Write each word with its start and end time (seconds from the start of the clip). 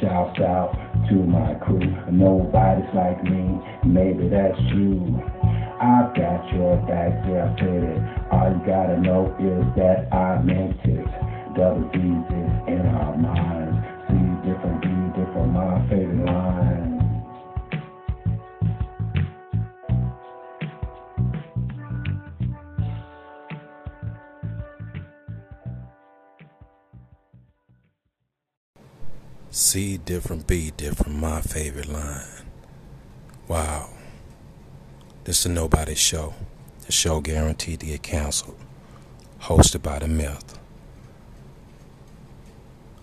shouts 0.00 0.38
out 0.40 0.72
to 1.08 1.14
my 1.14 1.54
crew. 1.64 1.80
Nobody's 2.10 2.88
like 2.94 3.22
me, 3.24 3.60
maybe 3.84 4.28
that's 4.28 4.58
you. 4.74 5.20
I've 5.80 6.14
got 6.16 6.48
your 6.52 6.76
back, 6.88 7.12
yeah, 7.28 7.52
it. 7.58 8.00
All 8.32 8.50
you 8.50 8.66
gotta 8.66 9.00
know 9.00 9.28
is 9.38 9.64
that 9.76 10.12
I 10.12 10.40
meant 10.42 10.80
it. 10.84 11.06
Double 11.54 11.88
D's 11.92 12.24
is 12.32 12.52
in 12.68 12.86
our 12.86 13.16
minds. 13.16 13.65
See 29.56 29.96
different, 29.96 30.46
be 30.46 30.70
different. 30.76 31.18
My 31.18 31.40
favorite 31.40 31.88
line. 31.88 32.26
Wow. 33.48 33.88
This 35.24 35.40
is 35.40 35.46
a 35.46 35.48
Nobody 35.48 35.94
Show. 35.94 36.34
The 36.84 36.92
show 36.92 37.22
guaranteed 37.22 37.80
to 37.80 37.86
get 37.86 38.02
canceled. 38.02 38.58
Hosted 39.40 39.82
by 39.82 40.00
The 40.00 40.08
Myth. 40.08 40.58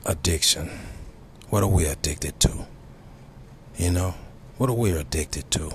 Addiction. 0.05 0.69
What 1.49 1.63
are 1.63 1.67
we 1.67 1.87
addicted 1.87 2.39
to? 2.41 2.67
You 3.75 3.89
know? 3.89 4.13
What 4.59 4.69
are 4.69 4.73
we 4.73 4.91
addicted 4.91 5.49
to? 5.49 5.71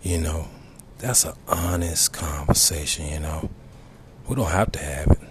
You 0.00 0.18
know? 0.18 0.46
That's 0.98 1.24
an 1.24 1.34
honest 1.48 2.12
conversation, 2.12 3.06
you 3.08 3.18
know? 3.18 3.50
We 4.28 4.36
don't 4.36 4.52
have 4.52 4.70
to 4.70 4.78
have 4.78 5.10
it. 5.10 5.29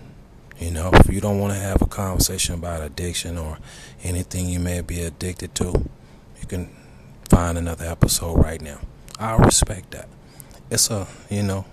You 0.59 0.72
know, 0.72 0.90
if 0.94 1.09
you 1.09 1.22
don't 1.22 1.40
want 1.40 1.54
to 1.54 1.59
have 1.59 1.81
a 1.81 1.86
conversation 1.86 2.55
about 2.55 2.84
addiction 2.84 3.38
or 3.38 3.59
anything 4.04 4.50
you 4.50 4.59
may 4.59 4.81
be 4.81 5.02
addicted 5.02 5.55
to, 5.55 5.90
you 6.41 6.48
can 6.48 6.70
find 7.30 7.58
another 7.58 7.86
episode 7.86 8.36
right 8.44 8.61
now. 8.61 8.80
I 9.17 9.38
respect 9.38 9.92
that. 9.92 10.09
It's 10.70 10.89
a, 10.89 11.08
you 11.30 11.44
know, 11.44 11.64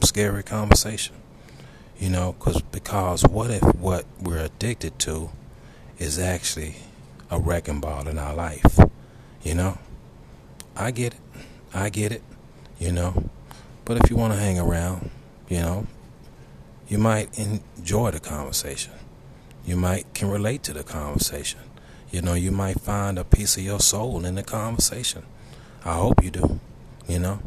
scary 0.00 0.42
conversation. 0.42 1.14
You 2.00 2.10
know, 2.10 2.34
cause, 2.40 2.60
because 2.62 3.22
what 3.22 3.52
if 3.52 3.62
what 3.76 4.06
we're 4.20 4.44
addicted 4.44 4.98
to 5.00 5.30
is 5.98 6.18
actually 6.18 6.76
a 7.30 7.38
wrecking 7.38 7.78
ball 7.78 8.08
in 8.08 8.18
our 8.18 8.34
life? 8.34 8.80
You 9.44 9.54
know? 9.54 9.78
I 10.74 10.90
get 10.90 11.14
it. 11.14 11.20
I 11.72 11.90
get 11.90 12.10
it. 12.10 12.22
You 12.80 12.90
know? 12.90 13.30
But 13.84 13.98
if 13.98 14.10
you 14.10 14.16
want 14.16 14.32
to 14.32 14.38
hang 14.38 14.58
around, 14.58 15.10
you 15.48 15.60
know, 15.60 15.86
you 16.92 16.98
might 16.98 17.38
enjoy 17.38 18.10
the 18.10 18.20
conversation. 18.20 18.92
You 19.64 19.76
might 19.76 20.12
can 20.12 20.28
relate 20.28 20.62
to 20.64 20.74
the 20.74 20.84
conversation. 20.84 21.60
You 22.10 22.20
know, 22.20 22.34
you 22.34 22.52
might 22.52 22.80
find 22.80 23.18
a 23.18 23.24
piece 23.24 23.56
of 23.56 23.62
your 23.62 23.80
soul 23.80 24.26
in 24.26 24.34
the 24.34 24.42
conversation. 24.42 25.22
I 25.86 25.94
hope 25.94 26.22
you 26.22 26.30
do. 26.30 26.60
You 27.08 27.18
know, 27.18 27.40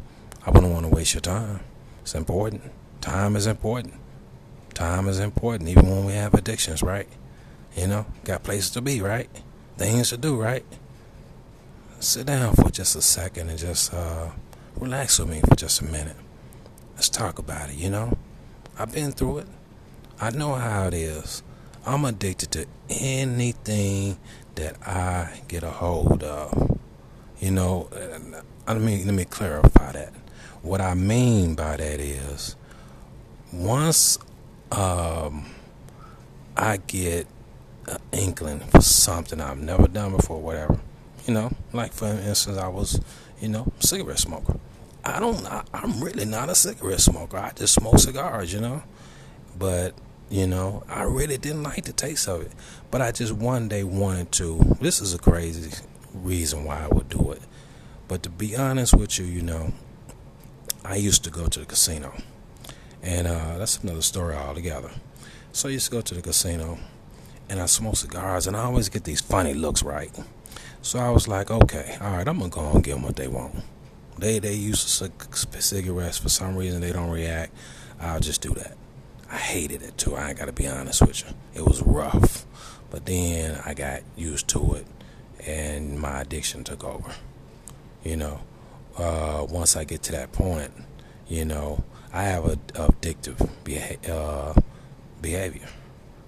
I 0.43 0.49
wouldn't 0.49 0.73
want 0.73 0.87
to 0.87 0.91
waste 0.91 1.13
your 1.13 1.21
time. 1.21 1.59
It's 2.01 2.15
important. 2.15 2.63
Time 3.01 3.35
is 3.35 3.45
important. 3.45 3.93
Time 4.73 5.07
is 5.07 5.19
important, 5.19 5.69
even 5.69 5.91
when 5.91 6.05
we 6.05 6.13
have 6.13 6.33
addictions, 6.33 6.81
right? 6.81 7.07
You 7.77 7.85
know, 7.85 8.07
got 8.23 8.41
places 8.41 8.71
to 8.71 8.81
be, 8.81 8.99
right? 8.99 9.29
Things 9.77 10.09
to 10.09 10.17
do, 10.17 10.41
right? 10.41 10.65
Sit 11.99 12.25
down 12.25 12.55
for 12.55 12.71
just 12.71 12.95
a 12.95 13.01
second 13.03 13.49
and 13.49 13.59
just 13.59 13.93
uh, 13.93 14.31
relax 14.75 15.19
with 15.19 15.29
me 15.29 15.41
for 15.47 15.55
just 15.55 15.81
a 15.81 15.85
minute. 15.85 16.17
Let's 16.95 17.09
talk 17.09 17.37
about 17.37 17.69
it, 17.69 17.75
you 17.75 17.91
know? 17.91 18.17
I've 18.77 18.91
been 18.91 19.13
through 19.13 19.39
it. 19.39 19.47
I 20.19 20.31
know 20.31 20.55
how 20.55 20.87
it 20.87 20.93
is. 20.93 21.43
I'm 21.85 22.03
addicted 22.03 22.51
to 22.51 22.65
anything 22.89 24.17
that 24.55 24.75
I 24.85 25.41
get 25.47 25.63
a 25.63 25.69
hold 25.69 26.23
of. 26.23 26.79
You 27.39 27.51
know, 27.51 27.89
let 28.67 28.81
me 28.81 29.03
let 29.05 29.13
me 29.13 29.25
clarify 29.25 29.91
that. 29.93 30.13
What 30.61 30.81
I 30.81 30.93
mean 30.93 31.55
by 31.55 31.77
that 31.77 31.99
is, 31.99 32.55
once 33.53 34.17
um, 34.71 35.45
I 36.57 36.77
get 36.77 37.27
an 37.87 37.97
inkling 38.11 38.59
for 38.59 38.81
something 38.81 39.39
I've 39.39 39.59
never 39.59 39.87
done 39.87 40.15
before, 40.15 40.41
whatever, 40.41 40.79
you 41.27 41.33
know, 41.33 41.51
like 41.71 41.93
for 41.93 42.07
instance, 42.07 42.57
I 42.57 42.67
was, 42.67 42.99
you 43.39 43.49
know, 43.49 43.71
cigarette 43.79 44.19
smoker. 44.19 44.59
I 45.05 45.19
don't. 45.19 45.45
I, 45.45 45.63
I'm 45.73 46.03
really 46.03 46.25
not 46.25 46.49
a 46.49 46.55
cigarette 46.55 46.99
smoker. 46.99 47.37
I 47.37 47.51
just 47.51 47.75
smoke 47.75 47.99
cigars, 47.99 48.51
you 48.51 48.59
know. 48.59 48.81
But 49.57 49.93
you 50.29 50.47
know, 50.47 50.83
I 50.89 51.03
really 51.03 51.37
didn't 51.37 51.63
like 51.63 51.85
the 51.85 51.93
taste 51.93 52.27
of 52.27 52.41
it. 52.41 52.51
But 52.89 53.01
I 53.01 53.11
just 53.11 53.33
one 53.33 53.67
day 53.67 53.83
wanted 53.83 54.31
to. 54.33 54.77
This 54.81 55.01
is 55.01 55.13
a 55.13 55.19
crazy 55.19 55.71
reason 56.13 56.65
why 56.65 56.83
I 56.83 56.87
would 56.87 57.09
do 57.09 57.31
it. 57.31 57.41
But 58.07 58.23
to 58.23 58.29
be 58.29 58.55
honest 58.55 58.95
with 58.95 59.19
you, 59.19 59.25
you 59.25 59.41
know, 59.43 59.73
I 60.83 60.95
used 60.95 61.23
to 61.25 61.29
go 61.29 61.47
to 61.47 61.59
the 61.59 61.65
casino, 61.65 62.13
and 63.01 63.27
uh, 63.27 63.57
that's 63.57 63.79
another 63.79 64.01
story 64.01 64.35
altogether. 64.35 64.91
So 65.51 65.69
I 65.69 65.73
used 65.73 65.85
to 65.85 65.91
go 65.91 66.01
to 66.01 66.13
the 66.15 66.21
casino, 66.21 66.79
and 67.49 67.59
I 67.59 67.67
smoke 67.67 67.95
cigars, 67.95 68.47
and 68.47 68.57
I 68.57 68.63
always 68.63 68.89
get 68.89 69.03
these 69.03 69.21
funny 69.21 69.53
looks, 69.53 69.83
right? 69.83 70.11
So 70.81 70.99
I 70.99 71.09
was 71.09 71.27
like, 71.27 71.49
okay, 71.49 71.97
all 72.01 72.11
right, 72.11 72.27
I'm 72.27 72.39
gonna 72.39 72.49
go 72.49 72.71
and 72.71 72.83
give 72.83 72.95
them 72.95 73.03
what 73.03 73.15
they 73.15 73.27
want. 73.27 73.55
They 74.17 74.39
they 74.39 74.53
use 74.53 74.79
cigarettes 75.59 76.17
for 76.17 76.29
some 76.29 76.55
reason 76.55 76.81
they 76.81 76.91
don't 76.93 77.09
react. 77.09 77.53
I'll 77.99 78.19
just 78.19 78.41
do 78.41 78.53
that. 78.53 78.77
I 79.31 79.37
hated 79.37 79.81
it 79.81 79.97
too. 79.97 80.15
I 80.15 80.33
got 80.33 80.45
to 80.45 80.53
be 80.53 80.67
honest 80.67 81.01
with 81.01 81.21
you. 81.21 81.33
It 81.53 81.65
was 81.65 81.81
rough, 81.81 82.45
but 82.89 83.05
then 83.05 83.59
I 83.65 83.73
got 83.73 84.03
used 84.15 84.47
to 84.49 84.75
it, 84.75 84.85
and 85.45 85.99
my 85.99 86.21
addiction 86.21 86.63
took 86.63 86.83
over. 86.83 87.11
You 88.03 88.17
know, 88.17 88.41
uh, 88.97 89.45
once 89.49 89.75
I 89.75 89.83
get 89.83 90.03
to 90.03 90.11
that 90.13 90.31
point, 90.31 90.71
you 91.27 91.43
know, 91.43 91.83
I 92.13 92.23
have 92.23 92.45
a 92.45 92.55
addictive 92.73 93.49
beha- 93.63 94.13
uh, 94.13 94.53
behavior. 95.21 95.67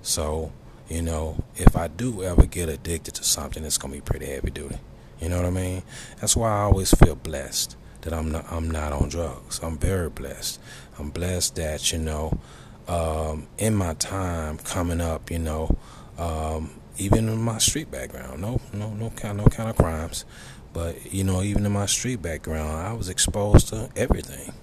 So, 0.02 0.52
you 0.90 1.02
know, 1.02 1.44
if 1.56 1.78
I 1.78 1.88
do 1.88 2.24
ever 2.24 2.46
get 2.46 2.68
addicted 2.68 3.14
to 3.16 3.24
something, 3.24 3.64
it's 3.64 3.78
gonna 3.78 3.94
be 3.94 4.02
pretty 4.02 4.26
heavy 4.26 4.50
duty. 4.50 4.80
You 5.20 5.30
know 5.30 5.38
what 5.38 5.46
I 5.46 5.52
mean? 5.52 5.84
That's 6.20 6.36
why 6.36 6.50
I 6.52 6.62
always 6.62 6.92
feel 6.94 7.16
blessed 7.16 7.76
that 8.02 8.14
I'm 8.14 8.32
not 8.32 8.46
I'm 8.52 8.70
not 8.70 8.94
on 8.94 9.10
drugs. 9.10 9.60
I'm 9.62 9.78
very 9.78 10.10
blessed. 10.10 10.60
I'm 11.00 11.10
blessed 11.10 11.56
that 11.56 11.92
you 11.92 12.00
know, 12.00 12.40
um, 12.88 13.48
in 13.58 13.76
my 13.76 13.94
time 13.96 14.58
coming 14.60 15.02
up, 15.02 15.30
you 15.30 15.40
know, 15.40 15.78
um, 16.18 16.72
even 16.98 17.30
in 17.30 17.42
my 17.42 17.58
street 17.58 17.92
background, 17.92 18.42
no 18.42 18.62
no 18.74 18.94
no 18.94 19.10
kind 19.12 19.38
no 19.38 19.46
kind 19.46 19.70
of 19.70 19.76
crimes, 19.76 20.26
but 20.74 21.12
you 21.12 21.24
know, 21.24 21.42
even 21.42 21.66
in 21.66 21.72
my 21.72 21.86
street 21.86 22.22
background, 22.22 22.70
I 22.70 22.94
was 22.94 23.10
exposed 23.10 23.70
to 23.70 23.90
everything, 23.96 24.54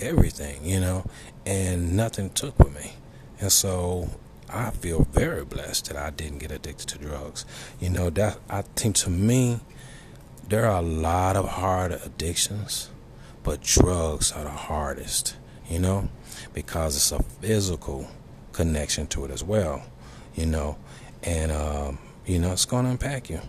everything, 0.00 0.64
you 0.64 0.80
know, 0.80 1.04
and 1.46 1.96
nothing 1.96 2.30
took 2.30 2.58
with 2.58 2.74
me, 2.74 2.94
and 3.40 3.52
so 3.52 4.10
I 4.48 4.70
feel 4.70 5.06
very 5.12 5.44
blessed 5.44 5.88
that 5.88 5.96
I 5.96 6.10
didn't 6.10 6.38
get 6.38 6.50
addicted 6.50 6.88
to 6.88 6.98
drugs. 6.98 7.44
You 7.78 7.90
know 7.90 8.10
that 8.10 8.38
I 8.48 8.62
think 8.62 8.96
to 8.96 9.10
me 9.10 9.60
there 10.50 10.66
are 10.66 10.80
a 10.80 10.82
lot 10.82 11.36
of 11.36 11.48
hard 11.48 11.92
addictions, 11.92 12.90
but 13.44 13.62
drugs 13.62 14.32
are 14.32 14.42
the 14.42 14.50
hardest, 14.50 15.36
you 15.68 15.78
know, 15.78 16.08
because 16.52 16.96
it's 16.96 17.12
a 17.12 17.22
physical 17.40 18.08
connection 18.52 19.06
to 19.06 19.24
it 19.24 19.30
as 19.30 19.44
well, 19.44 19.84
you 20.34 20.44
know, 20.44 20.76
and, 21.22 21.52
um, 21.52 21.98
you 22.26 22.40
know, 22.40 22.52
it's 22.52 22.64
going 22.64 22.84
to 22.84 22.90
impact 22.90 23.30
you. 23.30 23.40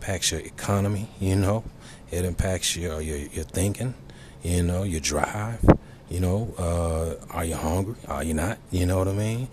Impacts 0.00 0.32
your 0.32 0.40
economy, 0.40 1.08
you 1.20 1.36
know, 1.36 1.62
it 2.10 2.24
impacts 2.24 2.74
your, 2.74 3.00
your, 3.00 3.18
your 3.18 3.44
thinking, 3.44 3.94
you 4.42 4.64
know, 4.64 4.82
your 4.82 5.00
drive, 5.00 5.64
you 6.08 6.18
know, 6.18 6.52
uh, 6.58 7.14
are 7.32 7.44
you 7.44 7.54
hungry? 7.54 7.94
Are 8.08 8.24
you 8.24 8.34
not? 8.34 8.58
You 8.72 8.86
know 8.86 8.98
what 8.98 9.06
I 9.06 9.12
mean? 9.12 9.48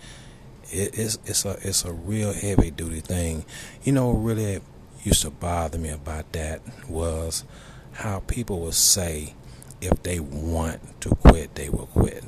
It, 0.72 0.98
it's, 0.98 1.18
it's 1.24 1.44
a, 1.44 1.58
it's 1.62 1.84
a 1.84 1.92
real 1.92 2.32
heavy 2.32 2.72
duty 2.72 3.00
thing. 3.00 3.44
You 3.84 3.92
know, 3.92 4.10
really, 4.10 4.60
used 5.08 5.22
to 5.22 5.30
bother 5.30 5.78
me 5.78 5.88
about 5.88 6.32
that 6.32 6.60
was 6.86 7.44
how 7.92 8.20
people 8.20 8.60
would 8.60 8.74
say 8.74 9.34
if 9.80 10.02
they 10.02 10.20
want 10.20 11.00
to 11.00 11.10
quit, 11.14 11.54
they 11.54 11.70
will 11.70 11.86
quit. 11.86 12.24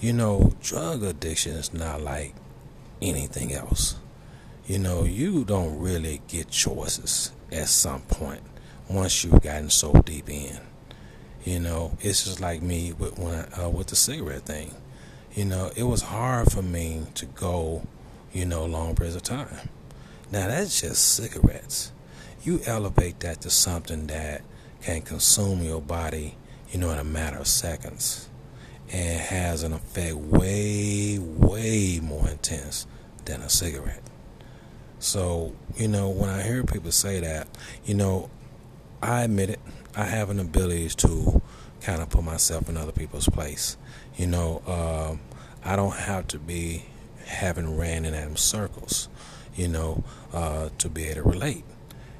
You 0.00 0.12
know, 0.12 0.52
drug 0.62 1.02
addiction 1.02 1.52
is 1.56 1.74
not 1.74 2.00
like 2.00 2.34
anything 3.02 3.52
else. 3.52 3.96
You 4.66 4.78
know, 4.78 5.02
you 5.02 5.44
don't 5.44 5.80
really 5.80 6.20
get 6.28 6.50
choices 6.50 7.32
at 7.50 7.68
some 7.68 8.02
point 8.02 8.42
once 8.88 9.24
you've 9.24 9.42
gotten 9.42 9.70
so 9.70 9.92
deep 10.04 10.30
in. 10.30 10.58
You 11.44 11.58
know, 11.58 11.96
it's 12.00 12.24
just 12.24 12.40
like 12.40 12.62
me 12.62 12.92
with 12.92 13.18
when 13.18 13.46
I, 13.56 13.64
uh, 13.64 13.68
with 13.70 13.88
the 13.88 13.96
cigarette 13.96 14.42
thing. 14.42 14.72
You 15.34 15.46
know, 15.46 15.72
it 15.74 15.82
was 15.82 16.02
hard 16.02 16.52
for 16.52 16.62
me 16.62 17.06
to 17.14 17.26
go, 17.26 17.82
you 18.32 18.44
know, 18.44 18.66
long 18.66 18.94
periods 18.94 19.16
of 19.16 19.22
time. 19.22 19.68
Now 20.30 20.48
that's 20.48 20.80
just 20.80 21.14
cigarettes. 21.14 21.92
You 22.42 22.60
elevate 22.66 23.20
that 23.20 23.40
to 23.42 23.50
something 23.50 24.06
that 24.08 24.42
can 24.82 25.02
consume 25.02 25.62
your 25.62 25.80
body, 25.80 26.36
you 26.70 26.78
know, 26.78 26.90
in 26.90 26.98
a 26.98 27.04
matter 27.04 27.38
of 27.38 27.46
seconds, 27.46 28.28
and 28.90 29.20
has 29.20 29.62
an 29.62 29.72
effect 29.72 30.16
way, 30.16 31.18
way 31.18 32.00
more 32.02 32.28
intense 32.28 32.86
than 33.24 33.40
a 33.40 33.48
cigarette. 33.48 34.02
So, 34.98 35.54
you 35.76 35.88
know, 35.88 36.08
when 36.10 36.28
I 36.28 36.42
hear 36.42 36.64
people 36.64 36.92
say 36.92 37.20
that, 37.20 37.48
you 37.84 37.94
know, 37.94 38.30
I 39.02 39.22
admit 39.22 39.50
it. 39.50 39.60
I 39.94 40.04
have 40.04 40.30
an 40.30 40.40
ability 40.40 40.88
to 40.88 41.40
kind 41.80 42.02
of 42.02 42.10
put 42.10 42.24
myself 42.24 42.68
in 42.68 42.76
other 42.76 42.92
people's 42.92 43.28
place. 43.28 43.76
You 44.16 44.26
know, 44.26 44.62
um, 44.66 45.20
I 45.64 45.76
don't 45.76 45.94
have 45.94 46.26
to 46.28 46.38
be 46.38 46.84
having 47.26 47.76
ran 47.76 48.04
in 48.04 48.12
them 48.12 48.36
circles, 48.36 49.08
you 49.58 49.66
know, 49.66 50.04
uh, 50.32 50.68
to 50.78 50.88
be 50.88 51.06
able 51.06 51.22
to 51.22 51.28
relate. 51.28 51.64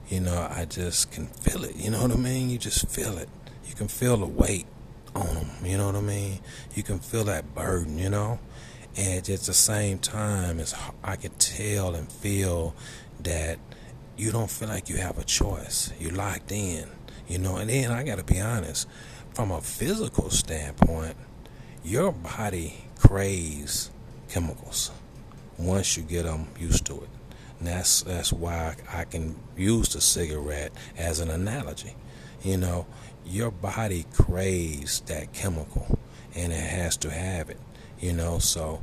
You 0.08 0.20
know, 0.20 0.48
I 0.50 0.64
just 0.64 1.12
can 1.12 1.26
feel 1.26 1.64
it. 1.64 1.76
You 1.76 1.90
know 1.90 2.02
what 2.02 2.10
I 2.10 2.16
mean? 2.16 2.50
You 2.50 2.58
just 2.58 2.88
feel 2.88 3.16
it. 3.16 3.28
You 3.66 3.74
can 3.74 3.86
feel 3.88 4.16
the 4.16 4.26
weight 4.26 4.66
on 5.14 5.34
them. 5.34 5.50
You 5.62 5.78
know 5.78 5.86
what 5.86 5.94
I 5.94 6.00
mean? 6.00 6.40
You 6.74 6.82
can 6.82 6.98
feel 6.98 7.24
that 7.24 7.54
burden. 7.54 7.96
You 7.98 8.10
know, 8.10 8.40
and 8.96 9.18
at 9.18 9.40
the 9.40 9.54
same 9.54 9.98
time, 9.98 10.58
it's 10.58 10.74
I 11.04 11.14
can 11.16 11.30
tell 11.32 11.94
and 11.94 12.10
feel 12.10 12.74
that 13.22 13.58
you 14.16 14.32
don't 14.32 14.50
feel 14.50 14.68
like 14.68 14.88
you 14.88 14.96
have 14.96 15.18
a 15.18 15.24
choice. 15.24 15.92
You're 16.00 16.12
locked 16.12 16.50
in. 16.50 16.88
You 17.28 17.38
know, 17.38 17.56
and 17.56 17.70
then 17.70 17.92
I 17.92 18.02
got 18.02 18.18
to 18.18 18.24
be 18.24 18.40
honest, 18.40 18.88
from 19.34 19.52
a 19.52 19.60
physical 19.60 20.30
standpoint, 20.30 21.14
your 21.84 22.10
body 22.10 22.84
craves 22.98 23.90
chemicals 24.28 24.90
once 25.58 25.96
you 25.96 26.02
get 26.02 26.24
them 26.24 26.48
used 26.58 26.86
to 26.86 26.94
it. 26.94 27.08
And 27.58 27.68
that's 27.68 28.02
that's 28.02 28.32
why 28.32 28.76
I 28.92 29.04
can 29.04 29.36
use 29.56 29.90
the 29.90 30.00
cigarette 30.00 30.72
as 30.96 31.20
an 31.20 31.30
analogy. 31.30 31.94
You 32.42 32.56
know, 32.56 32.86
your 33.26 33.50
body 33.50 34.06
craves 34.12 35.00
that 35.02 35.32
chemical, 35.32 35.98
and 36.34 36.52
it 36.52 36.56
has 36.60 36.96
to 36.98 37.10
have 37.10 37.50
it. 37.50 37.58
You 38.00 38.12
know, 38.12 38.38
so 38.38 38.80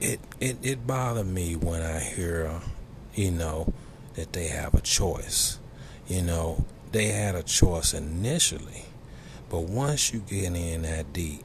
it 0.00 0.20
it 0.40 0.58
it 0.62 0.86
bothered 0.86 1.26
me 1.26 1.54
when 1.54 1.82
I 1.82 2.00
hear, 2.00 2.60
you 3.14 3.30
know, 3.30 3.72
that 4.14 4.32
they 4.32 4.48
have 4.48 4.74
a 4.74 4.80
choice. 4.80 5.58
You 6.08 6.22
know, 6.22 6.64
they 6.92 7.06
had 7.06 7.34
a 7.34 7.42
choice 7.42 7.94
initially, 7.94 8.84
but 9.48 9.62
once 9.62 10.12
you 10.12 10.20
get 10.20 10.54
in 10.54 10.82
that 10.82 11.12
deep, 11.12 11.44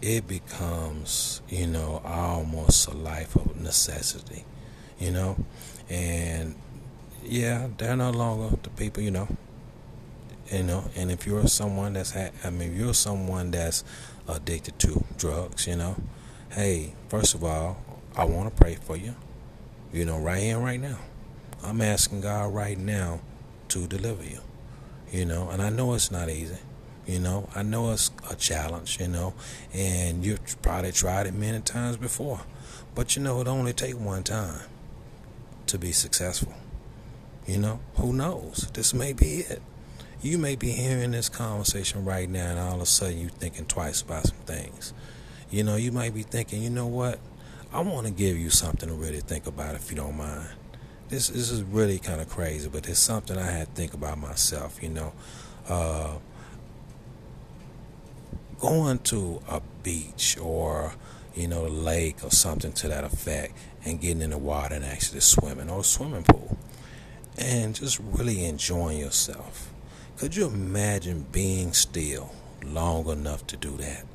it 0.00 0.26
becomes, 0.26 1.40
you 1.48 1.66
know, 1.66 2.02
almost 2.04 2.88
a 2.88 2.94
life 2.94 3.36
of 3.36 3.60
necessity, 3.60 4.44
you 4.98 5.10
know, 5.10 5.36
and 5.88 6.54
yeah, 7.22 7.68
they're 7.78 7.96
no 7.96 8.10
longer 8.10 8.56
the 8.62 8.70
people, 8.70 9.02
you 9.02 9.10
know, 9.10 9.28
you 10.52 10.62
know, 10.62 10.84
and 10.96 11.10
if 11.10 11.26
you're 11.26 11.46
someone 11.46 11.94
that's, 11.94 12.12
ha- 12.12 12.30
I 12.42 12.50
mean, 12.50 12.76
you're 12.76 12.94
someone 12.94 13.50
that's 13.50 13.84
addicted 14.28 14.78
to 14.80 15.04
drugs, 15.16 15.66
you 15.66 15.76
know, 15.76 15.96
hey, 16.50 16.94
first 17.08 17.34
of 17.34 17.44
all, 17.44 17.78
I 18.16 18.24
want 18.24 18.54
to 18.54 18.62
pray 18.62 18.76
for 18.76 18.96
you, 18.96 19.14
you 19.92 20.04
know, 20.04 20.18
right 20.18 20.42
here, 20.42 20.58
right 20.58 20.80
now. 20.80 20.98
I'm 21.62 21.80
asking 21.80 22.20
God 22.20 22.52
right 22.52 22.78
now 22.78 23.20
to 23.68 23.86
deliver 23.86 24.22
you, 24.22 24.40
you 25.10 25.24
know, 25.24 25.48
and 25.48 25.62
I 25.62 25.70
know 25.70 25.94
it's 25.94 26.10
not 26.10 26.28
easy. 26.28 26.58
You 27.06 27.18
know, 27.18 27.48
I 27.54 27.62
know 27.62 27.92
it's 27.92 28.10
a 28.30 28.34
challenge, 28.34 28.98
you 28.98 29.08
know, 29.08 29.34
and 29.74 30.24
you've 30.24 30.62
probably 30.62 30.92
tried 30.92 31.26
it 31.26 31.34
many 31.34 31.60
times 31.60 31.98
before. 31.98 32.40
But 32.94 33.16
you 33.16 33.22
know, 33.22 33.40
it 33.40 33.48
only 33.48 33.72
takes 33.74 33.94
one 33.94 34.22
time 34.22 34.60
to 35.68 35.78
be 35.78 35.92
successful. 35.92 36.54
You 37.46 37.58
know, 37.58 37.80
who 37.96 38.12
knows? 38.12 38.70
This 38.72 38.94
may 38.94 39.12
be 39.12 39.40
it. 39.40 39.60
You 40.22 40.38
may 40.38 40.56
be 40.56 40.70
hearing 40.70 41.10
this 41.10 41.28
conversation 41.28 42.04
right 42.04 42.28
now, 42.28 42.50
and 42.50 42.58
all 42.58 42.76
of 42.76 42.80
a 42.80 42.86
sudden 42.86 43.18
you're 43.18 43.30
thinking 43.30 43.66
twice 43.66 44.00
about 44.00 44.26
some 44.26 44.38
things. 44.46 44.94
You 45.50 45.64
know, 45.64 45.76
you 45.76 45.92
might 45.92 46.14
be 46.14 46.22
thinking, 46.22 46.62
you 46.62 46.70
know 46.70 46.86
what? 46.86 47.18
I 47.72 47.80
want 47.80 48.06
to 48.06 48.12
give 48.12 48.38
you 48.38 48.50
something 48.50 48.88
to 48.88 48.94
really 48.94 49.20
think 49.20 49.46
about 49.46 49.74
if 49.74 49.90
you 49.90 49.96
don't 49.96 50.16
mind. 50.16 50.48
This, 51.08 51.28
this 51.28 51.50
is 51.50 51.62
really 51.62 51.98
kind 51.98 52.20
of 52.20 52.30
crazy, 52.30 52.68
but 52.68 52.88
it's 52.88 52.98
something 52.98 53.36
I 53.36 53.50
had 53.50 53.66
to 53.68 53.72
think 53.74 53.92
about 53.92 54.18
myself, 54.18 54.82
you 54.82 54.88
know. 54.88 55.12
Uh, 55.68 56.14
going 58.58 58.98
to 59.00 59.42
a 59.48 59.60
beach 59.82 60.38
or 60.40 60.94
you 61.34 61.48
know, 61.48 61.66
a 61.66 61.68
lake 61.68 62.22
or 62.22 62.30
something 62.30 62.72
to 62.72 62.88
that 62.88 63.04
effect, 63.04 63.54
and 63.84 64.00
getting 64.00 64.22
in 64.22 64.30
the 64.30 64.38
water 64.38 64.74
and 64.74 64.84
actually 64.84 65.20
swimming 65.20 65.70
or 65.70 65.84
swimming 65.84 66.24
pool, 66.24 66.56
and 67.36 67.74
just 67.74 67.98
really 68.00 68.44
enjoying 68.44 68.98
yourself. 68.98 69.72
Could 70.16 70.36
you 70.36 70.46
imagine 70.46 71.26
being 71.32 71.72
still 71.72 72.32
long 72.64 73.08
enough 73.08 73.46
to 73.48 73.56
do 73.56 73.76
that? 73.78 74.06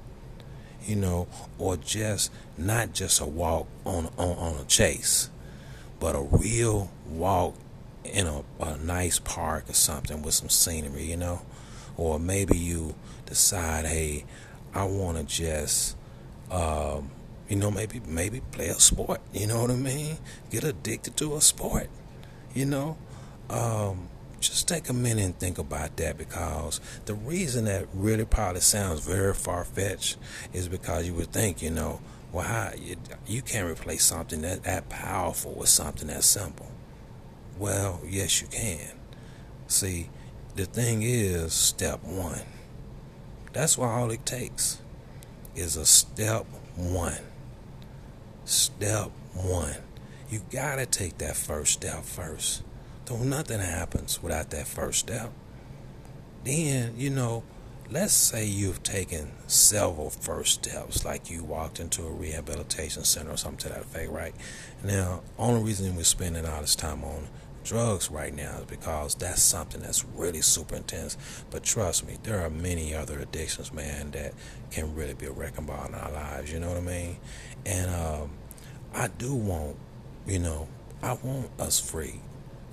You 0.86 0.95
know, 0.95 1.27
or 1.57 1.77
just 1.77 2.31
not 2.57 2.94
just 2.94 3.19
a 3.19 3.25
walk 3.25 3.68
on 3.86 4.06
on, 4.18 4.38
on 4.38 4.62
a 4.62 4.66
chase, 4.66 5.30
but 6.00 6.16
a 6.16 6.21
real 6.21 6.89
walk 7.07 7.56
in 8.06 8.25
a, 8.25 8.44
a 8.62 8.77
nice 8.77 9.19
park 9.19 9.69
or 9.69 9.74
something 9.74 10.21
with 10.21 10.33
some 10.33 10.50
scenery, 10.50 11.04
you 11.04 11.18
know, 11.18 11.42
or 11.98 12.18
maybe 12.18 12.57
you 12.57 12.95
decide, 13.25 13.86
hey, 13.86 14.25
I 14.74 14.86
want 14.86 15.18
to 15.18 15.24
just, 15.24 15.98
um, 16.50 17.12
you 17.49 17.55
know, 17.55 17.71
maybe 17.71 18.01
maybe 18.07 18.41
play 18.51 18.67
a 18.67 18.75
sport. 18.75 19.21
You 19.33 19.47
know 19.47 19.61
what 19.61 19.71
I 19.71 19.75
mean? 19.75 20.17
Get 20.49 20.63
addicted 20.63 21.17
to 21.17 21.35
a 21.35 21.41
sport. 21.41 21.89
You 22.53 22.65
know, 22.65 22.97
um, 23.49 24.07
just 24.39 24.67
take 24.67 24.89
a 24.89 24.93
minute 24.93 25.25
and 25.25 25.37
think 25.37 25.57
about 25.57 25.97
that 25.97 26.17
because 26.17 26.79
the 27.05 27.13
reason 27.13 27.65
that 27.65 27.87
really 27.93 28.25
probably 28.25 28.61
sounds 28.61 29.05
very 29.05 29.33
far 29.33 29.65
fetched 29.65 30.17
is 30.53 30.67
because 30.67 31.05
you 31.05 31.13
would 31.15 31.31
think, 31.31 31.61
you 31.61 31.69
know, 31.69 32.01
well, 32.31 32.45
how, 32.45 32.71
you, 32.77 32.95
you 33.27 33.41
can't 33.41 33.69
replace 33.69 34.05
something 34.05 34.41
that, 34.41 34.63
that 34.63 34.89
powerful 34.89 35.53
with 35.53 35.69
something 35.69 36.07
that 36.07 36.23
simple. 36.23 36.71
Well, 37.57 38.01
yes, 38.07 38.41
you 38.41 38.47
can. 38.47 38.91
See, 39.67 40.09
the 40.55 40.65
thing 40.65 41.01
is, 41.03 41.53
step 41.53 42.03
one 42.03 42.41
that's 43.53 43.77
why 43.77 43.91
all 43.91 44.11
it 44.11 44.25
takes 44.25 44.79
is 45.55 45.75
a 45.75 45.85
step 45.85 46.45
one. 46.75 47.17
Step 48.49 49.11
one. 49.35 49.75
You 50.31 50.41
gotta 50.49 50.87
take 50.87 51.19
that 51.19 51.37
first 51.37 51.73
step 51.73 52.03
first. 52.03 52.63
Though 53.05 53.19
nothing 53.19 53.59
happens 53.59 54.23
without 54.23 54.49
that 54.49 54.67
first 54.67 55.01
step. 55.01 55.31
Then, 56.43 56.95
you 56.97 57.11
know, 57.11 57.43
let's 57.91 58.11
say 58.11 58.47
you've 58.47 58.81
taken 58.81 59.33
several 59.45 60.09
first 60.09 60.65
steps, 60.65 61.05
like 61.05 61.29
you 61.29 61.43
walked 61.43 61.79
into 61.79 62.01
a 62.01 62.09
rehabilitation 62.09 63.03
center 63.03 63.33
or 63.33 63.37
something 63.37 63.59
to 63.59 63.69
that 63.69 63.81
effect, 63.81 64.09
right? 64.09 64.33
Now, 64.83 65.21
only 65.37 65.61
reason 65.61 65.95
we're 65.95 66.03
spending 66.03 66.47
all 66.47 66.61
this 66.61 66.75
time 66.75 67.03
on 67.03 67.27
drugs 67.63 68.09
right 68.09 68.33
now 68.33 68.57
is 68.59 68.65
because 68.65 69.13
that's 69.15 69.43
something 69.43 69.81
that's 69.81 70.03
really 70.15 70.41
super 70.41 70.75
intense. 70.75 71.18
But 71.51 71.63
trust 71.63 72.07
me, 72.07 72.18
there 72.23 72.44
are 72.44 72.49
many 72.49 72.95
other 72.95 73.19
addictions, 73.19 73.71
man, 73.71 74.09
that 74.11 74.33
can 74.71 74.95
really 74.95 75.13
be 75.13 75.27
a 75.27 75.31
wrecking 75.31 75.65
ball 75.65 75.85
in 75.85 75.94
our 75.94 76.11
lives. 76.11 76.51
You 76.51 76.59
know 76.59 76.69
what 76.69 76.77
I 76.77 76.81
mean? 76.81 77.18
And 77.66 77.89
um, 77.89 78.31
I 78.94 79.07
do 79.07 79.33
want, 79.33 79.78
you 80.25 80.39
know, 80.39 80.68
I 81.01 81.13
want 81.13 81.49
us 81.59 81.80
free 81.80 82.21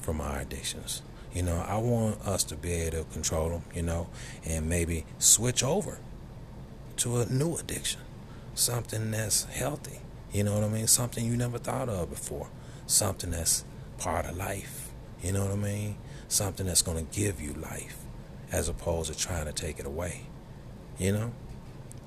from 0.01 0.21
our 0.21 0.41
addictions. 0.41 1.03
You 1.35 1.43
know, 1.43 1.65
I 1.69 1.77
want 1.79 2.21
us 2.27 2.45
to 2.45 2.57
be 2.57 2.73
able 2.73 3.05
to 3.05 3.13
control 3.13 3.51
them, 3.51 3.63
you 3.75 3.83
know, 3.83 4.09
and 4.45 4.69
maybe 4.69 5.05
switch 5.19 5.63
over 5.63 5.99
to 6.99 7.19
a 7.19 7.27
new 7.27 7.57
addiction, 7.57 8.01
something 8.55 9.11
that's 9.11 9.45
healthy. 9.45 10.01
You 10.33 10.45
know 10.45 10.55
what 10.55 10.65
I 10.65 10.69
mean? 10.69 10.87
Something 10.87 11.27
you 11.27 11.37
never 11.37 11.59
thought 11.59 11.89
of 11.89 12.11
before, 12.11 12.49
something 12.87 13.31
that's 13.31 13.65
part 13.99 14.27
of 14.27 14.37
life. 14.37 14.91
You 15.23 15.33
know 15.33 15.45
what 15.45 15.53
I 15.53 15.57
mean? 15.57 15.97
Something 16.29 16.67
that's 16.67 16.83
going 16.83 17.07
to 17.07 17.15
give 17.15 17.41
you 17.41 17.53
life 17.53 17.99
as 18.53 18.69
opposed 18.69 19.13
to 19.13 19.19
trying 19.19 19.47
to 19.47 19.53
take 19.53 19.79
it 19.79 19.87
away. 19.87 20.23
You 20.99 21.13
know? 21.13 21.33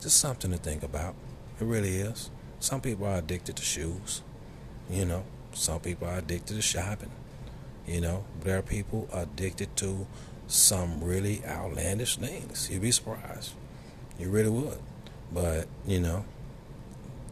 Just 0.01 0.17
something 0.17 0.51
to 0.51 0.57
think 0.57 0.83
about. 0.83 1.15
It 1.59 1.65
really 1.65 1.98
is. 1.98 2.29
Some 2.59 2.81
people 2.81 3.05
are 3.07 3.17
addicted 3.17 3.55
to 3.57 3.63
shoes. 3.63 4.21
You 4.89 5.05
know? 5.05 5.23
Some 5.53 5.79
people 5.79 6.07
are 6.07 6.17
addicted 6.17 6.55
to 6.55 6.61
shopping. 6.61 7.11
You 7.87 8.01
know? 8.01 8.25
There 8.43 8.57
are 8.57 8.63
people 8.63 9.07
addicted 9.13 9.75
to 9.77 10.07
some 10.47 11.03
really 11.03 11.41
outlandish 11.45 12.17
things. 12.17 12.69
You'd 12.71 12.81
be 12.81 12.91
surprised. 12.91 13.53
You 14.17 14.29
really 14.29 14.49
would. 14.49 14.79
But, 15.31 15.67
you 15.85 15.99
know, 15.99 16.25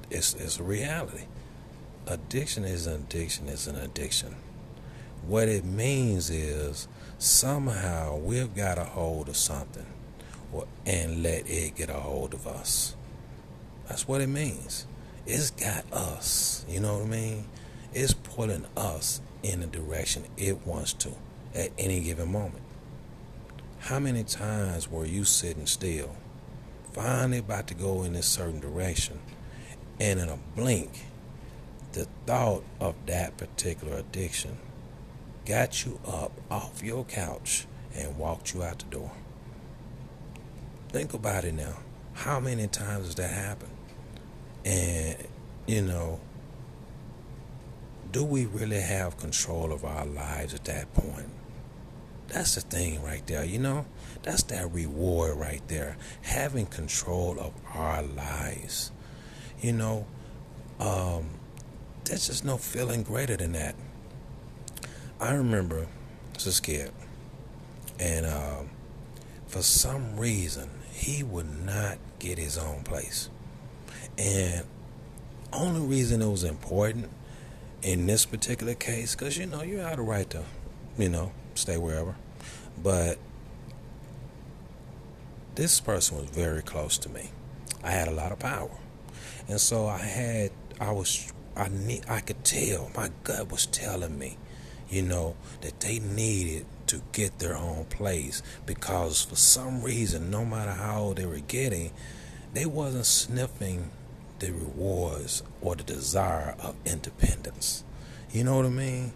it's, 0.09 0.33
it's 0.35 0.59
a 0.59 0.63
reality. 0.63 1.23
Addiction 2.05 2.63
is 2.63 2.87
an 2.87 2.93
addiction 2.93 3.49
is 3.49 3.67
an 3.67 3.75
addiction. 3.75 4.35
What 5.25 5.49
it 5.49 5.65
means 5.65 6.29
is 6.29 6.87
somehow 7.17 8.15
we've 8.15 8.55
got 8.55 8.77
a 8.77 8.85
hold 8.85 9.27
of 9.27 9.35
something 9.35 9.85
and 10.85 11.21
let 11.23 11.49
it 11.49 11.75
get 11.75 11.89
a 11.89 11.93
hold 11.93 12.33
of 12.33 12.47
us. 12.47 12.95
That's 13.89 14.07
what 14.07 14.21
it 14.21 14.27
means. 14.27 14.85
It's 15.29 15.51
got 15.51 15.83
us. 15.91 16.65
You 16.69 16.79
know 16.79 16.99
what 16.99 17.07
I 17.07 17.09
mean? 17.09 17.45
It's 17.93 18.13
pulling 18.13 18.65
us 18.77 19.19
in 19.43 19.59
the 19.59 19.67
direction 19.67 20.23
it 20.37 20.65
wants 20.65 20.93
to 20.93 21.11
at 21.53 21.71
any 21.77 21.99
given 21.99 22.31
moment. 22.31 22.63
How 23.79 23.99
many 23.99 24.23
times 24.23 24.89
were 24.89 25.05
you 25.05 25.25
sitting 25.25 25.65
still, 25.65 26.15
finally 26.93 27.39
about 27.39 27.67
to 27.67 27.73
go 27.73 28.03
in 28.03 28.15
a 28.15 28.23
certain 28.23 28.61
direction, 28.61 29.19
and 29.99 30.17
in 30.17 30.29
a 30.29 30.37
blink, 30.55 30.91
the 31.91 32.07
thought 32.25 32.63
of 32.79 32.95
that 33.07 33.35
particular 33.35 33.97
addiction 33.97 34.57
got 35.45 35.85
you 35.85 35.99
up 36.07 36.31
off 36.49 36.81
your 36.81 37.03
couch 37.03 37.67
and 37.93 38.17
walked 38.17 38.53
you 38.53 38.63
out 38.63 38.79
the 38.79 38.85
door. 38.85 39.11
Think 40.87 41.13
about 41.13 41.43
it 41.43 41.53
now. 41.53 41.79
How 42.13 42.39
many 42.39 42.67
times 42.67 43.07
has 43.07 43.15
that 43.15 43.31
happened? 43.31 43.76
And, 44.67 45.15
you 45.65 45.81
know, 45.81 46.19
do 48.11 48.25
we 48.25 48.47
really 48.47 48.81
have 48.81 49.17
control 49.17 49.71
of 49.71 49.85
our 49.85 50.05
lives 50.05 50.53
at 50.53 50.65
that 50.65 50.93
point? 50.93 51.29
That's 52.27 52.55
the 52.55 52.61
thing 52.61 53.01
right 53.01 53.25
there, 53.27 53.45
you 53.45 53.59
know? 53.59 53.85
That's 54.23 54.43
that 54.43 54.69
reward 54.73 55.37
right 55.37 55.65
there. 55.69 55.95
Having 56.21 56.65
control 56.65 57.39
of 57.39 57.53
our 57.73 58.03
lives. 58.03 58.91
You 59.61 59.71
know, 59.71 60.05
um, 60.81 61.29
there's 62.03 62.27
just 62.27 62.43
no 62.43 62.57
feeling 62.57 63.03
greater 63.03 63.37
than 63.37 63.53
that. 63.53 63.75
I 65.21 65.33
remember 65.33 65.87
as 66.35 66.59
a 66.59 66.61
kid, 66.61 66.91
and 68.01 68.25
um, 68.25 68.69
for 69.47 69.61
some 69.61 70.17
reason, 70.17 70.69
he 70.91 71.23
would 71.23 71.65
not 71.65 71.99
get 72.19 72.37
his 72.37 72.57
own 72.57 72.83
place. 72.83 73.29
And 74.17 74.65
only 75.53 75.81
reason 75.81 76.21
it 76.21 76.29
was 76.29 76.43
important 76.43 77.09
in 77.81 78.07
this 78.07 78.25
particular 78.25 78.73
case, 78.73 79.15
because 79.15 79.37
you 79.37 79.45
know 79.45 79.61
you 79.61 79.77
have 79.77 79.97
the 79.97 80.01
right 80.01 80.29
to, 80.31 80.43
you 80.97 81.09
know, 81.09 81.31
stay 81.55 81.77
wherever, 81.77 82.15
but 82.81 83.17
this 85.55 85.79
person 85.79 86.17
was 86.17 86.29
very 86.29 86.61
close 86.61 86.97
to 86.99 87.09
me. 87.09 87.29
I 87.83 87.91
had 87.91 88.07
a 88.07 88.11
lot 88.11 88.31
of 88.31 88.39
power, 88.39 88.71
and 89.47 89.61
so 89.61 89.85
I 89.87 89.99
had, 89.99 90.51
I 90.79 90.91
was, 90.91 91.31
I 91.55 91.69
need, 91.69 92.03
I 92.09 92.19
could 92.19 92.43
tell. 92.43 92.91
My 92.95 93.11
gut 93.23 93.51
was 93.51 93.67
telling 93.67 94.17
me, 94.17 94.37
you 94.89 95.03
know, 95.03 95.35
that 95.61 95.79
they 95.79 95.99
needed 95.99 96.65
to 96.87 97.01
get 97.11 97.39
their 97.39 97.55
own 97.55 97.85
place 97.85 98.41
because 98.65 99.23
for 99.23 99.35
some 99.35 99.83
reason, 99.83 100.31
no 100.31 100.43
matter 100.43 100.71
how 100.71 101.01
old 101.01 101.17
they 101.17 101.25
were 101.25 101.39
getting, 101.39 101.91
they 102.53 102.65
wasn't 102.65 103.05
sniffing 103.05 103.91
the 104.39 104.51
rewards 104.51 105.43
or 105.61 105.75
the 105.75 105.83
desire 105.83 106.55
of 106.59 106.75
independence. 106.85 107.83
You 108.31 108.43
know 108.43 108.57
what 108.57 108.65
I 108.65 108.69
mean? 108.69 109.13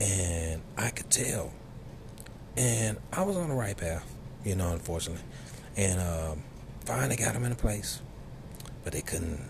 And 0.00 0.62
I 0.76 0.90
could 0.90 1.10
tell. 1.10 1.52
And 2.56 2.98
I 3.12 3.22
was 3.22 3.36
on 3.36 3.48
the 3.48 3.54
right 3.54 3.76
path, 3.76 4.14
you 4.44 4.54
know, 4.54 4.72
unfortunately. 4.72 5.24
And 5.76 6.00
um, 6.00 6.42
finally 6.84 7.16
got 7.16 7.34
them 7.34 7.44
in 7.44 7.52
a 7.52 7.56
place, 7.56 8.00
but 8.82 8.92
they 8.92 9.02
couldn't 9.02 9.40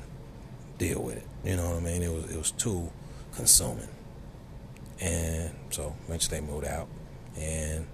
deal 0.76 1.02
with 1.02 1.16
it. 1.16 1.26
You 1.44 1.56
know 1.56 1.70
what 1.70 1.76
I 1.78 1.80
mean? 1.80 2.02
It 2.02 2.12
was 2.12 2.30
it 2.30 2.36
was 2.36 2.50
too 2.50 2.90
consuming. 3.32 3.88
And 5.00 5.54
so 5.70 5.94
eventually 6.06 6.40
they 6.40 6.46
moved 6.46 6.66
out. 6.66 6.88
And, 7.36 7.86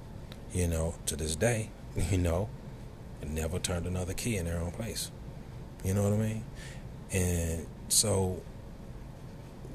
you 0.52 0.66
know, 0.66 0.94
to 1.06 1.16
this 1.16 1.36
day, 1.36 1.70
you 2.10 2.18
know, 2.18 2.48
never 3.26 3.58
turned 3.58 3.86
another 3.86 4.14
key 4.14 4.36
in 4.36 4.46
their 4.46 4.58
own 4.58 4.72
place. 4.72 5.10
You 5.84 5.94
know 5.94 6.04
what 6.04 6.14
I 6.14 6.16
mean? 6.16 6.44
And 7.14 7.66
so 7.88 8.42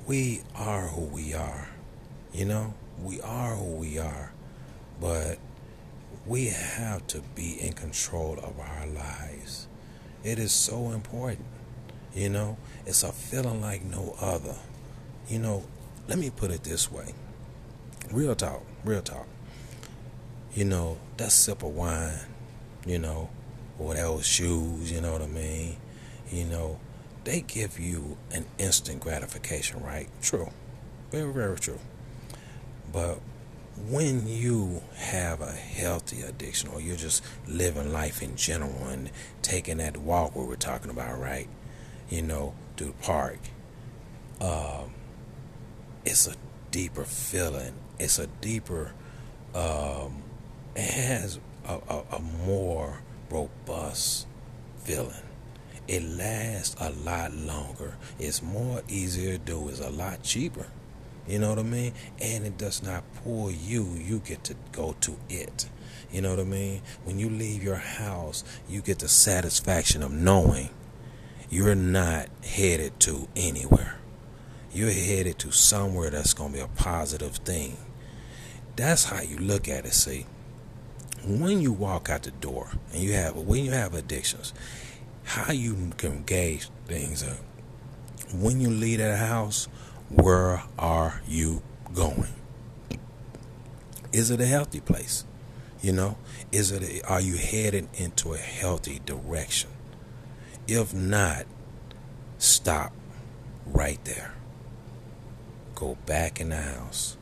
we 0.05 0.41
are 0.55 0.87
who 0.87 1.05
we 1.05 1.33
are. 1.33 1.69
You 2.33 2.45
know, 2.45 2.73
we 3.01 3.21
are 3.21 3.55
who 3.55 3.77
we 3.77 3.97
are. 3.97 4.33
But 4.99 5.39
we 6.25 6.47
have 6.47 7.07
to 7.07 7.21
be 7.35 7.59
in 7.61 7.73
control 7.73 8.37
of 8.43 8.59
our 8.59 8.85
lives. 8.87 9.67
It 10.23 10.37
is 10.37 10.51
so 10.51 10.91
important. 10.91 11.45
You 12.13 12.29
know, 12.29 12.57
it's 12.85 13.03
a 13.03 13.13
feeling 13.13 13.61
like 13.61 13.83
no 13.85 14.15
other. 14.19 14.57
You 15.29 15.39
know, 15.39 15.63
let 16.09 16.19
me 16.19 16.29
put 16.29 16.51
it 16.51 16.63
this 16.63 16.91
way 16.91 17.13
real 18.11 18.35
talk, 18.35 18.61
real 18.83 19.01
talk. 19.01 19.27
You 20.53 20.65
know, 20.65 20.97
that 21.17 21.31
sip 21.31 21.63
of 21.63 21.75
wine, 21.75 22.17
you 22.85 22.99
know, 22.99 23.29
or 23.77 23.93
those 23.93 24.25
shoes, 24.25 24.91
you 24.91 24.99
know 24.99 25.13
what 25.13 25.21
I 25.21 25.27
mean? 25.27 25.77
You 26.31 26.45
know, 26.45 26.79
they 27.23 27.41
give 27.41 27.79
you 27.79 28.17
an 28.31 28.45
instant 28.57 29.01
gratification, 29.01 29.83
right? 29.83 30.07
True. 30.21 30.49
Very, 31.11 31.31
very 31.33 31.57
true. 31.57 31.79
But 32.91 33.19
when 33.87 34.27
you 34.27 34.81
have 34.95 35.41
a 35.41 35.51
healthy 35.51 36.21
addiction 36.21 36.69
or 36.69 36.81
you're 36.81 36.97
just 36.97 37.23
living 37.47 37.93
life 37.93 38.21
in 38.21 38.35
general 38.35 38.87
and 38.87 39.09
taking 39.41 39.77
that 39.77 39.97
walk 39.97 40.35
we 40.35 40.45
were 40.45 40.55
talking 40.55 40.89
about, 40.91 41.19
right? 41.19 41.47
You 42.09 42.23
know, 42.23 42.53
to 42.77 42.85
the 42.85 42.91
park, 42.93 43.39
um, 44.41 44.93
it's 46.05 46.27
a 46.27 46.35
deeper 46.71 47.03
feeling. 47.03 47.73
It's 47.99 48.19
a 48.19 48.27
deeper, 48.27 48.93
um, 49.53 50.23
it 50.75 50.89
has 50.89 51.39
a, 51.67 51.79
a, 51.89 52.03
a 52.13 52.19
more 52.45 53.01
robust 53.29 54.27
feeling. 54.83 55.13
It 55.89 56.03
lasts 56.03 56.75
a 56.79 56.91
lot 56.91 57.33
longer. 57.33 57.97
It's 58.19 58.43
more 58.43 58.83
easier 58.87 59.31
to 59.31 59.37
do. 59.39 59.69
It's 59.69 59.79
a 59.79 59.89
lot 59.89 60.21
cheaper. 60.21 60.67
You 61.27 61.39
know 61.39 61.49
what 61.49 61.57
I 61.57 61.63
mean? 61.63 61.93
And 62.21 62.45
it 62.45 62.59
does 62.59 62.83
not 62.83 63.03
pull 63.23 63.49
you. 63.49 63.95
You 63.95 64.19
get 64.19 64.43
to 64.43 64.55
go 64.71 64.95
to 65.01 65.17
it. 65.29 65.67
You 66.11 66.21
know 66.21 66.29
what 66.29 66.41
I 66.41 66.43
mean? 66.43 66.83
When 67.05 67.17
you 67.17 67.27
leave 67.27 67.63
your 67.63 67.77
house, 67.77 68.43
you 68.69 68.81
get 68.81 68.99
the 68.99 69.07
satisfaction 69.07 70.03
of 70.03 70.11
knowing 70.11 70.69
you're 71.49 71.73
not 71.73 72.27
headed 72.43 72.99
to 72.99 73.27
anywhere. 73.35 73.95
You're 74.71 74.91
headed 74.91 75.39
to 75.39 75.51
somewhere 75.51 76.11
that's 76.11 76.35
going 76.35 76.51
to 76.51 76.57
be 76.59 76.63
a 76.63 76.67
positive 76.67 77.37
thing. 77.37 77.77
That's 78.75 79.05
how 79.05 79.23
you 79.23 79.39
look 79.39 79.67
at 79.67 79.87
it, 79.87 79.93
see? 79.93 80.27
When 81.25 81.59
you 81.59 81.73
walk 81.73 82.11
out 82.11 82.21
the 82.23 82.31
door 82.31 82.69
and 82.93 83.01
you 83.01 83.13
have 83.13 83.35
when 83.35 83.65
you 83.65 83.71
have 83.71 83.95
addictions, 83.95 84.53
how 85.29 85.53
you 85.53 85.91
can 85.95 86.23
gauge 86.23 86.71
things 86.87 87.21
up. 87.21 87.37
When 88.33 88.59
you 88.59 88.69
leave 88.71 88.97
that 88.97 89.19
house, 89.19 89.67
where 90.09 90.63
are 90.79 91.21
you 91.27 91.61
going? 91.93 92.33
Is 94.11 94.31
it 94.31 94.41
a 94.41 94.47
healthy 94.47 94.79
place? 94.79 95.25
You 95.83 95.91
know, 95.91 96.17
is 96.51 96.71
it 96.71 96.81
a, 96.81 97.07
are 97.07 97.21
you 97.21 97.37
heading 97.37 97.89
into 97.93 98.33
a 98.33 98.39
healthy 98.39 99.01
direction? 99.05 99.69
If 100.67 100.95
not, 100.95 101.45
stop 102.39 102.91
right 103.67 104.03
there. 104.05 104.33
Go 105.75 105.95
back 106.07 106.41
in 106.41 106.49
the 106.49 106.57
house, 106.57 107.17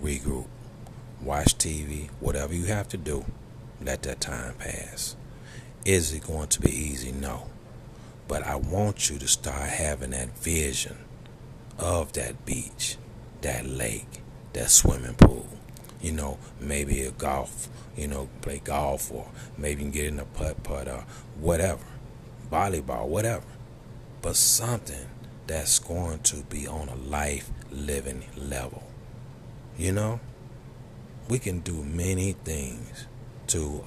regroup, 0.00 0.46
watch 1.20 1.58
TV, 1.58 2.08
whatever 2.20 2.54
you 2.54 2.66
have 2.66 2.86
to 2.90 2.96
do. 2.96 3.24
Let 3.80 4.02
that 4.02 4.20
time 4.20 4.54
pass. 4.60 5.16
Is 5.84 6.12
it 6.12 6.26
going 6.26 6.48
to 6.48 6.60
be 6.60 6.70
easy? 6.70 7.10
No. 7.10 7.46
But 8.28 8.44
I 8.44 8.54
want 8.54 9.10
you 9.10 9.18
to 9.18 9.26
start 9.26 9.68
having 9.68 10.10
that 10.10 10.38
vision 10.38 10.96
of 11.78 12.12
that 12.12 12.46
beach, 12.46 12.96
that 13.40 13.66
lake, 13.66 14.22
that 14.52 14.70
swimming 14.70 15.14
pool. 15.14 15.48
You 16.00 16.12
know, 16.12 16.38
maybe 16.60 17.02
a 17.02 17.10
golf, 17.10 17.68
you 17.96 18.06
know, 18.06 18.28
play 18.42 18.60
golf 18.62 19.10
or 19.10 19.28
maybe 19.56 19.82
you 19.82 19.90
can 19.90 19.92
get 19.92 20.06
in 20.06 20.20
a 20.20 20.24
putt 20.24 20.62
putt 20.62 20.88
or 20.88 21.04
whatever, 21.38 21.84
volleyball, 22.50 23.08
whatever. 23.08 23.44
But 24.20 24.36
something 24.36 25.08
that's 25.46 25.80
going 25.80 26.20
to 26.20 26.36
be 26.44 26.66
on 26.66 26.88
a 26.88 26.94
life 26.94 27.50
living 27.70 28.24
level. 28.36 28.84
You 29.76 29.92
know, 29.92 30.20
we 31.28 31.38
can 31.38 31.60
do 31.60 31.82
many 31.82 32.32
things 32.32 33.06
to 33.48 33.82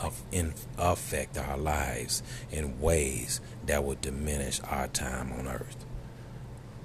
of 0.00 0.22
in, 0.32 0.54
affect 0.78 1.38
our 1.38 1.56
lives 1.56 2.22
in 2.50 2.80
ways 2.80 3.40
that 3.66 3.84
would 3.84 4.00
diminish 4.00 4.60
our 4.68 4.88
time 4.88 5.32
on 5.32 5.48
earth. 5.48 5.84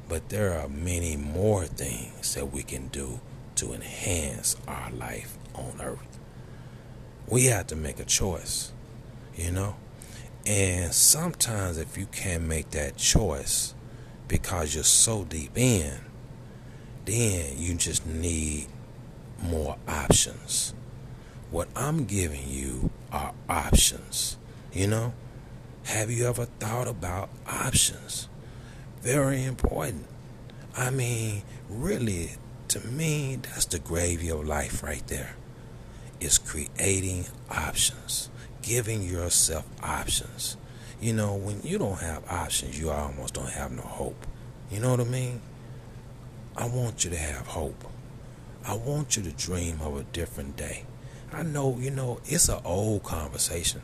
But 0.07 0.29
there 0.29 0.59
are 0.59 0.67
many 0.67 1.15
more 1.15 1.65
things 1.65 2.35
that 2.35 2.51
we 2.51 2.63
can 2.63 2.87
do 2.89 3.19
to 3.55 3.73
enhance 3.73 4.57
our 4.67 4.91
life 4.91 5.37
on 5.53 5.79
earth. 5.81 6.19
We 7.27 7.45
have 7.45 7.67
to 7.67 7.75
make 7.75 7.99
a 7.99 8.05
choice, 8.05 8.71
you 9.35 9.51
know? 9.51 9.75
And 10.45 10.91
sometimes, 10.93 11.77
if 11.77 11.97
you 11.97 12.07
can't 12.07 12.43
make 12.43 12.71
that 12.71 12.97
choice 12.97 13.75
because 14.27 14.73
you're 14.73 14.83
so 14.83 15.23
deep 15.23 15.57
in, 15.57 15.93
then 17.05 17.53
you 17.57 17.75
just 17.75 18.05
need 18.05 18.67
more 19.41 19.77
options. 19.87 20.73
What 21.51 21.67
I'm 21.75 22.05
giving 22.05 22.47
you 22.47 22.89
are 23.11 23.33
options. 23.49 24.37
You 24.73 24.87
know? 24.87 25.13
Have 25.85 26.11
you 26.11 26.27
ever 26.27 26.45
thought 26.45 26.87
about 26.87 27.29
options? 27.47 28.27
Very 29.01 29.43
important. 29.43 30.05
I 30.77 30.89
mean, 30.89 31.41
really, 31.69 32.31
to 32.69 32.79
me, 32.87 33.37
that's 33.41 33.65
the 33.65 33.79
gravy 33.79 34.29
of 34.29 34.45
life 34.45 34.83
right 34.83 35.05
there. 35.07 35.35
It's 36.19 36.37
creating 36.37 37.25
options, 37.49 38.29
giving 38.61 39.01
yourself 39.01 39.65
options. 39.83 40.55
You 41.01 41.13
know, 41.13 41.35
when 41.35 41.61
you 41.63 41.79
don't 41.79 41.99
have 41.99 42.23
options, 42.29 42.79
you 42.79 42.91
almost 42.91 43.33
don't 43.33 43.49
have 43.49 43.71
no 43.71 43.81
hope. 43.81 44.27
You 44.69 44.79
know 44.79 44.91
what 44.91 44.99
I 45.01 45.05
mean? 45.05 45.41
I 46.55 46.67
want 46.67 47.03
you 47.03 47.09
to 47.09 47.17
have 47.17 47.47
hope. 47.47 47.83
I 48.65 48.75
want 48.75 49.17
you 49.17 49.23
to 49.23 49.31
dream 49.31 49.79
of 49.81 49.97
a 49.97 50.03
different 50.03 50.55
day. 50.55 50.85
I 51.33 51.43
know, 51.43 51.77
you 51.79 51.91
know, 51.91 52.19
it's 52.25 52.49
an 52.49 52.59
old 52.65 53.03
conversation. 53.03 53.81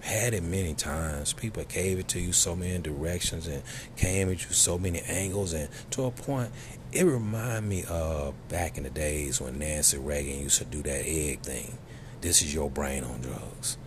Had 0.00 0.34
it 0.34 0.42
many 0.42 0.74
times. 0.74 1.32
People 1.32 1.64
gave 1.64 1.98
it 1.98 2.08
to 2.08 2.20
you 2.20 2.32
so 2.32 2.54
many 2.54 2.78
directions 2.78 3.46
and 3.46 3.62
came 3.96 4.30
at 4.30 4.44
you 4.44 4.52
so 4.52 4.78
many 4.78 5.00
angles, 5.00 5.52
and 5.52 5.68
to 5.92 6.04
a 6.04 6.10
point, 6.10 6.50
it 6.92 7.04
reminded 7.04 7.68
me 7.68 7.84
of 7.88 8.34
back 8.48 8.76
in 8.76 8.84
the 8.84 8.90
days 8.90 9.40
when 9.40 9.58
Nancy 9.58 9.98
Reagan 9.98 10.40
used 10.40 10.58
to 10.58 10.64
do 10.64 10.82
that 10.82 11.02
egg 11.06 11.40
thing. 11.40 11.78
This 12.20 12.42
is 12.42 12.52
your 12.52 12.70
brain 12.70 13.04
on 13.04 13.20
drugs. 13.20 13.78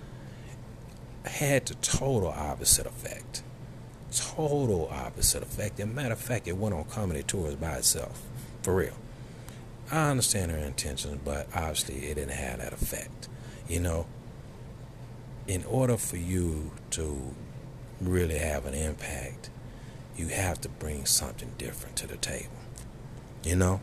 Had 1.26 1.68
the 1.68 1.76
total 1.76 2.30
opposite 2.30 2.88
effect. 2.88 3.44
Total 4.12 4.88
opposite 4.92 5.44
effect. 5.44 5.80
As 5.80 5.86
a 5.86 5.88
matter 5.88 6.14
of 6.14 6.20
fact, 6.20 6.48
it 6.48 6.58
went 6.58 6.76
on 6.76 6.84
comedy 6.86 7.24
tours 7.24 7.56
by 7.56 7.74
itself. 7.74 8.22
For 8.62 8.76
real. 8.76 8.94
I 9.92 10.10
understand 10.10 10.52
her 10.52 10.58
intentions, 10.58 11.20
but 11.24 11.48
obviously 11.56 11.96
it 12.06 12.16
didn't 12.16 12.32
have 12.32 12.60
that 12.60 12.74
effect. 12.74 13.28
You 13.68 13.80
know, 13.80 14.06
in 15.48 15.64
order 15.66 15.98
for 15.98 16.18
you 16.18 16.72
to 16.92 17.36
really 18.02 18.38
have 18.38 18.66
an 18.66 18.74
impact, 18.74 19.50
you 20.16 20.28
have 20.28 20.62
to 20.62 20.70
bring 20.70 21.06
something 21.06 21.52
different 21.58 21.96
to 21.98 22.08
the 22.08 22.18
table. 22.18 22.50
You 23.44 23.56
know, 23.56 23.82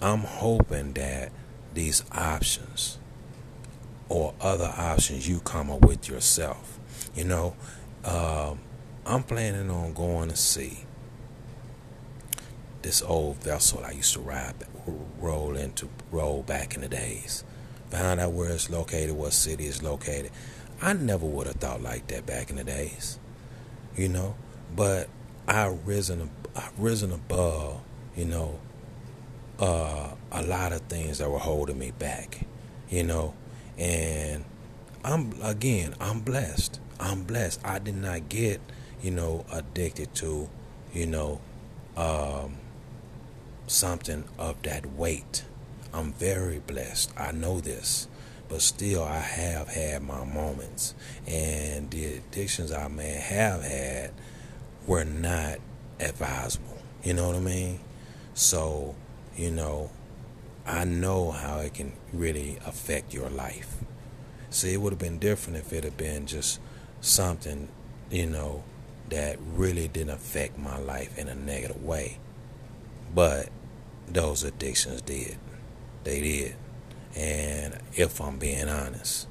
I'm 0.00 0.20
hoping 0.20 0.92
that 0.94 1.32
these 1.74 2.04
options 2.12 2.98
or 4.08 4.34
other 4.40 4.72
options 4.76 5.28
you 5.28 5.40
come 5.40 5.70
up 5.70 5.84
with 5.84 6.08
yourself. 6.08 6.78
You 7.14 7.24
know, 7.24 7.56
uh, 8.04 8.54
I'm 9.06 9.22
planning 9.22 9.70
on 9.70 9.94
going 9.94 10.28
to 10.28 10.36
see 10.36 10.84
this 12.82 13.02
old 13.02 13.36
vessel 13.36 13.82
I 13.84 13.92
used 13.92 14.14
to 14.14 14.20
ride, 14.20 14.54
roll 15.18 15.56
into, 15.56 15.88
roll 16.10 16.42
back 16.42 16.74
in 16.74 16.80
the 16.80 16.88
days. 16.88 17.44
Found 17.90 18.20
out 18.20 18.32
where 18.32 18.50
it's 18.50 18.70
located, 18.70 19.12
what 19.12 19.32
city 19.32 19.66
it's 19.66 19.82
located. 19.82 20.30
I 20.80 20.94
never 20.94 21.26
would 21.26 21.46
have 21.46 21.56
thought 21.56 21.82
like 21.82 22.06
that 22.08 22.26
back 22.26 22.50
in 22.50 22.56
the 22.56 22.64
days, 22.64 23.18
you 23.96 24.08
know. 24.08 24.34
But 24.74 25.08
I 25.46 25.66
risen, 25.66 26.30
I 26.56 26.68
risen 26.78 27.12
above, 27.12 27.80
you 28.16 28.24
know, 28.24 28.58
uh, 29.58 30.10
a 30.32 30.42
lot 30.42 30.72
of 30.72 30.80
things 30.82 31.18
that 31.18 31.30
were 31.30 31.38
holding 31.38 31.78
me 31.78 31.92
back, 31.92 32.46
you 32.88 33.04
know. 33.04 33.34
And 33.78 34.44
I'm 35.04 35.34
again, 35.42 35.94
I'm 36.00 36.20
blessed. 36.20 36.80
I'm 36.98 37.24
blessed. 37.24 37.60
I 37.64 37.78
did 37.78 37.96
not 37.96 38.28
get, 38.28 38.60
you 39.02 39.10
know, 39.10 39.44
addicted 39.52 40.14
to, 40.16 40.48
you 40.92 41.06
know, 41.06 41.40
um, 41.96 42.56
something 43.72 44.24
of 44.38 44.62
that 44.62 44.86
weight. 44.92 45.44
I'm 45.92 46.12
very 46.12 46.58
blessed. 46.60 47.12
I 47.16 47.32
know 47.32 47.60
this. 47.60 48.08
But 48.48 48.60
still, 48.60 49.02
I 49.02 49.18
have 49.18 49.68
had 49.68 50.02
my 50.02 50.24
moments. 50.24 50.94
And 51.26 51.90
the 51.90 52.16
addictions 52.16 52.70
I 52.70 52.88
may 52.88 53.12
have 53.12 53.62
had 53.62 54.12
were 54.86 55.04
not 55.04 55.58
advisable. 56.00 56.78
You 57.02 57.14
know 57.14 57.28
what 57.28 57.36
I 57.36 57.40
mean? 57.40 57.80
So, 58.34 58.94
you 59.36 59.50
know, 59.50 59.90
I 60.66 60.84
know 60.84 61.30
how 61.30 61.58
it 61.58 61.74
can 61.74 61.92
really 62.12 62.58
affect 62.66 63.14
your 63.14 63.30
life. 63.30 63.76
See, 64.50 64.74
it 64.74 64.80
would 64.80 64.92
have 64.92 65.00
been 65.00 65.18
different 65.18 65.58
if 65.58 65.72
it 65.72 65.84
had 65.84 65.96
been 65.96 66.26
just 66.26 66.60
something, 67.00 67.68
you 68.10 68.26
know, 68.26 68.64
that 69.08 69.38
really 69.40 69.88
didn't 69.88 70.10
affect 70.10 70.58
my 70.58 70.78
life 70.78 71.18
in 71.18 71.28
a 71.28 71.34
negative 71.34 71.82
way. 71.82 72.18
But 73.14 73.48
those 74.08 74.44
addictions 74.44 75.02
did. 75.02 75.38
They 76.04 76.20
did. 76.20 76.56
And 77.14 77.78
if 77.94 78.20
I'm 78.20 78.38
being 78.38 78.68
honest, 78.68 79.28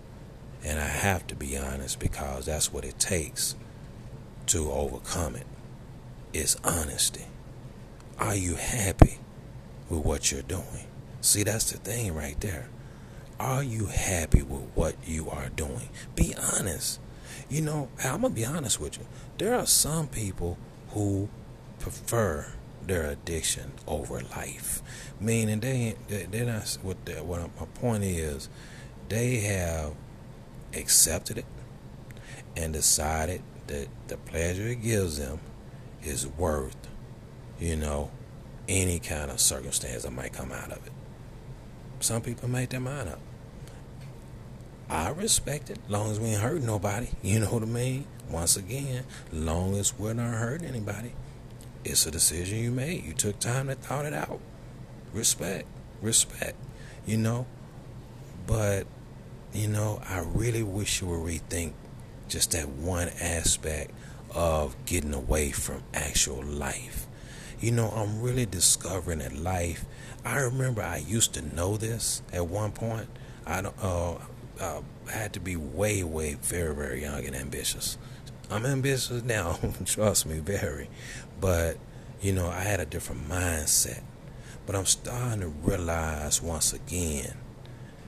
and 0.64 0.80
I 0.80 0.88
have 0.88 1.26
to 1.28 1.36
be 1.36 1.58
honest 1.58 2.00
because 2.00 2.46
that's 2.46 2.72
what 2.72 2.86
it 2.86 3.00
takes 3.00 3.56
to 4.48 4.72
overcome 4.72 5.36
it, 5.36 5.48
is 6.34 6.58
honesty. 6.64 7.26
Are 8.20 8.36
you 8.36 8.56
happy 8.56 9.20
with 9.90 10.06
what 10.06 10.32
you're 10.32 10.44
doing? 10.44 10.88
See, 11.22 11.44
that's 11.44 11.72
the 11.72 11.78
thing 11.78 12.14
right 12.14 12.40
there. 12.40 12.70
Are 13.40 13.64
you 13.64 13.88
happy 13.88 14.44
with 14.44 14.70
what 14.76 14.96
you 15.06 15.30
are 15.30 15.50
doing? 15.50 15.90
Be 16.16 16.36
honest. 16.54 17.00
You 17.50 17.62
know, 17.62 17.90
I'm 18.04 18.22
going 18.22 18.34
to 18.34 18.40
be 18.40 18.46
honest 18.46 18.80
with 18.80 19.00
you. 19.00 19.06
There 19.40 19.56
are 19.56 19.66
some 19.66 20.08
people 20.08 20.58
who 20.90 21.28
prefer 21.80 22.54
their 22.88 23.06
addiction 23.06 23.72
over 23.88 24.22
life. 24.36 24.82
Meaning 25.20 25.60
they 25.60 25.96
they're 26.08 26.46
not 26.46 26.78
what 26.82 27.06
the, 27.06 27.24
what 27.24 27.42
my 27.60 27.66
point 27.76 28.04
is, 28.04 28.50
they 29.10 29.38
have 29.42 29.94
accepted 30.74 31.38
it 31.38 31.46
and 32.56 32.74
decided 32.74 33.42
that 33.68 33.88
the 34.08 34.18
pleasure 34.18 34.68
it 34.68 34.82
gives 34.82 35.18
them 35.18 35.40
is 36.04 36.28
worth, 36.28 36.76
you 37.60 37.76
know, 37.76 38.12
any 38.68 39.00
kind 39.00 39.32
of 39.32 39.40
circumstance 39.40 40.04
that 40.04 40.12
might 40.12 40.34
come 40.34 40.52
out 40.52 40.72
of 40.72 40.86
it. 40.86 40.94
Some 42.00 42.22
people 42.22 42.50
make 42.50 42.70
their 42.70 42.80
mind 42.80 43.10
up. 43.10 43.20
I 44.90 45.10
respect 45.10 45.70
it, 45.70 45.80
long 45.88 46.12
as 46.12 46.20
we 46.20 46.28
ain't 46.28 46.42
hurt 46.42 46.62
nobody. 46.62 47.08
You 47.22 47.40
know 47.40 47.48
what 47.48 47.64
I 47.64 47.68
mean? 47.68 48.06
Once 48.30 48.58
again, 48.58 49.04
long 49.32 49.76
as 49.76 49.98
we're 49.98 50.14
not 50.14 50.34
hurting 50.34 50.68
anybody. 50.68 51.14
It's 51.84 52.06
a 52.06 52.12
decision 52.12 52.60
you 52.60 52.72
made. 52.72 53.04
You 53.06 53.14
took 53.14 53.40
time 53.40 53.68
to 53.68 53.76
thought 53.76 54.06
it 54.06 54.14
out. 54.14 54.40
Respect. 55.14 55.66
Respect. 56.02 56.56
You 57.06 57.18
know? 57.18 57.48
But, 58.46 58.86
you 59.54 59.68
know, 59.68 60.02
I 60.08 60.20
really 60.20 60.64
wish 60.64 61.02
you 61.02 61.08
would 61.08 61.20
rethink 61.20 61.74
just 62.28 62.52
that 62.52 62.70
one 62.70 63.10
aspect 63.20 63.92
of 64.34 64.76
getting 64.86 65.14
away 65.14 65.52
from 65.52 65.84
actual 65.94 66.44
life. 66.44 67.08
You 67.60 67.72
know, 67.72 67.90
I'm 67.90 68.22
really 68.22 68.46
discovering 68.46 69.20
that 69.20 69.36
life. 69.36 69.86
I 70.24 70.40
remember 70.40 70.82
I 70.82 70.98
used 70.98 71.34
to 71.34 71.56
know 71.56 71.78
this 71.78 72.22
at 72.32 72.48
one 72.48 72.72
point. 72.72 73.08
I 73.46 73.62
don't. 73.62 73.76
Uh, 73.82 74.16
uh, 74.60 74.82
I 75.08 75.12
had 75.12 75.34
to 75.34 75.40
be 75.40 75.56
way, 75.56 76.04
way, 76.04 76.36
very, 76.36 76.76
very 76.76 77.02
young 77.02 77.26
and 77.26 77.36
ambitious. 77.36 77.98
I'm 78.50 78.66
ambitious 78.66 79.24
now, 79.24 79.58
trust 79.86 80.26
me, 80.26 80.40
very. 80.40 80.90
But, 81.42 81.78
you 82.22 82.32
know, 82.32 82.48
I 82.48 82.62
had 82.62 82.80
a 82.80 82.86
different 82.86 83.28
mindset. 83.28 84.04
But 84.66 84.76
I'm 84.76 84.86
starting 84.86 85.42
to 85.42 85.48
realize 85.48 86.42
once 86.42 86.72
again, 86.72 87.36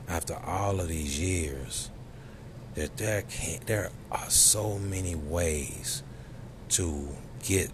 after 0.07 0.35
all 0.35 0.79
of 0.79 0.87
these 0.87 1.19
years, 1.19 1.89
that 2.75 2.97
there 2.97 3.23
can 3.23 3.59
there 3.65 3.89
are 4.11 4.29
so 4.29 4.79
many 4.79 5.15
ways 5.15 6.03
to 6.69 7.09
get 7.43 7.71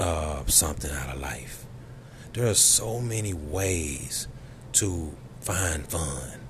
uh, 0.00 0.44
something 0.46 0.90
out 0.90 1.14
of 1.14 1.20
life. 1.20 1.66
There 2.32 2.46
are 2.46 2.54
so 2.54 3.00
many 3.00 3.32
ways 3.32 4.28
to 4.72 5.14
find 5.40 5.86
fun. 5.86 6.40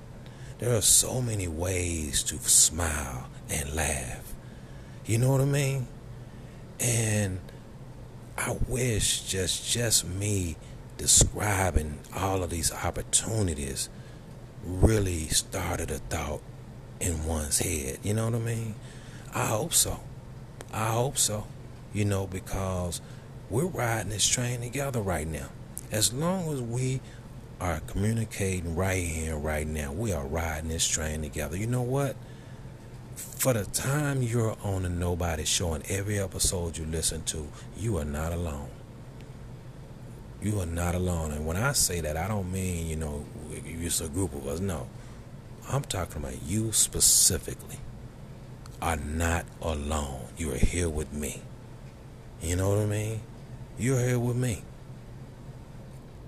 There 0.58 0.74
are 0.74 0.82
so 0.82 1.20
many 1.20 1.46
ways 1.48 2.22
to 2.24 2.38
smile 2.38 3.28
and 3.48 3.74
laugh. 3.74 4.34
You 5.04 5.18
know 5.18 5.30
what 5.30 5.40
I 5.40 5.44
mean? 5.44 5.86
And 6.80 7.40
I 8.38 8.56
wish 8.68 9.22
just 9.22 9.70
just 9.70 10.06
me 10.06 10.56
describing 10.98 12.00
all 12.14 12.42
of 12.42 12.50
these 12.50 12.72
opportunities 12.72 13.88
really 14.64 15.28
started 15.28 15.90
a 15.90 15.98
thought 15.98 16.42
in 17.00 17.26
one's 17.26 17.58
head. 17.58 17.98
You 18.02 18.14
know 18.14 18.26
what 18.26 18.34
I 18.34 18.38
mean? 18.38 18.74
I 19.34 19.46
hope 19.46 19.72
so. 19.72 20.00
I 20.72 20.86
hope 20.86 21.18
so. 21.18 21.46
You 21.92 22.04
know, 22.04 22.26
because 22.26 23.00
we're 23.48 23.66
riding 23.66 24.10
this 24.10 24.26
train 24.26 24.60
together 24.60 25.00
right 25.00 25.26
now. 25.26 25.48
As 25.92 26.12
long 26.12 26.52
as 26.52 26.60
we 26.60 27.00
are 27.60 27.80
communicating 27.86 28.74
right 28.74 29.04
here, 29.04 29.36
right 29.36 29.66
now, 29.66 29.92
we 29.92 30.12
are 30.12 30.26
riding 30.26 30.68
this 30.68 30.86
train 30.86 31.22
together. 31.22 31.56
You 31.56 31.66
know 31.66 31.82
what? 31.82 32.16
For 33.16 33.54
the 33.54 33.64
time 33.64 34.22
you're 34.22 34.56
on 34.62 34.82
the 34.82 34.90
Nobody 34.90 35.44
Show 35.44 35.72
and 35.72 35.90
every 35.90 36.18
episode 36.18 36.76
you 36.76 36.84
listen 36.84 37.22
to, 37.24 37.48
you 37.78 37.96
are 37.96 38.04
not 38.04 38.32
alone. 38.32 38.68
You 40.42 40.60
are 40.60 40.66
not 40.66 40.94
alone. 40.94 41.32
And 41.32 41.46
when 41.46 41.56
I 41.56 41.72
say 41.72 42.00
that, 42.02 42.18
I 42.18 42.28
don't 42.28 42.52
mean, 42.52 42.86
you 42.86 42.96
know, 42.96 43.24
it's 43.50 44.02
a 44.02 44.08
group 44.08 44.34
of 44.34 44.46
us. 44.46 44.60
No. 44.60 44.86
I'm 45.70 45.82
talking 45.82 46.22
about 46.22 46.42
you 46.44 46.72
specifically 46.72 47.78
are 48.82 48.96
not 48.96 49.46
alone. 49.62 50.26
You 50.36 50.52
are 50.52 50.58
here 50.58 50.90
with 50.90 51.12
me. 51.12 51.40
You 52.42 52.56
know 52.56 52.68
what 52.68 52.78
I 52.78 52.86
mean? 52.86 53.20
You're 53.78 53.98
here 53.98 54.18
with 54.18 54.36
me. 54.36 54.62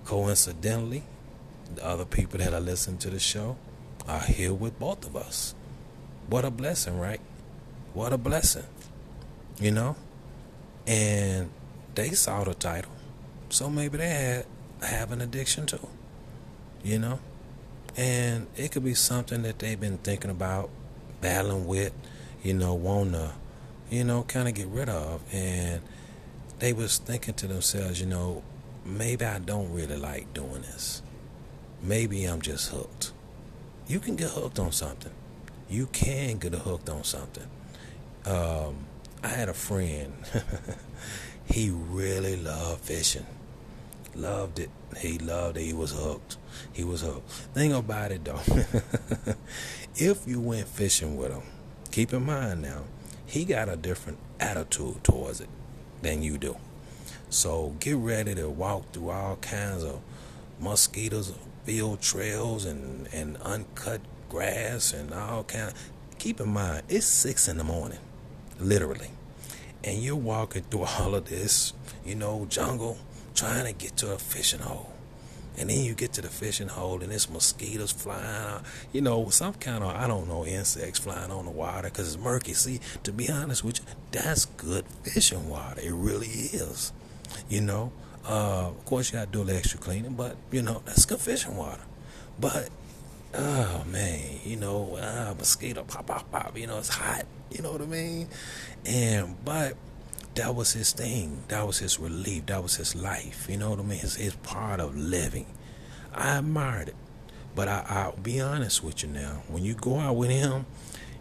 Coincidentally, 0.07 1.03
the 1.75 1.85
other 1.85 2.07
people 2.07 2.39
that 2.39 2.55
are 2.55 2.61
listening 2.61 2.99
to 2.99 3.11
the 3.11 3.19
show 3.19 3.59
are 4.09 4.21
here 4.21 4.55
with 4.55 4.79
both 4.79 5.07
of 5.07 5.17
us. 5.17 5.55
What 6.29 6.45
a 6.45 6.51
blessing, 6.51 6.99
right? 6.99 7.21
What 7.95 8.13
a 8.13 8.19
blessing. 8.19 8.67
You 9.61 9.71
know? 9.71 9.97
And 10.87 11.51
they 11.95 12.11
saw 12.11 12.45
the 12.45 12.55
title. 12.55 12.93
So 13.49 13.71
maybe 13.71 13.99
they 13.99 14.09
had 14.09 14.47
have 14.83 15.11
an 15.11 15.21
addiction 15.21 15.67
to. 15.67 15.81
You 16.85 16.99
know? 16.99 17.21
And 17.97 18.47
it 18.57 18.73
could 18.73 18.85
be 18.85 18.95
something 18.95 19.43
that 19.43 19.59
they've 19.59 19.81
been 19.81 19.99
thinking 19.99 20.31
about, 20.31 20.71
battling 21.21 21.67
with, 21.67 21.93
you 22.43 22.55
know, 22.55 22.75
wanna, 22.75 23.33
you 23.91 24.05
know, 24.05 24.23
kind 24.23 24.47
of 24.47 24.55
get 24.55 24.69
rid 24.69 24.89
of. 24.89 25.23
And 25.33 25.83
they 26.59 26.73
was 26.73 26.99
thinking 26.99 27.35
to 27.35 27.47
themselves, 27.47 28.01
you 28.01 28.07
know, 28.07 28.43
maybe 28.85 29.25
I 29.25 29.39
don't 29.39 29.73
really 29.73 29.97
like 29.97 30.33
doing 30.35 30.63
this. 30.63 31.03
Maybe 31.83 32.25
I'm 32.25 32.41
just 32.41 32.71
hooked. 32.71 33.13
You 33.87 33.99
can 33.99 34.17
get 34.17 34.31
hooked 34.31 34.59
on 34.59 34.73
something. 34.73 35.13
You 35.69 35.87
can 35.87 36.39
get 36.39 36.55
hooked 36.55 36.89
on 36.89 37.05
something. 37.05 37.49
Um, 38.25 38.87
I 39.23 39.29
had 39.29 39.49
a 39.49 39.55
friend. 39.55 40.13
he 41.45 41.71
really 41.71 42.37
loved 42.37 42.83
fishing. 42.83 43.27
Loved 44.15 44.59
it. 44.59 44.71
He 44.97 45.19
loved 45.19 45.57
it. 45.59 45.65
He 45.65 45.73
was 45.73 45.93
hooked. 45.93 46.39
He 46.73 46.85
was 46.85 47.03
hooked. 47.03 47.31
Thing 47.31 47.73
about 47.73 48.13
it 48.13 48.25
though, 48.25 48.41
if 49.97 50.27
you 50.27 50.41
went 50.41 50.69
fishing 50.69 51.17
with 51.17 51.33
him, 51.33 51.43
keep 51.91 52.13
in 52.13 52.25
mind 52.25 52.63
now, 52.63 52.85
he 53.27 53.45
got 53.45 53.69
a 53.69 53.77
different 53.77 54.19
attitude 54.41 55.05
towards 55.05 55.41
it 55.41 55.49
than 56.03 56.23
you 56.23 56.39
do. 56.39 56.57
So 57.31 57.75
get 57.79 57.97
ready 57.97 58.35
to 58.35 58.49
walk 58.49 58.93
through 58.93 59.11
all 59.11 59.37
kinds 59.37 59.85
of 59.85 60.01
mosquitoes, 60.59 61.35
field 61.65 62.01
trails, 62.01 62.65
and, 62.65 63.07
and 63.13 63.37
uncut 63.39 64.01
grass 64.29 64.93
and 64.93 65.13
all 65.13 65.45
kind. 65.45 65.69
Of, 65.69 65.75
keep 66.19 66.41
in 66.41 66.49
mind, 66.49 66.83
it's 66.89 67.07
six 67.07 67.49
in 67.49 67.59
the 67.59 67.65
morning, 67.65 67.99
literally, 68.61 69.11
and 69.85 69.99
you're 70.03 70.17
walking 70.17 70.63
through 70.63 70.85
all 71.01 71.15
of 71.15 71.29
this, 71.29 71.73
you 72.05 72.15
know, 72.15 72.47
jungle, 72.49 72.99
trying 73.35 73.67
to 73.67 73.73
get 73.73 73.97
to 73.99 74.13
a 74.13 74.19
fishing 74.19 74.61
hole. 74.61 74.93
And 75.59 75.71
then 75.71 75.85
you 75.85 75.95
get 75.95 76.13
to 76.13 76.23
the 76.23 76.29
fishing 76.29 76.69
hole 76.69 77.03
and 77.03 77.11
there's 77.11 77.29
mosquitoes 77.29 77.91
flying 77.91 78.63
you 78.93 79.01
know, 79.01 79.29
some 79.31 79.55
kind 79.55 79.83
of, 79.83 79.91
I 79.91 80.07
don't 80.07 80.29
know, 80.29 80.47
insects 80.47 81.01
flying 81.01 81.33
on 81.33 81.47
the 81.47 81.51
water 81.51 81.89
because 81.89 82.15
it's 82.15 82.23
murky. 82.23 82.53
See, 82.53 82.79
to 83.03 83.13
be 83.13 83.29
honest 83.29 83.65
with 83.65 83.81
you, 83.81 83.85
that's 84.13 84.45
good 84.45 84.85
fishing 85.03 85.49
water. 85.49 85.81
It 85.81 85.93
really 85.93 86.29
is. 86.29 86.93
You 87.49 87.63
know, 87.63 87.93
uh, 88.25 88.69
of 88.69 88.85
course, 88.85 89.13
you 89.13 89.19
got 89.19 89.27
to 89.27 89.33
do 89.33 89.43
a 89.43 89.45
little 89.45 89.59
extra 89.59 89.81
cleaning, 89.81 90.15
but, 90.15 90.37
you 90.53 90.63
know, 90.63 90.81
that's 90.85 91.05
good 91.05 91.19
fishing 91.19 91.57
water. 91.57 91.83
But, 92.39 92.69
oh, 93.35 93.85
man, 93.87 94.41
you 94.45 94.57
know, 94.57 94.97
uh, 94.97 95.35
mosquito 95.37 95.85
pop, 95.85 96.07
pop, 96.07 96.31
pop, 96.31 96.57
you 96.57 96.67
know, 96.67 96.79
it's 96.79 96.89
hot. 96.89 97.25
You 97.51 97.63
know 97.63 97.73
what 97.73 97.83
I 97.83 97.87
mean? 97.87 98.29
And, 98.85 99.37
but, 99.45 99.77
that 100.39 100.55
was 100.55 100.73
his 100.73 100.93
thing. 100.93 101.43
That 101.49 101.67
was 101.67 101.79
his 101.79 101.99
relief. 101.99 102.47
That 102.47 102.63
was 102.63 102.77
his 102.77 102.95
life. 102.95 103.49
You 103.51 103.57
know 103.57 103.71
what 103.71 103.81
I 103.81 103.83
mean? 103.83 103.99
It's, 104.03 104.37
part 104.45 104.79
of 104.79 104.97
living. 104.97 105.47
I 106.15 106.39
admired 106.39 106.91
it. 106.91 106.97
But 107.57 107.67
I, 107.67 107.85
I'll 107.89 108.17
be 108.17 108.41
honest 108.41 108.85
with 108.85 109.03
you 109.03 109.09
now. 109.09 109.43
When 109.49 109.65
you 109.65 109.75
go 109.75 109.99
out 109.99 110.15
with 110.15 110.31
him, 110.31 110.67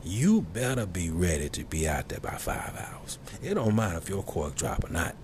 you 0.04 0.41
better 0.41 0.86
be 0.86 1.10
ready 1.10 1.50
to 1.50 1.63
be 1.63 1.88
out 1.88 2.10
there 2.10 2.20
by 2.20 2.36
five 2.36 2.76
hours. 2.78 3.17
It 3.41 3.56
don't 3.56 3.76
matter 3.76 3.98
if 3.98 4.08
your 4.08 4.22
cork 4.22 4.56
drop 4.56 4.86
or 4.86 4.89
not. 4.89 5.15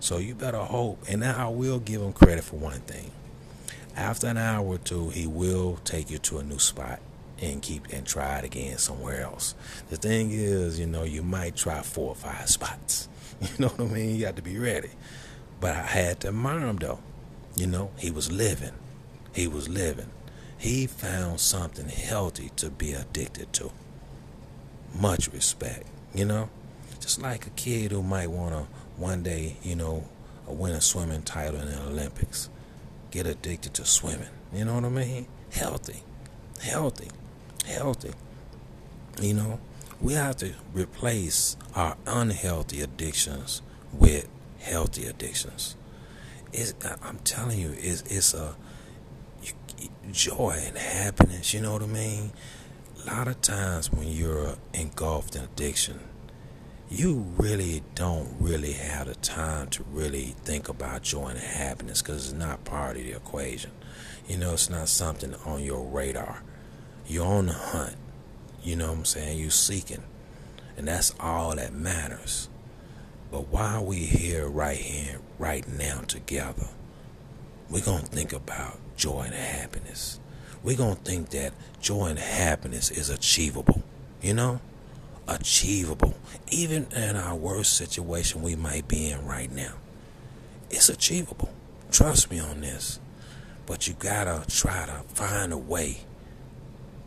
So 0.00 0.18
you 0.18 0.34
better 0.34 0.58
hope. 0.58 1.04
And 1.08 1.20
now 1.20 1.46
I 1.46 1.48
will 1.48 1.78
give 1.78 2.02
him 2.02 2.12
credit 2.12 2.42
for 2.42 2.56
one 2.56 2.80
thing. 2.80 3.12
After 3.96 4.26
an 4.26 4.36
hour 4.36 4.64
or 4.66 4.78
two, 4.78 5.08
he 5.08 5.26
will 5.26 5.78
take 5.84 6.10
you 6.10 6.18
to 6.18 6.38
a 6.38 6.42
new 6.42 6.58
spot 6.58 7.00
and 7.40 7.62
keep 7.62 7.86
and 7.92 8.06
try 8.06 8.38
it 8.38 8.44
again 8.44 8.76
somewhere 8.76 9.22
else. 9.22 9.54
The 9.88 9.96
thing 9.96 10.30
is, 10.30 10.78
you 10.78 10.86
know, 10.86 11.04
you 11.04 11.22
might 11.22 11.56
try 11.56 11.80
four 11.80 12.10
or 12.10 12.14
five 12.14 12.48
spots. 12.48 13.08
You 13.42 13.48
know 13.58 13.68
what 13.68 13.90
I 13.90 13.92
mean? 13.92 14.16
You 14.16 14.24
got 14.24 14.36
to 14.36 14.42
be 14.42 14.58
ready. 14.58 14.88
But 15.60 15.72
I 15.72 15.82
had 15.82 16.20
to 16.20 16.28
admire 16.28 16.66
him 16.66 16.76
though. 16.76 17.00
You 17.54 17.66
know, 17.66 17.90
he 17.98 18.10
was 18.10 18.32
living. 18.32 18.72
He 19.34 19.46
was 19.46 19.68
living. 19.68 20.08
He 20.56 20.86
found 20.86 21.40
something 21.40 21.88
healthy 21.88 22.50
to 22.56 22.70
be 22.70 22.92
addicted 22.94 23.52
to. 23.54 23.72
Much 24.98 25.30
respect, 25.32 25.86
you 26.14 26.24
know? 26.24 26.48
Just 26.98 27.20
like 27.20 27.46
a 27.46 27.50
kid 27.50 27.92
who 27.92 28.02
might 28.02 28.30
want 28.30 28.54
to 28.54 28.66
one 28.96 29.22
day, 29.22 29.56
you 29.62 29.76
know, 29.76 30.08
win 30.46 30.72
a 30.72 30.80
swimming 30.80 31.22
title 31.22 31.60
in 31.60 31.68
the 31.68 31.82
Olympics. 31.82 32.48
Get 33.16 33.26
addicted 33.26 33.72
to 33.72 33.86
swimming. 33.86 34.28
You 34.52 34.66
know 34.66 34.74
what 34.74 34.84
I 34.84 34.90
mean? 34.90 35.26
Healthy. 35.50 36.02
Healthy. 36.60 37.08
Healthy. 37.64 38.12
You 39.22 39.32
know? 39.32 39.58
We 40.02 40.12
have 40.12 40.36
to 40.36 40.52
replace 40.74 41.56
our 41.74 41.96
unhealthy 42.06 42.82
addictions 42.82 43.62
with 43.90 44.28
healthy 44.58 45.06
addictions. 45.06 45.76
It's, 46.52 46.74
I'm 47.02 47.16
telling 47.24 47.58
you, 47.58 47.74
it's, 47.78 48.02
it's 48.02 48.34
a 48.34 48.54
joy 50.12 50.62
and 50.66 50.76
happiness. 50.76 51.54
You 51.54 51.62
know 51.62 51.72
what 51.72 51.84
I 51.84 51.86
mean? 51.86 52.32
A 53.02 53.14
lot 53.14 53.28
of 53.28 53.40
times 53.40 53.90
when 53.90 54.08
you're 54.08 54.56
engulfed 54.74 55.36
in 55.36 55.44
addiction, 55.44 56.00
you 56.88 57.26
really 57.36 57.82
don't 57.96 58.28
really 58.38 58.72
have 58.72 59.08
the 59.08 59.16
time 59.16 59.68
to 59.68 59.84
really 59.90 60.36
think 60.44 60.68
about 60.68 61.02
joy 61.02 61.28
and 61.28 61.38
happiness 61.38 62.00
because 62.00 62.26
it's 62.26 62.38
not 62.38 62.64
part 62.64 62.96
of 62.96 63.02
the 63.02 63.12
equation. 63.12 63.72
You 64.28 64.38
know, 64.38 64.52
it's 64.52 64.70
not 64.70 64.88
something 64.88 65.34
on 65.44 65.64
your 65.64 65.84
radar. 65.84 66.42
You're 67.06 67.26
on 67.26 67.46
the 67.46 67.52
hunt. 67.54 67.96
You 68.62 68.76
know 68.76 68.88
what 68.88 68.98
I'm 68.98 69.04
saying? 69.04 69.38
You're 69.38 69.50
seeking. 69.50 70.04
And 70.76 70.86
that's 70.86 71.14
all 71.18 71.56
that 71.56 71.72
matters. 71.72 72.48
But 73.32 73.48
while 73.48 73.84
we 73.84 73.96
here 73.96 74.48
right 74.48 74.76
here, 74.76 75.18
right 75.38 75.66
now 75.66 76.02
together, 76.02 76.68
we're 77.68 77.84
going 77.84 78.02
to 78.02 78.06
think 78.06 78.32
about 78.32 78.78
joy 78.96 79.22
and 79.22 79.34
happiness. 79.34 80.20
We're 80.62 80.76
going 80.76 80.96
to 80.96 81.02
think 81.02 81.30
that 81.30 81.52
joy 81.80 82.06
and 82.06 82.18
happiness 82.18 82.92
is 82.92 83.10
achievable. 83.10 83.82
You 84.22 84.34
know? 84.34 84.60
Achievable. 85.28 86.14
Even 86.50 86.86
in 86.94 87.16
our 87.16 87.34
worst 87.34 87.74
situation 87.76 88.42
we 88.42 88.54
might 88.54 88.86
be 88.88 89.10
in 89.10 89.24
right 89.26 89.50
now. 89.50 89.74
It's 90.70 90.88
achievable. 90.88 91.52
Trust 91.90 92.30
me 92.30 92.38
on 92.38 92.60
this. 92.60 93.00
But 93.66 93.88
you 93.88 93.94
got 93.94 94.24
to 94.24 94.54
try 94.54 94.86
to 94.86 95.02
find 95.14 95.52
a 95.52 95.58
way 95.58 95.98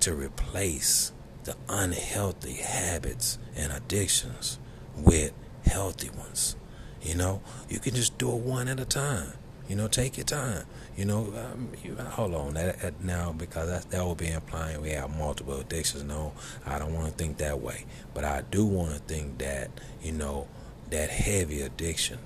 to 0.01 0.13
replace 0.13 1.11
the 1.43 1.55
unhealthy 1.67 2.55
habits 2.55 3.39
and 3.55 3.71
addictions 3.71 4.59
with 4.95 5.33
healthy 5.65 6.09
ones. 6.09 6.55
You 7.01 7.15
know, 7.15 7.41
you 7.69 7.79
can 7.79 7.95
just 7.95 8.17
do 8.17 8.31
it 8.31 8.41
one 8.41 8.67
at 8.67 8.79
a 8.79 8.85
time. 8.85 9.33
You 9.69 9.75
know, 9.75 9.87
take 9.87 10.17
your 10.17 10.25
time. 10.25 10.65
You 10.97 11.05
know, 11.05 11.33
um, 11.37 11.69
you, 11.83 11.95
hold 11.95 12.33
on 12.33 12.55
that, 12.55 12.81
that 12.81 13.01
now 13.01 13.31
because 13.31 13.69
that, 13.69 13.89
that 13.91 14.05
would 14.05 14.17
be 14.17 14.27
implying 14.27 14.81
we 14.81 14.89
have 14.89 15.15
multiple 15.15 15.59
addictions. 15.59 16.03
No, 16.03 16.33
I 16.65 16.79
don't 16.79 16.93
want 16.93 17.07
to 17.07 17.13
think 17.13 17.37
that 17.37 17.61
way, 17.61 17.85
but 18.13 18.25
I 18.25 18.41
do 18.49 18.65
want 18.65 18.93
to 18.93 18.99
think 18.99 19.37
that 19.37 19.69
you 20.01 20.11
know 20.11 20.47
that 20.89 21.09
heavy 21.09 21.61
addiction, 21.61 22.17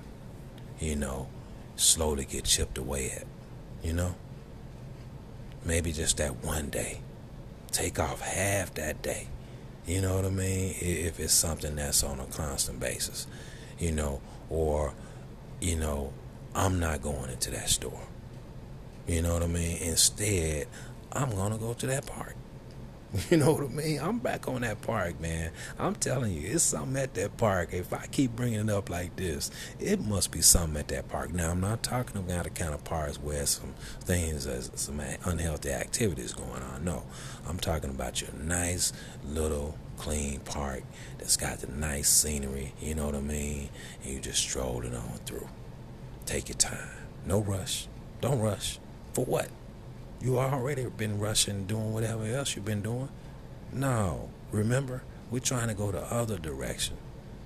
you 0.80 0.96
know, 0.96 1.28
slowly 1.76 2.24
get 2.24 2.44
chipped 2.44 2.78
away 2.78 3.10
at. 3.10 3.26
You 3.86 3.92
know, 3.92 4.14
maybe 5.64 5.92
just 5.92 6.16
that 6.16 6.42
one 6.42 6.70
day 6.70 7.00
take 7.70 7.98
off 7.98 8.20
half 8.20 8.72
that 8.74 9.02
day. 9.02 9.28
You 9.86 10.00
know 10.00 10.16
what 10.16 10.24
I 10.24 10.30
mean? 10.30 10.74
If 10.78 11.20
it's 11.20 11.34
something 11.34 11.76
that's 11.76 12.02
on 12.02 12.20
a 12.20 12.24
constant 12.26 12.80
basis, 12.80 13.26
you 13.78 13.92
know, 13.92 14.22
or, 14.48 14.94
you 15.60 15.76
know, 15.76 16.12
I'm 16.54 16.78
not 16.78 17.02
going 17.02 17.30
into 17.30 17.50
that 17.50 17.68
store. 17.68 18.00
You 19.06 19.22
know 19.22 19.34
what 19.34 19.42
I 19.42 19.48
mean? 19.48 19.78
Instead, 19.78 20.68
I'm 21.12 21.30
going 21.30 21.52
to 21.52 21.58
go 21.58 21.74
to 21.74 21.86
that 21.88 22.06
park. 22.06 22.36
You 23.30 23.36
know 23.36 23.52
what 23.52 23.64
I 23.64 23.68
mean? 23.68 24.00
I'm 24.00 24.18
back 24.18 24.48
on 24.48 24.62
that 24.62 24.82
park, 24.82 25.20
man. 25.20 25.52
I'm 25.78 25.94
telling 25.94 26.32
you, 26.32 26.48
it's 26.50 26.64
something 26.64 27.00
at 27.00 27.14
that 27.14 27.36
park. 27.36 27.72
If 27.72 27.92
I 27.92 28.06
keep 28.06 28.34
bringing 28.34 28.68
it 28.68 28.70
up 28.70 28.90
like 28.90 29.14
this, 29.14 29.52
it 29.78 30.00
must 30.00 30.32
be 30.32 30.40
something 30.40 30.80
at 30.80 30.88
that 30.88 31.08
park. 31.08 31.32
Now, 31.32 31.50
I'm 31.50 31.60
not 31.60 31.84
talking 31.84 32.20
about 32.20 32.42
the 32.42 32.50
kind 32.50 32.74
of 32.74 32.82
parks 32.82 33.20
where 33.20 33.46
some 33.46 33.74
things, 34.00 34.48
uh, 34.48 34.62
some 34.74 35.00
unhealthy 35.24 35.70
activities 35.70 36.32
going 36.32 36.62
on. 36.62 36.84
No, 36.84 37.04
I'm 37.48 37.58
talking 37.58 37.90
about 37.90 38.20
your 38.20 38.32
nice 38.32 38.92
little 39.24 39.78
clean 39.96 40.40
park 40.40 40.82
that's 41.18 41.36
got 41.36 41.60
the 41.60 41.68
nice 41.68 42.10
scenery. 42.10 42.74
You 42.80 42.96
know 42.96 43.06
what 43.06 43.14
I 43.14 43.20
mean? 43.20 43.68
And 44.02 44.12
you 44.12 44.18
just 44.18 44.40
strolling 44.40 44.94
on 44.94 45.18
through. 45.24 45.46
Take 46.26 46.48
your 46.48 46.58
time. 46.58 46.90
No 47.26 47.40
rush. 47.40 47.88
Don't 48.20 48.40
rush. 48.40 48.78
For 49.12 49.24
what? 49.24 49.48
You 50.20 50.38
already 50.38 50.86
been 50.86 51.18
rushing, 51.18 51.66
doing 51.66 51.92
whatever 51.92 52.24
else 52.24 52.56
you've 52.56 52.64
been 52.64 52.82
doing. 52.82 53.08
No, 53.72 54.30
remember, 54.52 55.02
we're 55.30 55.40
trying 55.40 55.68
to 55.68 55.74
go 55.74 55.90
the 55.90 56.02
other 56.12 56.38
direction. 56.38 56.96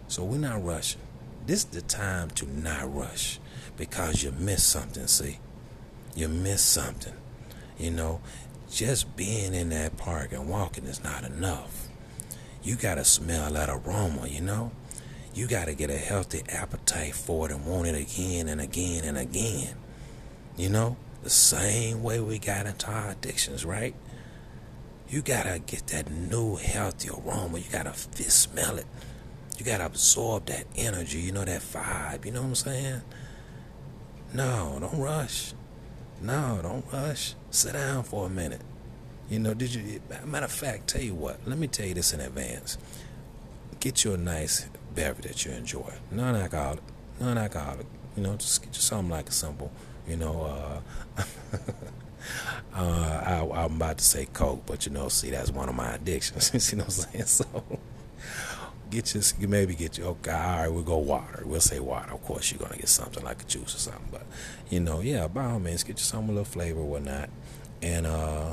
So 0.06 0.24
we're 0.24 0.38
not 0.38 0.64
rushing. 0.64 1.00
This 1.46 1.60
is 1.60 1.64
the 1.64 1.82
time 1.82 2.30
to 2.32 2.46
not 2.46 2.94
rush 2.94 3.40
because 3.76 4.22
you 4.22 4.32
miss 4.32 4.62
something, 4.62 5.06
see? 5.06 5.38
You 6.14 6.28
miss 6.28 6.62
something. 6.62 7.14
You 7.78 7.90
know, 7.90 8.20
just 8.70 9.16
being 9.16 9.54
in 9.54 9.70
that 9.70 9.96
park 9.96 10.32
and 10.32 10.48
walking 10.48 10.84
is 10.84 11.02
not 11.02 11.24
enough. 11.24 11.88
You 12.62 12.76
got 12.76 12.96
to 12.96 13.04
smell 13.04 13.50
that 13.52 13.70
aroma, 13.70 14.26
you 14.28 14.40
know? 14.40 14.72
You 15.38 15.46
got 15.46 15.66
to 15.66 15.74
get 15.74 15.88
a 15.88 15.96
healthy 15.96 16.42
appetite 16.48 17.14
for 17.14 17.48
it 17.48 17.52
and 17.52 17.64
want 17.64 17.86
it 17.86 17.94
again 17.94 18.48
and 18.48 18.60
again 18.60 19.04
and 19.04 19.16
again. 19.16 19.76
You 20.56 20.68
know, 20.68 20.96
the 21.22 21.30
same 21.30 22.02
way 22.02 22.18
we 22.18 22.40
got 22.40 22.66
into 22.66 22.90
our 22.90 23.10
addictions, 23.12 23.64
right? 23.64 23.94
You 25.08 25.22
gotta 25.22 25.60
get 25.60 25.86
that 25.86 26.10
new 26.10 26.56
healthy 26.56 27.10
aroma. 27.10 27.60
You 27.60 27.70
gotta 27.70 27.94
smell 27.94 28.78
it. 28.78 28.86
You 29.56 29.64
gotta 29.64 29.86
absorb 29.86 30.46
that 30.46 30.64
energy. 30.74 31.20
You 31.20 31.30
know 31.30 31.44
that 31.44 31.62
vibe. 31.62 32.24
You 32.24 32.32
know 32.32 32.42
what 32.42 32.48
I'm 32.48 32.54
saying? 32.56 33.02
No, 34.34 34.78
don't 34.80 34.98
rush. 34.98 35.54
No, 36.20 36.58
don't 36.60 36.84
rush. 36.92 37.36
Sit 37.52 37.74
down 37.74 38.02
for 38.02 38.26
a 38.26 38.28
minute. 38.28 38.62
You 39.30 39.38
know, 39.38 39.54
did 39.54 39.72
you? 39.72 40.00
Matter 40.26 40.46
of 40.46 40.50
fact, 40.50 40.88
tell 40.88 41.02
you 41.02 41.14
what. 41.14 41.38
Let 41.46 41.58
me 41.58 41.68
tell 41.68 41.86
you 41.86 41.94
this 41.94 42.12
in 42.12 42.18
advance. 42.18 42.76
Get 43.78 44.02
you 44.04 44.14
a 44.14 44.16
nice 44.16 44.66
beverage 44.98 45.26
that 45.26 45.44
you 45.44 45.52
enjoy. 45.52 45.92
Non-alcoholic. 46.10 46.82
Non-alcoholic. 47.20 47.86
You 48.16 48.22
know, 48.24 48.34
just 48.36 48.62
get 48.62 48.74
you 48.74 48.80
something 48.80 49.10
like 49.10 49.28
a 49.28 49.32
simple. 49.32 49.70
You 50.08 50.16
know, 50.16 50.42
uh, 50.42 51.22
uh, 52.74 53.44
I, 53.54 53.64
am 53.64 53.76
about 53.76 53.98
to 53.98 54.04
say 54.04 54.26
Coke, 54.32 54.64
but 54.66 54.86
you 54.86 54.92
know, 54.92 55.08
see, 55.08 55.30
that's 55.30 55.50
one 55.50 55.68
of 55.68 55.76
my 55.76 55.94
addictions. 55.94 56.52
you 56.72 56.78
know 56.78 56.84
what 56.84 57.06
I'm 57.06 57.12
saying? 57.12 57.24
So 57.26 57.78
get 58.90 59.14
you, 59.14 59.48
maybe 59.48 59.74
get 59.76 59.98
you. 59.98 60.04
Okay, 60.04 60.32
all 60.32 60.56
right, 60.56 60.68
we'll 60.68 60.82
go 60.82 60.98
water. 60.98 61.42
We'll 61.44 61.60
say 61.60 61.78
water. 61.78 62.12
Of 62.12 62.24
course, 62.24 62.50
you're 62.50 62.58
gonna 62.58 62.76
get 62.76 62.88
something 62.88 63.22
like 63.22 63.42
a 63.42 63.44
juice 63.44 63.76
or 63.76 63.78
something, 63.78 64.08
but 64.10 64.26
you 64.68 64.80
know, 64.80 65.00
yeah, 65.00 65.28
by 65.28 65.44
all 65.44 65.60
means, 65.60 65.84
get 65.84 65.98
you 65.98 66.04
some 66.04 66.26
little 66.26 66.44
flavor 66.44 66.80
or 66.80 66.86
whatnot, 66.86 67.28
and 67.82 68.06
uh, 68.06 68.52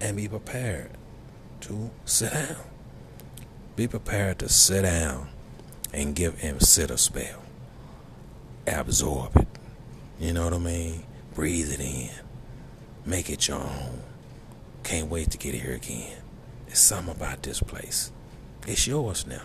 and 0.00 0.16
be 0.16 0.26
prepared 0.26 0.90
to 1.60 1.90
sit 2.04 2.32
down. 2.32 2.56
Be 3.76 3.86
prepared 3.86 4.40
to 4.40 4.48
sit 4.48 4.82
down 4.82 5.28
and 5.92 6.14
give 6.14 6.38
him 6.38 6.60
sit 6.60 6.90
a 6.90 6.98
spell. 6.98 7.42
Absorb 8.66 9.36
it. 9.36 9.48
You 10.18 10.32
know 10.32 10.44
what 10.44 10.54
I 10.54 10.58
mean? 10.58 11.04
Breathe 11.34 11.72
it 11.72 11.80
in. 11.80 12.10
Make 13.04 13.28
it 13.28 13.48
your 13.48 13.58
own. 13.58 14.02
Can't 14.84 15.08
wait 15.08 15.30
to 15.32 15.38
get 15.38 15.54
here 15.54 15.74
again. 15.74 16.18
There's 16.66 16.78
something 16.78 17.14
about 17.14 17.42
this 17.42 17.60
place. 17.60 18.12
It's 18.66 18.86
yours 18.86 19.26
now. 19.26 19.42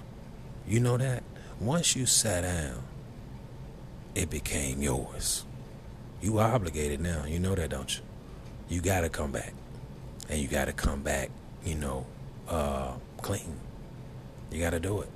You 0.68 0.80
know 0.80 0.98
that? 0.98 1.24
Once 1.60 1.96
you 1.96 2.06
sat 2.06 2.42
down, 2.42 2.84
it 4.14 4.30
became 4.30 4.82
yours. 4.82 5.46
You 6.22 6.38
are 6.40 6.54
obligated 6.54 7.00
now. 7.00 7.26
You 7.26 7.40
know 7.40 7.56
that, 7.56 7.70
don't 7.70 7.96
you? 7.98 8.04
You 8.70 8.82
got 8.82 9.02
to 9.02 9.10
come 9.10 9.32
back. 9.32 9.54
And 10.30 10.40
you 10.40 10.48
got 10.48 10.66
to 10.66 10.74
come 10.74 11.02
back, 11.02 11.30
you 11.64 11.76
know, 11.76 12.06
uh, 12.48 12.94
clean. 13.22 13.60
You 14.52 14.60
got 14.60 14.72
to 14.72 14.80
do 14.80 15.02
it. 15.02 15.10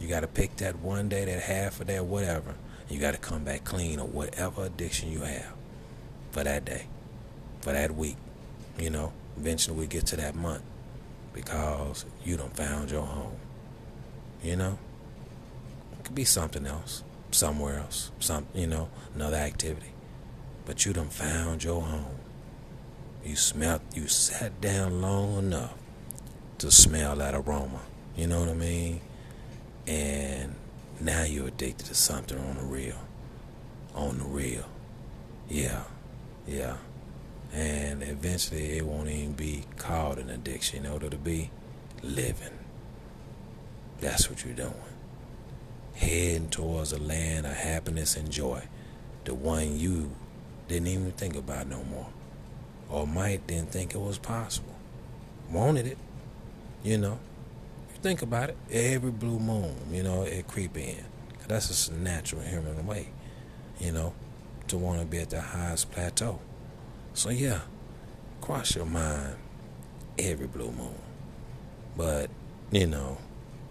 You 0.00 0.08
got 0.08 0.20
to 0.20 0.26
pick 0.26 0.56
that 0.56 0.78
one 0.80 1.08
day, 1.08 1.24
that 1.24 1.42
half 1.42 1.80
of 1.80 1.86
that, 1.86 2.04
whatever. 2.04 2.54
You 2.88 3.00
got 3.00 3.12
to 3.12 3.18
come 3.18 3.44
back 3.44 3.64
clean 3.64 3.98
or 3.98 4.06
whatever 4.06 4.64
addiction 4.64 5.10
you 5.10 5.20
have 5.20 5.52
for 6.30 6.44
that 6.44 6.64
day, 6.64 6.86
for 7.60 7.72
that 7.72 7.94
week. 7.94 8.16
You 8.78 8.90
know, 8.90 9.12
eventually 9.36 9.76
we 9.76 9.86
get 9.86 10.06
to 10.06 10.16
that 10.16 10.34
month 10.34 10.62
because 11.32 12.04
you 12.24 12.36
done 12.36 12.50
found 12.50 12.90
your 12.90 13.02
home. 13.02 13.36
You 14.42 14.56
know, 14.56 14.78
it 15.92 16.04
could 16.04 16.14
be 16.14 16.24
something 16.24 16.66
else, 16.66 17.02
somewhere 17.30 17.78
else, 17.78 18.10
some 18.20 18.46
you 18.54 18.66
know, 18.66 18.88
another 19.14 19.36
activity. 19.36 19.92
But 20.66 20.84
you 20.84 20.92
done 20.92 21.08
found 21.08 21.64
your 21.64 21.82
home. 21.82 22.18
You 23.24 23.34
smelt, 23.34 23.82
you 23.94 24.06
sat 24.06 24.60
down 24.60 25.00
long 25.00 25.38
enough 25.38 25.74
to 26.58 26.70
smell 26.70 27.16
that 27.16 27.34
aroma. 27.34 27.80
You 28.16 28.26
know 28.26 28.40
what 28.40 28.48
I 28.48 28.54
mean? 28.54 29.00
And 29.86 30.54
now 31.00 31.22
you're 31.22 31.48
addicted 31.48 31.86
to 31.86 31.94
something 31.94 32.38
on 32.38 32.56
the 32.56 32.64
real. 32.64 32.98
On 33.94 34.18
the 34.18 34.24
real. 34.24 34.64
Yeah. 35.48 35.84
Yeah. 36.46 36.76
And 37.52 38.02
eventually 38.02 38.78
it 38.78 38.86
won't 38.86 39.08
even 39.08 39.32
be 39.32 39.64
called 39.76 40.18
an 40.18 40.30
addiction. 40.30 40.78
You 40.78 40.88
know 40.88 40.94
what 40.94 41.04
it'll 41.04 41.18
be? 41.20 41.50
Living. 42.02 42.58
That's 44.00 44.28
what 44.28 44.44
you're 44.44 44.54
doing. 44.54 44.74
Heading 45.94 46.48
towards 46.48 46.92
a 46.92 46.98
land 46.98 47.46
of 47.46 47.52
happiness 47.52 48.16
and 48.16 48.30
joy. 48.30 48.64
The 49.24 49.34
one 49.34 49.78
you 49.78 50.10
didn't 50.68 50.88
even 50.88 51.12
think 51.12 51.36
about 51.36 51.68
no 51.68 51.82
more. 51.84 52.08
Or 52.90 53.06
might 53.06 53.46
didn't 53.46 53.70
think 53.70 53.94
it 53.94 54.00
was 54.00 54.18
possible. 54.18 54.74
Wanted 55.50 55.86
it. 55.86 55.98
You 56.82 56.98
know 56.98 57.18
think 57.96 58.22
about 58.22 58.50
it, 58.50 58.56
every 58.70 59.10
blue 59.10 59.38
moon, 59.38 59.74
you 59.90 60.02
know, 60.02 60.22
it 60.22 60.46
creep 60.46 60.76
in. 60.76 61.04
That's 61.48 61.68
just 61.68 61.90
a 61.90 61.94
natural 61.94 62.42
human 62.42 62.86
way, 62.86 63.08
you 63.78 63.92
know, 63.92 64.14
to 64.68 64.76
want 64.76 65.00
to 65.00 65.06
be 65.06 65.18
at 65.18 65.30
the 65.30 65.40
highest 65.40 65.90
plateau. 65.92 66.40
So 67.14 67.30
yeah, 67.30 67.60
cross 68.40 68.74
your 68.74 68.86
mind 68.86 69.36
every 70.18 70.46
blue 70.46 70.72
moon. 70.72 70.98
But, 71.96 72.30
you 72.70 72.86
know, 72.86 73.18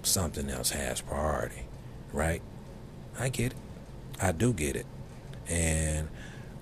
something 0.04 0.50
else 0.50 0.72
has 0.72 1.02
priority, 1.02 1.64
right? 2.12 2.42
I 3.20 3.30
get 3.30 3.52
it. 3.52 3.58
I 4.22 4.32
do 4.32 4.54
get 4.54 4.76
it. 4.76 4.86
And 5.48 6.08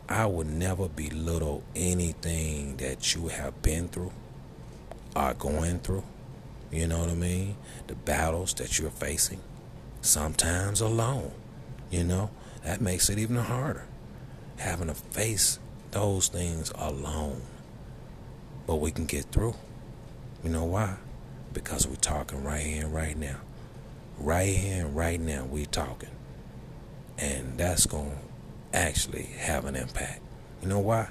I 0.10 0.26
would 0.26 0.47
never 0.47 0.89
belittle 0.89 1.63
anything 1.76 2.78
that 2.78 3.15
you 3.15 3.30
have 3.30 3.62
been 3.62 3.88
through 3.88 4.12
or 5.15 5.34
going 5.36 5.80
through 5.80 6.04
you 6.73 6.88
know 6.88 6.99
what 7.01 7.09
I 7.09 7.13
mean? 7.13 7.55
The 7.86 7.93
battles 7.93 8.55
that 8.55 8.79
you're 8.79 8.89
facing, 8.89 9.39
sometimes 10.01 10.81
alone. 10.81 11.31
You 11.91 12.03
know, 12.03 12.31
that 12.63 12.81
makes 12.81 13.12
it 13.12 13.19
even 13.19 13.36
harder. 13.36 13.86
Having 14.57 14.88
to 14.88 14.95
face 14.95 15.59
those 15.91 16.29
things 16.29 16.71
alone. 16.73 17.43
But 18.65 18.77
we 18.77 18.89
can 18.89 19.05
get 19.05 19.25
through. 19.25 19.53
You 20.43 20.49
know 20.49 20.63
why? 20.63 20.95
Because 21.53 21.88
we're 21.88 21.95
talking 21.95 22.43
right 22.43 22.65
here 22.65 22.86
and 22.86 22.93
right 22.93 23.15
now. 23.15 23.38
Right 24.17 24.55
here 24.55 24.88
and 24.88 24.95
right 24.95 25.19
now, 25.19 25.45
we're 25.45 25.65
talking. 25.65 26.09
And 27.19 27.55
that's 27.59 27.86
going 27.86 28.09
to 28.09 28.77
actually 28.77 29.29
have 29.38 29.65
an 29.65 29.75
impact. 29.75 30.21
You 30.63 30.69
know 30.69 30.79
why? 30.79 31.09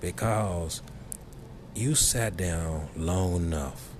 Because 0.00 0.82
you 1.74 1.96
sat 1.96 2.36
down 2.36 2.88
long 2.96 3.34
enough 3.34 3.90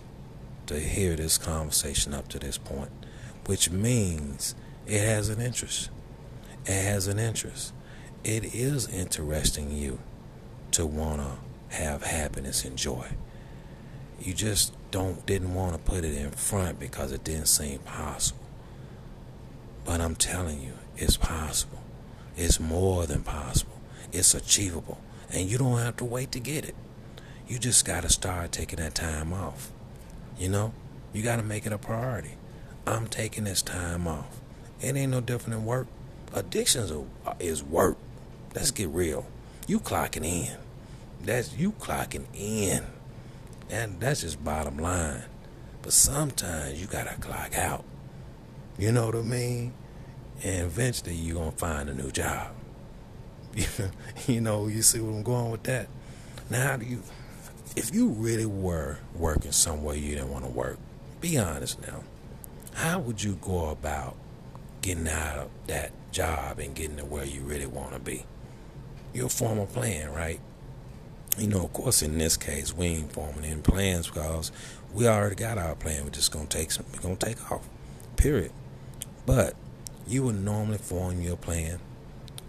to 0.69 0.79
hear 0.79 1.17
this 1.17 1.39
conversation 1.39 2.15
up 2.15 2.29
to 2.29 2.39
this 2.39 2.59
point, 2.59 2.91
which 3.47 3.71
means 3.71 4.55
it 4.87 5.01
has 5.01 5.29
an 5.29 5.41
interest. 5.41 5.91
It 6.65 6.83
has 6.83 7.07
an 7.07 7.19
interest. 7.19 7.73
It 8.25 8.55
is 8.55 8.89
interesting 8.89 9.71
you 9.71 9.99
to 10.73 10.87
want 10.87 11.21
to 11.21 11.77
have 11.77 12.03
happiness 12.03 12.65
and 12.65 12.77
joy. 12.77 13.09
You 14.21 14.35
just 14.35 14.75
don't 14.91 15.25
didn't 15.27 15.55
want 15.55 15.73
to 15.73 15.79
put 15.79 16.05
it 16.05 16.15
in 16.15 16.31
front 16.31 16.79
because 16.79 17.13
it 17.13 17.25
didn't 17.25 17.47
seem 17.47 17.79
possible. 17.81 18.45
But 19.85 20.01
I'm 20.01 20.17
telling 20.17 20.61
you, 20.63 20.75
it's 20.97 21.17
possible. 21.17 21.81
It's 22.37 22.61
more 22.61 23.07
than 23.07 23.23
possible. 23.23 23.81
It's 24.13 24.35
achievable. 24.35 25.01
And 25.31 25.49
you 25.49 25.59
don't 25.59 25.79
have 25.79 25.97
to 25.99 26.05
wait 26.05 26.33
to 26.33 26.41
get 26.41 26.65
it. 26.65 26.75
You 27.47 27.59
just 27.59 27.85
got 27.85 28.03
to 28.03 28.11
start 28.11 28.53
taking 28.53 28.79
that 28.79 28.95
time 28.95 29.33
off. 29.33 29.73
You 30.39 30.49
know, 30.49 30.73
you 31.13 31.23
got 31.23 31.37
to 31.37 31.43
make 31.43 31.67
it 31.67 31.73
a 31.73 31.79
priority. 31.79 32.33
I'm 32.87 33.07
taking 33.07 33.45
this 33.45 33.61
time 33.61 34.07
off. 34.07 34.41
It 34.81 34.97
ain't 34.97 35.11
no 35.11 35.21
different 35.21 35.59
than 35.59 35.67
work. 35.67 35.89
Addictions 36.33 36.93
is 37.41 37.63
work. 37.63 37.97
Let's 38.55 38.71
get 38.71 38.89
real. 38.91 39.27
You 39.67 39.81
clocking 39.81 40.25
in. 40.25 40.57
That's 41.23 41.57
you 41.57 41.73
clocking 41.73 42.27
in. 42.35 42.85
And 43.71 44.01
that's 44.01 44.23
just 44.23 44.43
bottom 44.43 44.79
line. 44.79 45.25
But 45.83 45.93
sometimes 45.93 46.81
you 46.81 46.87
gotta 46.87 47.15
clock 47.21 47.57
out. 47.57 47.85
You 48.79 48.93
know 48.93 49.07
what 49.07 49.17
I 49.17 49.23
mean? 49.23 49.73
And 50.43 50.67
eventually 50.67 51.15
you're 51.15 51.37
gonna 51.37 51.51
find 51.53 51.89
a 51.89 51.95
new 51.95 52.11
job. 52.11 52.53
you 54.27 54.41
know, 54.41 54.69
you 54.69 54.83
see 54.83 55.01
where 55.01 55.13
I'm 55.13 55.23
going 55.23 55.51
with 55.51 55.65
that. 55.65 55.89
Now 56.49 56.69
how 56.69 56.77
do 56.77 56.87
you 56.87 57.03
if 57.77 57.95
you 57.95 58.09
really 58.09 58.47
were 58.47 58.99
working 59.15 59.53
somewhere 59.53 59.97
you 59.97 60.15
didn't 60.15 60.31
want 60.31 60.45
to 60.45 60.51
work, 60.51 60.79
be 61.21 61.39
honest 61.39 61.81
now. 61.83 62.03
How 62.75 63.01
would 63.01 63.23
you 63.23 63.39
go 63.41 63.71
about 63.71 64.17
getting 64.83 65.09
out 65.09 65.39
of 65.39 65.51
that 65.67 65.93
job 66.13 66.59
and 66.59 66.75
getting 66.75 66.97
to 66.97 67.05
where 67.05 67.25
you 67.25 67.43
really 67.43 67.67
want 67.67 67.93
to 67.93 67.99
be? 67.99 68.25
You'll 69.13 69.29
form 69.29 69.59
a 69.59 69.67
plan, 69.67 70.13
right? 70.13 70.41
You 71.37 71.49
know, 71.49 71.65
of 71.65 71.73
course, 71.73 72.03
in 72.03 72.19
this 72.19 72.37
case, 72.37 72.75
we 72.75 72.87
ain't 72.87 73.13
forming 73.13 73.45
any 73.45 73.61
plans 73.61 74.09
because 74.09 74.53
we 74.93 75.07
already 75.07 75.37
got 75.37 75.59
our 75.59 75.75
plan. 75.75 76.05
We're 76.05 76.11
just 76.11 76.33
gonna 76.33 76.47
take 76.47 76.71
some. 76.71 76.85
We're 76.93 77.01
gonna 77.01 77.17
take 77.17 77.51
off. 77.51 77.69
Period. 78.17 78.53
But 79.27 79.55
you 80.07 80.25
would 80.25 80.43
normally 80.43 80.79
form 80.79 81.21
your 81.21 81.37
plan, 81.37 81.79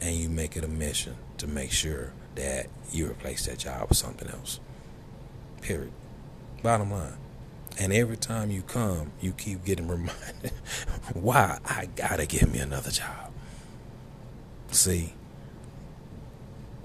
and 0.02 0.16
you 0.16 0.30
make 0.30 0.56
it 0.56 0.64
a 0.64 0.68
mission 0.68 1.16
to 1.38 1.48
make 1.48 1.72
sure 1.72 2.14
that 2.36 2.68
you 2.92 3.10
replace 3.10 3.46
that 3.46 3.60
job 3.60 3.90
with 3.90 3.98
something 3.98 4.28
else. 4.28 4.60
Period. 5.62 5.92
Bottom 6.64 6.92
line. 6.92 7.18
And 7.80 7.94
every 7.94 8.18
time 8.18 8.52
you 8.52 8.62
come, 8.62 9.12
you 9.22 9.32
keep 9.32 9.64
getting 9.64 9.88
reminded 9.90 10.52
why 11.14 11.60
I 11.66 11.88
gotta 11.96 12.26
get 12.26 12.52
me 12.52 12.60
another 12.60 12.92
job. 12.92 13.32
See, 14.72 15.14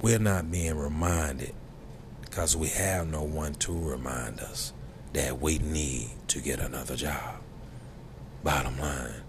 we're 0.00 0.18
not 0.18 0.50
being 0.50 0.76
reminded 0.76 1.54
because 2.22 2.56
we 2.56 2.68
have 2.68 3.08
no 3.08 3.22
one 3.22 3.54
to 3.54 3.72
remind 3.72 4.40
us 4.40 4.72
that 5.12 5.40
we 5.40 5.58
need 5.58 6.10
to 6.28 6.40
get 6.40 6.60
another 6.60 6.96
job. 6.96 7.36
Bottom 8.42 8.78
line, 8.78 9.22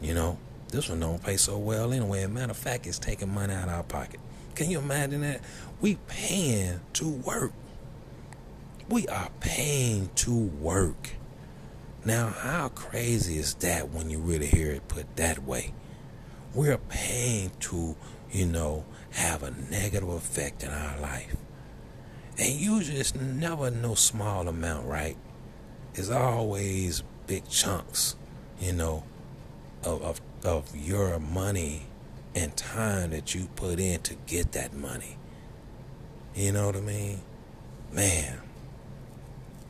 you 0.00 0.14
know, 0.14 0.38
this 0.68 0.88
one 0.88 1.00
don't 1.00 1.22
pay 1.22 1.36
so 1.36 1.58
well 1.58 1.92
anyway. 1.92 2.26
matter 2.26 2.52
of 2.52 2.56
fact, 2.56 2.86
it's 2.86 2.98
taking 2.98 3.32
money 3.32 3.52
out 3.52 3.68
of 3.68 3.74
our 3.74 3.82
pocket. 3.82 4.20
Can 4.54 4.70
you 4.70 4.78
imagine 4.78 5.22
that? 5.22 5.40
We 5.80 5.96
paying 6.06 6.80
to 6.94 7.08
work. 7.08 7.52
We 8.90 9.06
are 9.06 9.30
paying 9.38 10.10
to 10.16 10.34
work. 10.34 11.10
Now, 12.04 12.26
how 12.26 12.70
crazy 12.70 13.38
is 13.38 13.54
that 13.54 13.90
when 13.90 14.10
you 14.10 14.18
really 14.18 14.48
hear 14.48 14.72
it 14.72 14.88
put 14.88 15.14
that 15.14 15.44
way? 15.44 15.74
We're 16.54 16.76
paying 16.76 17.52
to, 17.60 17.94
you 18.32 18.46
know, 18.46 18.84
have 19.10 19.44
a 19.44 19.52
negative 19.70 20.08
effect 20.08 20.64
in 20.64 20.70
our 20.70 20.98
life. 20.98 21.36
And 22.36 22.48
usually 22.48 22.98
it's 22.98 23.14
never 23.14 23.70
no 23.70 23.94
small 23.94 24.48
amount, 24.48 24.88
right? 24.88 25.16
It's 25.94 26.10
always 26.10 27.04
big 27.28 27.48
chunks, 27.48 28.16
you 28.58 28.72
know, 28.72 29.04
of, 29.84 30.02
of, 30.02 30.20
of 30.44 30.74
your 30.74 31.20
money 31.20 31.82
and 32.34 32.56
time 32.56 33.10
that 33.10 33.36
you 33.36 33.46
put 33.54 33.78
in 33.78 34.00
to 34.00 34.16
get 34.26 34.50
that 34.50 34.74
money. 34.74 35.16
You 36.34 36.50
know 36.50 36.66
what 36.66 36.76
I 36.76 36.80
mean? 36.80 37.20
Man, 37.92 38.40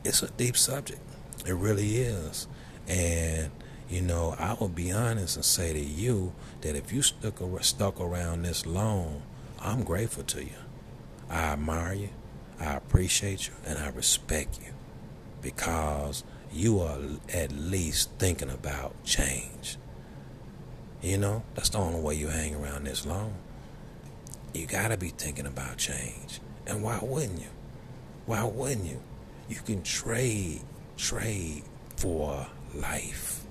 it's 0.03 0.23
a 0.23 0.29
deep 0.31 0.57
subject. 0.57 1.01
It 1.45 1.53
really 1.53 1.97
is. 1.97 2.47
And, 2.87 3.51
you 3.89 4.01
know, 4.01 4.35
I 4.37 4.55
will 4.59 4.69
be 4.69 4.91
honest 4.91 5.35
and 5.35 5.45
say 5.45 5.73
to 5.73 5.79
you 5.79 6.33
that 6.61 6.75
if 6.75 6.91
you 6.91 7.01
stuck, 7.01 7.41
stuck 7.63 7.99
around 7.99 8.43
this 8.43 8.65
long, 8.65 9.21
I'm 9.59 9.83
grateful 9.83 10.23
to 10.23 10.43
you. 10.43 10.57
I 11.29 11.53
admire 11.53 11.93
you. 11.93 12.09
I 12.59 12.75
appreciate 12.75 13.47
you. 13.47 13.53
And 13.65 13.79
I 13.79 13.89
respect 13.89 14.59
you. 14.59 14.73
Because 15.41 16.23
you 16.51 16.79
are 16.79 16.99
at 17.33 17.51
least 17.51 18.11
thinking 18.19 18.49
about 18.49 19.03
change. 19.03 19.77
You 21.01 21.17
know, 21.17 21.43
that's 21.55 21.69
the 21.69 21.79
only 21.79 21.99
way 21.99 22.15
you 22.15 22.27
hang 22.27 22.53
around 22.53 22.83
this 22.83 23.05
long. 23.05 23.33
You 24.53 24.67
got 24.67 24.89
to 24.89 24.97
be 24.97 25.09
thinking 25.09 25.47
about 25.47 25.77
change. 25.77 26.41
And 26.67 26.83
why 26.83 26.99
wouldn't 27.01 27.39
you? 27.39 27.47
Why 28.25 28.43
wouldn't 28.43 28.85
you? 28.85 29.01
You 29.51 29.59
can 29.65 29.83
trade, 29.83 30.61
trade 30.95 31.63
for 31.97 32.47
life. 32.73 33.43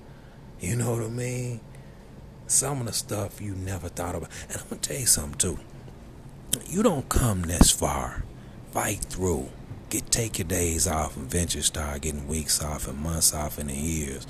You 0.59 0.75
know 0.75 0.93
what 0.93 1.03
I 1.03 1.09
mean? 1.09 1.61
Some 2.47 2.79
of 2.79 2.87
the 2.87 2.93
stuff 2.93 3.39
you 3.39 3.53
never 3.53 3.87
thought 3.87 4.15
about. 4.15 4.31
And 4.49 4.57
I'm 4.59 4.79
to 4.79 4.89
tell 4.89 4.99
you 4.99 5.05
something, 5.05 5.37
too. 5.37 5.59
You 6.67 6.81
don't 6.81 7.07
come 7.07 7.43
this 7.43 7.69
far. 7.69 8.23
Fight 8.71 9.05
through. 9.05 9.49
Get 9.91 10.09
take 10.09 10.39
your 10.39 10.47
days 10.47 10.87
off 10.87 11.15
and 11.17 11.29
venture 11.29 11.61
start 11.61 12.01
getting 12.01 12.27
weeks 12.27 12.63
off 12.63 12.87
and 12.87 12.97
months 12.97 13.35
off 13.35 13.59
and 13.59 13.69
years. 13.69 14.25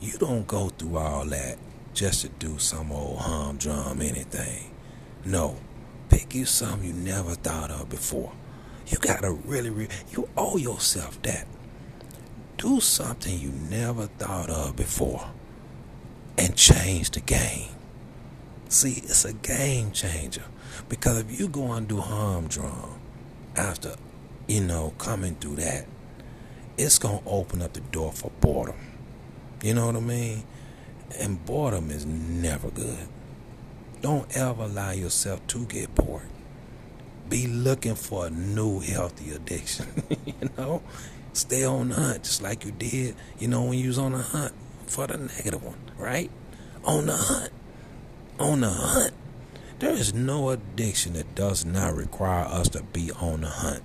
You 0.00 0.16
don't 0.16 0.46
go 0.46 0.70
through 0.70 0.96
all 0.96 1.26
that 1.26 1.58
just 1.92 2.22
to 2.22 2.30
do 2.30 2.58
some 2.58 2.90
old 2.90 3.18
humdrum 3.18 4.00
anything. 4.00 4.74
No, 5.26 5.58
pick 6.08 6.34
you 6.34 6.46
something 6.46 6.88
you 6.88 6.94
never 6.94 7.34
thought 7.34 7.70
of 7.70 7.90
before. 7.90 8.32
You 8.88 8.98
gotta 8.98 9.30
really, 9.30 9.70
re- 9.70 9.88
you 10.10 10.28
owe 10.36 10.56
yourself 10.56 11.20
that. 11.22 11.46
Do 12.58 12.80
something 12.80 13.38
you 13.38 13.50
never 13.50 14.06
thought 14.06 14.50
of 14.50 14.76
before 14.76 15.30
and 16.38 16.54
change 16.56 17.10
the 17.10 17.20
game. 17.20 17.70
See, 18.68 19.02
it's 19.04 19.24
a 19.24 19.32
game 19.32 19.92
changer 19.92 20.44
because 20.88 21.20
if 21.20 21.38
you 21.38 21.48
go 21.48 21.72
and 21.72 21.86
do 21.86 21.98
humdrum 22.00 23.00
after, 23.56 23.96
you 24.46 24.62
know, 24.62 24.94
coming 24.98 25.34
through 25.36 25.56
that, 25.56 25.86
it's 26.78 26.98
gonna 26.98 27.20
open 27.26 27.62
up 27.62 27.72
the 27.74 27.80
door 27.80 28.12
for 28.12 28.30
boredom. 28.40 28.76
You 29.62 29.74
know 29.74 29.86
what 29.86 29.96
I 29.96 30.00
mean? 30.00 30.44
And 31.18 31.44
boredom 31.44 31.90
is 31.90 32.06
never 32.06 32.70
good. 32.70 33.08
Don't 34.00 34.36
ever 34.36 34.64
allow 34.64 34.90
yourself 34.90 35.46
to 35.48 35.64
get 35.66 35.94
bored. 35.94 36.31
Be 37.28 37.46
looking 37.46 37.94
for 37.94 38.26
a 38.26 38.30
new 38.30 38.80
healthy 38.80 39.30
addiction. 39.30 39.86
you 40.26 40.50
know? 40.56 40.82
Stay 41.32 41.64
on 41.64 41.88
the 41.88 41.94
hunt 41.94 42.24
just 42.24 42.42
like 42.42 42.64
you 42.64 42.72
did, 42.72 43.16
you 43.38 43.48
know, 43.48 43.62
when 43.62 43.78
you 43.78 43.88
was 43.88 43.98
on 43.98 44.12
the 44.12 44.18
hunt 44.18 44.52
for 44.86 45.06
the 45.06 45.16
negative 45.16 45.62
one, 45.62 45.78
right? 45.96 46.30
On 46.84 47.06
the 47.06 47.16
hunt. 47.16 47.50
On 48.38 48.60
the 48.60 48.68
hunt. 48.68 49.14
There 49.78 49.92
is 49.92 50.12
no 50.12 50.50
addiction 50.50 51.14
that 51.14 51.34
does 51.34 51.64
not 51.64 51.96
require 51.96 52.44
us 52.44 52.68
to 52.70 52.82
be 52.82 53.10
on 53.12 53.40
the 53.40 53.48
hunt. 53.48 53.82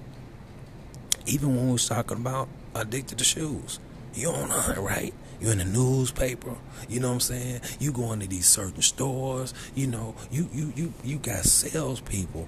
Even 1.25 1.55
when 1.55 1.67
we 1.67 1.71
was 1.73 1.87
talking 1.87 2.17
about 2.17 2.49
addicted 2.75 3.17
to 3.19 3.23
shoes. 3.23 3.79
You're 4.13 4.33
on 4.33 4.49
the 4.49 4.55
hunt, 4.55 4.79
right? 4.79 5.13
You're 5.39 5.53
in 5.53 5.59
the 5.59 5.65
newspaper. 5.65 6.55
You 6.89 6.99
know 6.99 7.09
what 7.09 7.13
I'm 7.15 7.19
saying? 7.21 7.61
You 7.79 7.91
go 7.91 8.11
into 8.11 8.27
these 8.27 8.47
certain 8.47 8.81
stores. 8.81 9.53
You 9.73 9.87
know, 9.87 10.15
you 10.31 10.49
you 10.51 10.73
you 10.75 10.93
you 11.03 11.17
got 11.17 11.45
salespeople 11.45 12.47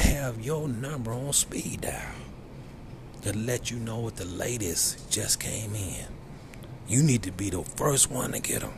have 0.00 0.40
your 0.40 0.68
number 0.68 1.12
on 1.12 1.32
speed 1.32 1.82
dial 1.82 2.14
to 3.22 3.36
let 3.36 3.70
you 3.70 3.78
know 3.78 4.00
what 4.00 4.16
the 4.16 4.24
latest 4.24 5.10
just 5.10 5.40
came 5.40 5.74
in. 5.74 6.06
You 6.88 7.02
need 7.02 7.22
to 7.24 7.32
be 7.32 7.50
the 7.50 7.62
first 7.62 8.10
one 8.10 8.32
to 8.32 8.40
get 8.40 8.60
them. 8.60 8.72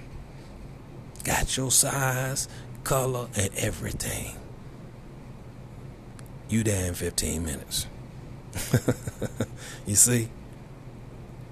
Got 1.25 1.57
your 1.57 1.71
size, 1.71 2.49
color, 2.85 3.29
and 3.37 3.51
everything. 3.57 4.37
You 6.49 6.63
there 6.65 6.89
in 6.89 6.95
15 6.95 7.45
minutes. 7.45 7.87
you 9.87 9.95
see? 9.95 10.29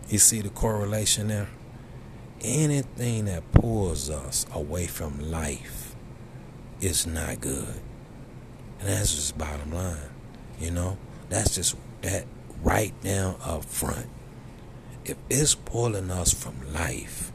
You 0.09 0.18
see 0.18 0.42
the 0.42 0.50
correlation 0.50 1.28
there? 1.28 1.48
Anything 2.42 3.26
that 3.26 3.50
pulls 3.52 4.11
us 4.11 4.44
away 4.52 4.87
from 4.87 5.30
life 5.30 5.94
is 6.80 7.06
not 7.06 7.40
good. 7.40 7.80
And 8.81 8.88
that's 8.88 9.14
just 9.14 9.38
bottom 9.38 9.73
line. 9.73 9.97
You 10.59 10.71
know? 10.71 10.99
That's 11.29 11.55
just 11.55 11.77
that 12.03 12.27
right 12.62 12.93
now 13.05 13.37
up 13.43 13.64
front. 13.64 14.07
If 15.05 15.16
it's 15.29 15.55
pulling 15.55 16.11
us 16.11 16.33
from 16.33 16.73
life, 16.73 17.33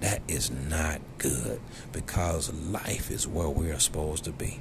that 0.00 0.22
is 0.28 0.50
not 0.50 1.00
good 1.18 1.60
because 1.92 2.52
life 2.52 3.10
is 3.10 3.26
where 3.26 3.48
we're 3.48 3.78
supposed 3.78 4.24
to 4.24 4.32
be. 4.32 4.60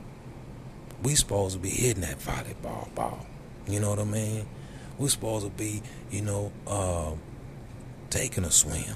We 1.02 1.16
supposed 1.16 1.56
to 1.56 1.60
be 1.60 1.70
hitting 1.70 2.02
that 2.02 2.20
volleyball 2.20 2.94
ball. 2.96 3.26
You 3.68 3.80
know 3.80 3.90
what 3.90 4.00
I 4.00 4.06
mean? 4.06 4.46
We're 4.98 5.10
supposed 5.10 5.46
to 5.46 5.52
be, 5.52 5.82
you 6.12 6.22
know, 6.22 6.52
uh, 6.66 7.12
taking 8.10 8.46
a 8.46 8.52
swim. 8.52 8.96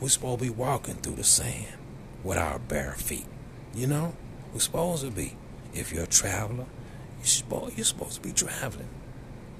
We're 0.00 0.10
supposed 0.10 0.40
to 0.40 0.44
be 0.44 0.50
walking 0.50 0.94
through 0.94 1.16
the 1.16 1.24
sand 1.24 1.74
with 2.22 2.38
our 2.38 2.58
bare 2.58 2.92
feet. 2.92 3.26
You 3.74 3.86
know, 3.86 4.14
we're 4.52 4.60
supposed 4.60 5.04
to 5.04 5.10
be. 5.10 5.36
If 5.74 5.92
you're 5.92 6.04
a 6.04 6.06
traveler, 6.08 6.66
you're 7.18 7.84
supposed, 7.84 8.16
to 8.16 8.20
be 8.20 8.32
traveling. 8.32 8.88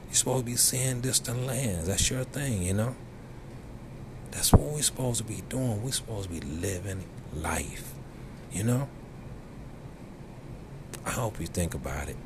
You're 0.08 0.14
supposed 0.14 0.44
to 0.44 0.50
be 0.50 0.56
seeing 0.56 1.00
distant 1.00 1.46
lands. 1.46 1.86
That's 1.86 2.10
your 2.10 2.24
thing, 2.24 2.62
you 2.62 2.74
know. 2.74 2.96
That's 4.30 4.52
what 4.52 4.62
we're 4.62 4.82
supposed 4.82 5.18
to 5.18 5.24
be 5.24 5.42
doing. 5.48 5.82
We're 5.82 5.92
supposed 5.92 6.28
to 6.28 6.40
be 6.40 6.40
living 6.40 7.04
life, 7.34 7.92
you 8.50 8.64
know. 8.64 8.88
I 11.04 11.10
hope 11.10 11.40
you 11.40 11.46
think 11.46 11.74
about 11.74 12.08
it, 12.08 12.16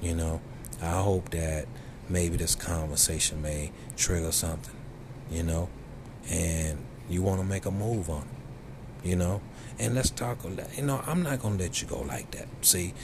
you 0.00 0.14
know. 0.14 0.40
I 0.80 1.00
hope 1.00 1.30
that 1.30 1.66
maybe 2.08 2.36
this 2.36 2.54
conversation 2.54 3.42
may 3.42 3.72
trigger 3.96 4.32
something, 4.32 4.74
you 5.30 5.42
know, 5.42 5.68
and 6.28 6.78
you 7.08 7.22
want 7.22 7.40
to 7.40 7.46
make 7.46 7.66
a 7.66 7.70
move 7.70 8.10
on 8.10 8.22
it, 8.22 9.08
you 9.08 9.16
know. 9.16 9.40
And 9.78 9.94
let's 9.94 10.10
talk. 10.10 10.38
You 10.76 10.82
know, 10.82 11.02
I'm 11.06 11.22
not 11.22 11.40
gonna 11.40 11.56
let 11.56 11.82
you 11.82 11.88
go 11.88 12.00
like 12.00 12.30
that. 12.32 12.46
See, 12.60 12.94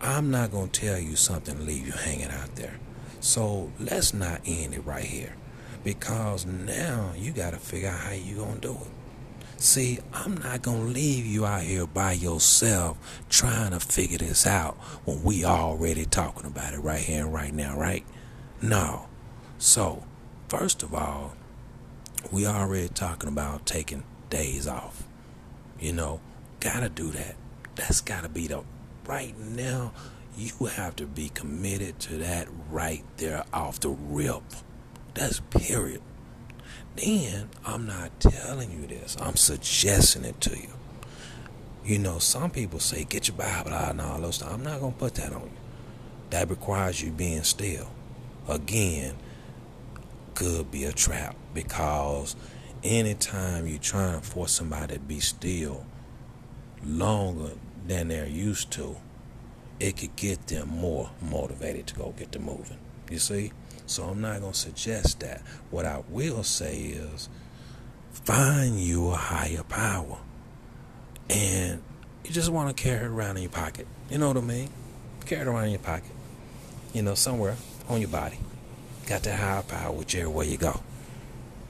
I'm 0.00 0.30
not 0.30 0.50
gonna 0.52 0.68
tell 0.68 0.98
you 0.98 1.16
something 1.16 1.56
and 1.56 1.66
leave 1.66 1.86
you 1.86 1.92
hanging 1.92 2.30
out 2.30 2.56
there. 2.56 2.78
So 3.20 3.72
let's 3.80 4.12
not 4.12 4.42
end 4.44 4.74
it 4.74 4.84
right 4.84 5.04
here, 5.04 5.34
because 5.82 6.44
now 6.44 7.12
you 7.16 7.32
got 7.32 7.52
to 7.52 7.58
figure 7.58 7.88
out 7.88 7.98
how 7.98 8.12
you 8.12 8.36
gonna 8.36 8.60
do 8.60 8.72
it. 8.72 8.90
See, 9.56 10.00
I'm 10.12 10.36
not 10.36 10.60
going 10.62 10.86
to 10.88 10.92
leave 10.92 11.24
you 11.24 11.46
out 11.46 11.62
here 11.62 11.86
by 11.86 12.12
yourself 12.12 12.98
trying 13.30 13.70
to 13.70 13.80
figure 13.80 14.18
this 14.18 14.46
out 14.46 14.74
when 15.06 15.22
we 15.22 15.44
already 15.44 16.04
talking 16.04 16.44
about 16.44 16.74
it 16.74 16.80
right 16.80 17.00
here 17.00 17.24
and 17.24 17.32
right 17.32 17.54
now, 17.54 17.78
right? 17.78 18.04
No. 18.60 19.06
So, 19.56 20.04
first 20.48 20.82
of 20.82 20.92
all, 20.92 21.34
we 22.30 22.46
already 22.46 22.88
talking 22.88 23.28
about 23.28 23.64
taking 23.64 24.02
days 24.28 24.66
off. 24.66 25.04
You 25.80 25.92
know, 25.94 26.20
got 26.60 26.80
to 26.80 26.90
do 26.90 27.10
that. 27.12 27.36
That's 27.76 28.02
got 28.02 28.24
to 28.24 28.28
be 28.28 28.48
the 28.48 28.64
right 29.06 29.38
now. 29.38 29.92
You 30.36 30.66
have 30.66 30.96
to 30.96 31.06
be 31.06 31.28
committed 31.28 32.00
to 32.00 32.18
that 32.18 32.48
right 32.70 33.04
there 33.18 33.44
off 33.52 33.80
the 33.80 33.90
rip. 33.90 34.42
That's 35.14 35.40
period 35.50 36.02
then 36.96 37.48
I'm 37.64 37.86
not 37.86 38.18
telling 38.20 38.70
you 38.70 38.86
this. 38.86 39.16
I'm 39.20 39.36
suggesting 39.36 40.24
it 40.24 40.40
to 40.42 40.56
you. 40.56 40.68
You 41.84 41.98
know, 41.98 42.18
some 42.18 42.50
people 42.50 42.80
say, 42.80 43.04
get 43.04 43.28
your 43.28 43.36
Bible 43.36 43.72
out 43.72 43.90
and 43.90 44.00
all 44.00 44.20
those 44.20 44.36
stuff. 44.36 44.52
I'm 44.52 44.62
not 44.62 44.80
going 44.80 44.92
to 44.92 44.98
put 44.98 45.14
that 45.16 45.32
on 45.32 45.42
you. 45.42 45.50
That 46.30 46.48
requires 46.48 47.02
you 47.02 47.10
being 47.10 47.42
still. 47.42 47.90
Again, 48.48 49.14
could 50.34 50.70
be 50.70 50.84
a 50.84 50.92
trap 50.92 51.36
because 51.52 52.36
anytime 52.82 53.66
you're 53.66 53.78
trying 53.78 54.20
to 54.20 54.26
force 54.26 54.52
somebody 54.52 54.94
to 54.94 55.00
be 55.00 55.20
still 55.20 55.84
longer 56.84 57.50
than 57.86 58.08
they're 58.08 58.26
used 58.26 58.70
to, 58.72 58.96
it 59.80 59.96
could 59.96 60.16
get 60.16 60.46
them 60.46 60.68
more 60.68 61.10
motivated 61.20 61.86
to 61.88 61.94
go 61.94 62.14
get 62.16 62.32
to 62.32 62.38
moving. 62.38 62.78
You 63.10 63.18
see? 63.18 63.52
So 63.86 64.04
I'm 64.04 64.20
not 64.20 64.40
going 64.40 64.52
to 64.52 64.58
suggest 64.58 65.20
that. 65.20 65.42
What 65.70 65.84
I 65.84 66.02
will 66.08 66.42
say 66.42 66.76
is 66.76 67.28
find 68.12 68.80
you 68.80 69.10
a 69.10 69.16
higher 69.16 69.62
power. 69.64 70.18
And 71.28 71.82
you 72.24 72.30
just 72.30 72.50
want 72.50 72.74
to 72.74 72.82
carry 72.82 73.04
it 73.04 73.08
around 73.08 73.36
in 73.36 73.42
your 73.42 73.52
pocket. 73.52 73.86
You 74.10 74.18
know 74.18 74.28
what 74.28 74.36
I 74.36 74.40
mean? 74.40 74.70
Carry 75.26 75.42
it 75.42 75.46
around 75.46 75.64
in 75.64 75.70
your 75.70 75.80
pocket. 75.80 76.10
You 76.92 77.02
know, 77.02 77.14
somewhere 77.14 77.56
on 77.88 78.00
your 78.00 78.08
body. 78.08 78.38
Got 79.06 79.24
that 79.24 79.38
higher 79.38 79.62
power 79.62 79.92
whichever 79.92 80.30
way 80.30 80.48
you 80.48 80.56
go. 80.56 80.80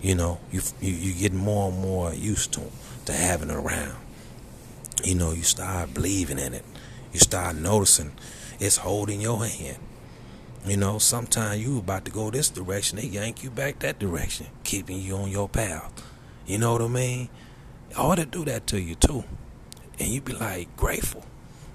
You 0.01 0.15
know, 0.15 0.39
you 0.53 0.61
you 0.81 0.93
you 0.93 1.15
get 1.15 1.33
more 1.33 1.71
and 1.71 1.81
more 1.81 2.13
used 2.13 2.53
to 2.53 2.61
to 3.07 3.13
having 3.13 3.51
it 3.51 3.57
around. 3.57 3.97
You 5.03 5.15
know, 5.15 5.33
you 5.33 5.43
start 5.43 5.93
believing 5.93 6.39
in 6.39 6.55
it. 6.55 6.65
You 7.13 7.21
start 7.21 7.57
noticing 7.57 8.13
it's 8.61 8.79
holding 8.79 9.21
your 9.21 9.45
hand. 9.45 9.79
You 10.67 10.79
know, 10.79 10.99
sometimes 10.99 11.63
you 11.63 11.79
about 11.79 12.07
to 12.07 12.11
go 12.11 12.31
this 12.31 12.49
direction, 12.49 12.99
they 12.99 13.07
yank 13.07 13.43
you 13.43 13.51
back 13.51 13.81
that 13.81 13.99
direction, 13.99 14.47
keeping 14.63 14.99
you 15.01 15.17
on 15.17 15.31
your 15.31 15.49
path. 15.49 15.93
You 16.47 16.59
know 16.59 16.73
what 16.73 16.83
I 16.83 16.89
mean? 16.89 17.29
Ought 17.97 18.17
to 18.17 18.25
do 18.25 18.45
that 18.47 18.67
to 18.69 18.81
you 18.81 18.95
too. 18.95 19.25
And 19.99 20.09
you 20.09 20.21
be 20.21 20.33
like 20.33 20.75
grateful. 20.77 21.25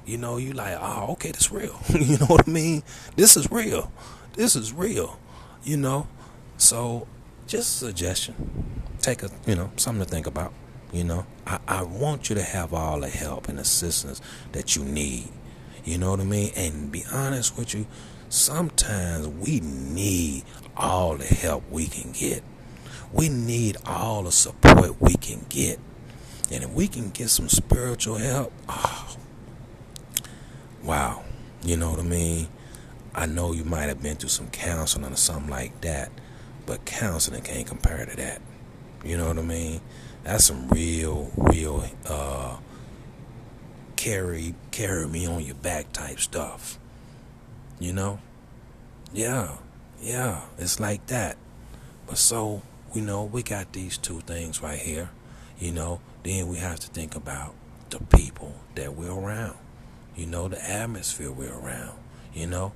You 0.06 0.18
know, 0.18 0.38
you 0.38 0.54
like, 0.54 0.76
oh, 0.82 1.12
okay, 1.12 1.32
that's 1.32 1.52
real. 1.52 1.80
you 1.90 2.18
know 2.18 2.26
what 2.26 2.48
I 2.48 2.52
mean? 2.52 2.82
This 3.16 3.38
is 3.38 3.52
real. 3.52 3.92
This 4.34 4.56
is 4.56 4.74
real. 4.74 5.20
You 5.64 5.78
know? 5.78 6.08
So 6.58 7.08
just 7.46 7.82
a 7.82 7.86
suggestion. 7.86 8.82
Take 9.02 9.22
a 9.24 9.30
you 9.46 9.56
know, 9.56 9.72
something 9.78 10.04
to 10.04 10.10
think 10.10 10.26
about. 10.26 10.52
You 10.92 11.04
know? 11.04 11.26
I, 11.46 11.60
I 11.68 11.84
want 11.84 12.30
you 12.30 12.36
to 12.36 12.44
have 12.44 12.74
all 12.74 13.00
the 13.00 13.10
help 13.10 13.48
and 13.48 13.60
assistance 13.60 14.22
that 14.52 14.76
you 14.76 14.84
need. 14.84 15.30
You 15.84 15.98
know 15.98 16.12
what 16.12 16.20
I 16.20 16.24
mean? 16.24 16.52
And 16.56 16.92
be 16.92 17.04
honest 17.12 17.58
with 17.58 17.74
you, 17.74 17.88
sometimes 18.30 19.28
we 19.28 19.60
need 19.60 20.44
all 20.76 21.18
the 21.18 21.26
help 21.26 21.70
we 21.72 21.88
can 21.88 22.12
get. 22.12 22.44
We 23.12 23.30
need 23.30 23.78
all 23.86 24.24
the 24.24 24.32
support 24.32 25.02
we 25.02 25.16
can 25.16 25.46
get. 25.50 25.80
And 26.52 26.64
if 26.64 26.72
we 26.72 26.88
can 26.88 27.10
get 27.10 27.30
some 27.30 27.50
spiritual 27.50 28.16
help, 28.16 28.52
oh, 28.68 29.16
wow. 30.84 31.24
You 31.64 31.78
know 31.78 31.92
what 31.92 32.00
I 32.00 32.04
mean? 32.04 32.48
I 33.14 33.26
know 33.26 33.52
you 33.52 33.66
might 33.66 33.88
have 33.88 34.02
been 34.02 34.16
through 34.16 34.30
some 34.30 34.50
counseling 34.50 35.12
or 35.12 35.16
something 35.16 35.50
like 35.50 35.82
that, 35.82 36.12
but 36.66 36.86
counseling 36.86 37.42
can't 37.42 37.68
compare 37.68 38.06
to 38.06 38.16
that. 38.16 38.42
You 39.04 39.18
know 39.18 39.28
what 39.28 39.38
I 39.38 39.42
mean? 39.42 39.82
That's 40.24 40.46
some 40.46 40.68
real, 40.70 41.32
real 41.36 41.86
uh, 42.08 42.58
carry 43.96 44.56
carry 44.72 45.08
me 45.08 45.26
on 45.26 45.44
your 45.44 45.56
back 45.56 45.92
type 45.92 46.20
stuff. 46.20 46.78
You 47.80 47.94
know? 47.94 48.20
Yeah, 49.14 49.56
yeah, 50.02 50.42
it's 50.58 50.80
like 50.80 51.08
that. 51.08 51.38
But 52.06 52.18
so, 52.18 52.62
you 52.94 53.02
know, 53.02 53.24
we 53.24 53.44
got 53.44 53.74
these 53.74 53.98
two 53.98 54.22
things 54.22 54.62
right 54.62 54.80
here. 54.80 55.10
You 55.58 55.72
know, 55.72 56.00
then 56.24 56.48
we 56.48 56.58
have 56.58 56.80
to 56.80 56.88
think 56.88 57.16
about 57.16 57.54
the 57.90 58.00
people 58.00 58.54
that 58.76 58.96
we're 58.96 59.12
around. 59.12 59.58
You 60.16 60.26
know, 60.28 60.48
the 60.48 60.64
atmosphere 60.70 61.32
we're 61.32 61.54
around. 61.54 61.98
You 62.34 62.48
know, 62.48 62.74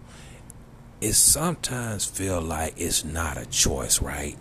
it 1.01 1.13
sometimes 1.13 2.05
feel 2.05 2.41
like 2.41 2.73
it's 2.77 3.03
not 3.03 3.37
a 3.37 3.45
choice, 3.45 4.01
right? 4.01 4.37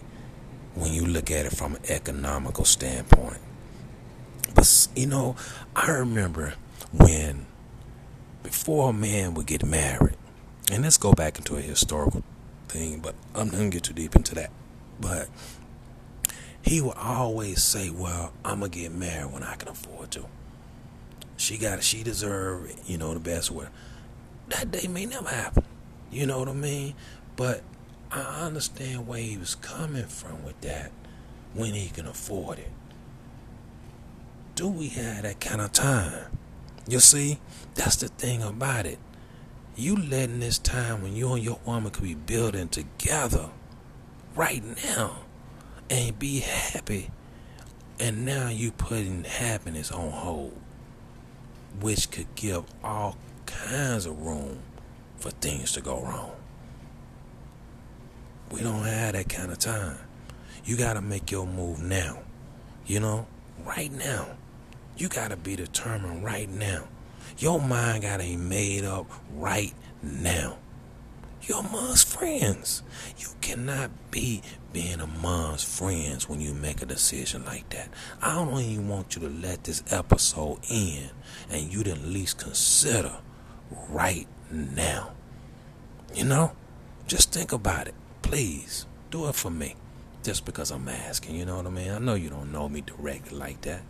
When 0.74 0.92
you 0.92 1.04
look 1.06 1.30
at 1.30 1.46
it 1.46 1.52
from 1.52 1.74
an 1.74 1.82
economical 1.88 2.64
standpoint. 2.64 3.38
But 4.54 4.88
you 4.96 5.06
know, 5.06 5.36
I 5.76 5.90
remember 5.90 6.54
when 6.92 7.46
before 8.42 8.90
a 8.90 8.92
man 8.92 9.34
would 9.34 9.46
get 9.46 9.64
married, 9.64 10.16
and 10.70 10.82
let's 10.82 10.96
go 10.96 11.12
back 11.12 11.38
into 11.38 11.56
a 11.56 11.60
historical 11.60 12.22
thing, 12.68 13.00
but 13.00 13.14
I'm 13.34 13.46
not 13.48 13.56
gonna 13.56 13.70
get 13.70 13.84
too 13.84 13.92
deep 13.92 14.16
into 14.16 14.34
that. 14.34 14.50
But 15.00 15.28
he 16.62 16.80
would 16.80 16.96
always 16.96 17.62
say, 17.62 17.90
"Well, 17.90 18.32
I'm 18.44 18.60
gonna 18.60 18.70
get 18.70 18.92
married 18.92 19.32
when 19.32 19.42
I 19.42 19.56
can 19.56 19.68
afford 19.68 20.10
to." 20.12 20.26
She 21.36 21.58
got. 21.58 21.82
She 21.82 22.02
deserve, 22.02 22.72
you 22.86 22.98
know, 22.98 23.14
the 23.14 23.20
best 23.20 23.50
way. 23.50 23.66
That 24.48 24.70
day 24.70 24.86
may 24.86 25.06
never 25.06 25.28
happen. 25.28 25.64
You 26.10 26.26
know 26.26 26.38
what 26.38 26.48
I 26.48 26.52
mean? 26.52 26.94
But 27.36 27.62
I 28.14 28.44
understand 28.44 29.06
where 29.06 29.20
he 29.20 29.38
was 29.38 29.54
coming 29.54 30.04
from 30.04 30.44
with 30.44 30.60
that 30.60 30.92
when 31.54 31.72
he 31.72 31.88
can 31.88 32.06
afford 32.06 32.58
it. 32.58 32.70
Do 34.54 34.68
we 34.68 34.88
have 34.88 35.22
that 35.22 35.40
kind 35.40 35.62
of 35.62 35.72
time? 35.72 36.26
You 36.86 37.00
see, 37.00 37.38
that's 37.74 37.96
the 37.96 38.08
thing 38.08 38.42
about 38.42 38.84
it. 38.84 38.98
You 39.76 39.96
letting 39.96 40.40
this 40.40 40.58
time 40.58 41.02
when 41.02 41.16
you 41.16 41.32
and 41.32 41.42
your 41.42 41.58
woman 41.64 41.90
could 41.90 42.04
be 42.04 42.14
building 42.14 42.68
together 42.68 43.48
right 44.36 44.62
now 44.84 45.20
and 45.88 46.18
be 46.18 46.40
happy. 46.40 47.10
And 47.98 48.26
now 48.26 48.50
you 48.50 48.72
putting 48.72 49.24
happiness 49.24 49.90
on 49.90 50.10
hold, 50.10 50.60
which 51.80 52.10
could 52.10 52.34
give 52.34 52.64
all 52.84 53.16
kinds 53.46 54.04
of 54.04 54.20
room 54.20 54.58
for 55.16 55.30
things 55.30 55.72
to 55.72 55.80
go 55.80 56.02
wrong. 56.02 56.32
We 58.52 58.60
don't 58.60 58.84
have 58.84 59.14
that 59.14 59.30
kind 59.30 59.50
of 59.50 59.58
time. 59.58 59.96
You 60.64 60.76
got 60.76 60.92
to 60.94 61.00
make 61.00 61.30
your 61.30 61.46
move 61.46 61.82
now. 61.82 62.18
You 62.86 63.00
know, 63.00 63.26
right 63.64 63.90
now. 63.90 64.26
You 64.96 65.08
got 65.08 65.30
to 65.30 65.36
be 65.38 65.56
determined 65.56 66.22
right 66.22 66.48
now. 66.48 66.84
Your 67.38 67.58
mind 67.60 68.02
got 68.02 68.20
to 68.20 68.26
be 68.26 68.36
made 68.36 68.84
up 68.84 69.10
right 69.34 69.72
now. 70.02 70.58
You're 71.40 71.60
amongst 71.60 72.06
friends. 72.06 72.82
You 73.16 73.28
cannot 73.40 73.90
be 74.10 74.42
being 74.72 75.00
amongst 75.00 75.66
friends 75.66 76.28
when 76.28 76.40
you 76.40 76.52
make 76.52 76.82
a 76.82 76.86
decision 76.86 77.46
like 77.46 77.70
that. 77.70 77.88
I 78.20 78.34
don't 78.34 78.60
even 78.60 78.86
want 78.86 79.16
you 79.16 79.22
to 79.22 79.28
let 79.28 79.64
this 79.64 79.82
episode 79.90 80.58
end 80.70 81.10
and 81.50 81.72
you 81.72 81.82
didn't 81.82 82.12
least 82.12 82.38
consider 82.38 83.16
right 83.88 84.28
now. 84.50 85.12
You 86.14 86.24
know? 86.24 86.52
Just 87.06 87.32
think 87.32 87.52
about 87.52 87.88
it. 87.88 87.94
Please. 88.22 88.86
Do 89.10 89.28
it 89.28 89.34
for 89.34 89.50
me. 89.50 89.76
Just 90.22 90.44
because 90.44 90.70
I'm 90.70 90.88
asking, 90.88 91.34
you 91.34 91.44
know 91.44 91.56
what 91.56 91.66
I 91.66 91.70
mean? 91.70 91.90
I 91.90 91.98
know 91.98 92.14
you 92.14 92.30
don't 92.30 92.52
know 92.52 92.68
me 92.68 92.80
directly 92.80 93.36
like 93.36 93.60
that. 93.62 93.82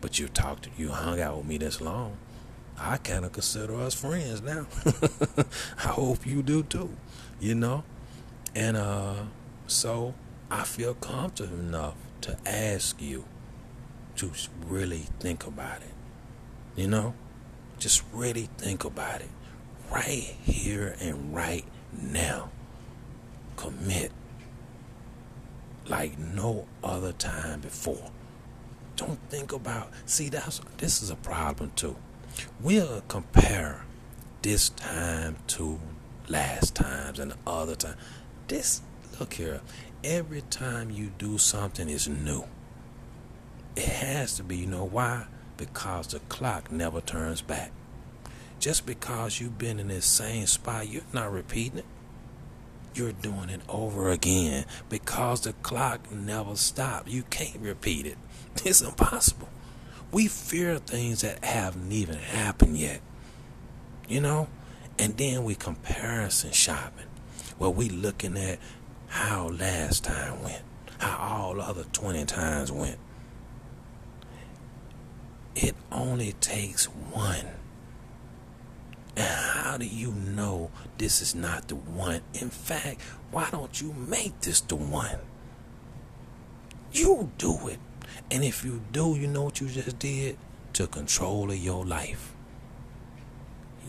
But 0.00 0.18
you 0.18 0.28
talked 0.28 0.68
you 0.78 0.88
hung 0.88 1.20
out 1.20 1.36
with 1.36 1.46
me 1.46 1.58
this 1.58 1.80
long. 1.80 2.16
I 2.78 2.96
kind 2.96 3.26
of 3.26 3.32
consider 3.32 3.74
us 3.76 3.94
friends 3.94 4.40
now. 4.40 4.66
I 5.84 5.88
hope 5.88 6.26
you 6.26 6.42
do 6.42 6.62
too, 6.62 6.96
you 7.38 7.54
know? 7.54 7.84
And 8.54 8.76
uh, 8.76 9.16
so 9.66 10.14
I 10.50 10.64
feel 10.64 10.94
comfortable 10.94 11.58
enough 11.58 11.94
to 12.22 12.38
ask 12.46 13.00
you 13.00 13.24
to 14.16 14.32
really 14.66 15.06
think 15.20 15.46
about 15.46 15.82
it. 15.82 15.92
You 16.74 16.88
know? 16.88 17.14
Just 17.78 18.02
really 18.12 18.48
think 18.56 18.84
about 18.84 19.20
it. 19.20 19.30
Right 19.90 20.34
here 20.42 20.96
and 21.00 21.34
right 21.34 21.64
now. 21.92 22.50
Commit 23.60 24.12
like 25.86 26.18
no 26.18 26.66
other 26.82 27.12
time 27.12 27.60
before. 27.60 28.10
Don't 28.96 29.18
think 29.28 29.52
about 29.52 29.90
see 30.06 30.28
that's 30.28 30.60
this 30.78 31.02
is 31.02 31.10
a 31.10 31.16
problem 31.16 31.72
too 31.76 31.96
we'll 32.60 33.02
compare 33.08 33.84
this 34.42 34.70
time 34.70 35.36
to 35.48 35.78
last 36.28 36.74
times 36.74 37.18
and 37.18 37.34
other 37.46 37.74
time. 37.74 37.96
This, 38.48 38.82
look 39.18 39.34
here, 39.34 39.60
every 40.02 40.42
time 40.42 40.90
you 40.90 41.12
do 41.18 41.38
something 41.38 41.88
is 41.88 42.08
new. 42.08 42.44
It 43.76 43.84
has 43.84 44.36
to 44.36 44.42
be, 44.42 44.58
you 44.58 44.66
know 44.66 44.84
why? 44.84 45.26
Because 45.56 46.08
the 46.08 46.20
clock 46.20 46.72
never 46.72 47.00
turns 47.00 47.42
back. 47.42 47.72
Just 48.58 48.84
because 48.86 49.40
you've 49.40 49.58
been 49.58 49.78
in 49.78 49.88
this 49.88 50.04
same 50.04 50.46
spot, 50.46 50.88
you're 50.88 51.02
not 51.12 51.32
repeating 51.32 51.78
it. 51.78 51.84
You're 52.94 53.12
doing 53.12 53.50
it 53.50 53.60
over 53.68 54.10
again 54.10 54.64
because 54.88 55.42
the 55.42 55.52
clock 55.52 56.10
never 56.10 56.56
stops. 56.56 57.12
You 57.12 57.22
can't 57.30 57.60
repeat 57.60 58.06
it. 58.06 58.18
It's 58.64 58.82
impossible. 58.82 59.48
We 60.10 60.26
fear 60.26 60.78
things 60.78 61.20
that 61.20 61.44
haven't 61.44 61.92
even 61.92 62.16
happened 62.16 62.76
yet. 62.76 63.00
You 64.08 64.20
know? 64.20 64.48
And 64.98 65.16
then 65.16 65.44
we 65.44 65.54
comparison 65.54 66.50
shopping. 66.50 67.06
Where 67.58 67.70
we 67.70 67.88
looking 67.88 68.36
at 68.36 68.58
how 69.06 69.48
last 69.48 70.04
time 70.04 70.42
went. 70.42 70.62
How 70.98 71.16
all 71.16 71.54
the 71.54 71.62
other 71.62 71.84
20 71.84 72.24
times 72.24 72.72
went. 72.72 72.98
It 75.54 75.74
only 75.92 76.32
takes 76.40 76.86
one. 76.86 77.46
How 79.20 79.76
do 79.76 79.86
you 79.86 80.12
know 80.12 80.70
this 80.98 81.20
is 81.20 81.34
not 81.34 81.68
the 81.68 81.76
one? 81.76 82.22
In 82.34 82.50
fact, 82.50 83.00
why 83.30 83.48
don't 83.50 83.80
you 83.80 83.92
make 83.92 84.40
this 84.40 84.60
the 84.60 84.76
one? 84.76 85.18
You 86.92 87.30
do 87.38 87.68
it. 87.68 87.78
And 88.30 88.44
if 88.44 88.64
you 88.64 88.82
do, 88.92 89.16
you 89.16 89.26
know 89.26 89.44
what 89.44 89.60
you 89.60 89.68
just 89.68 89.98
did? 89.98 90.36
To 90.74 90.86
control 90.86 91.50
of 91.50 91.56
your 91.56 91.84
life. 91.84 92.32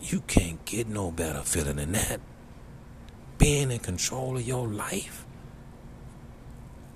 You 0.00 0.20
can't 0.26 0.64
get 0.64 0.88
no 0.88 1.10
better 1.10 1.40
feeling 1.40 1.76
than 1.76 1.92
that. 1.92 2.20
Being 3.38 3.70
in 3.70 3.78
control 3.78 4.36
of 4.36 4.46
your 4.46 4.66
life. 4.66 5.24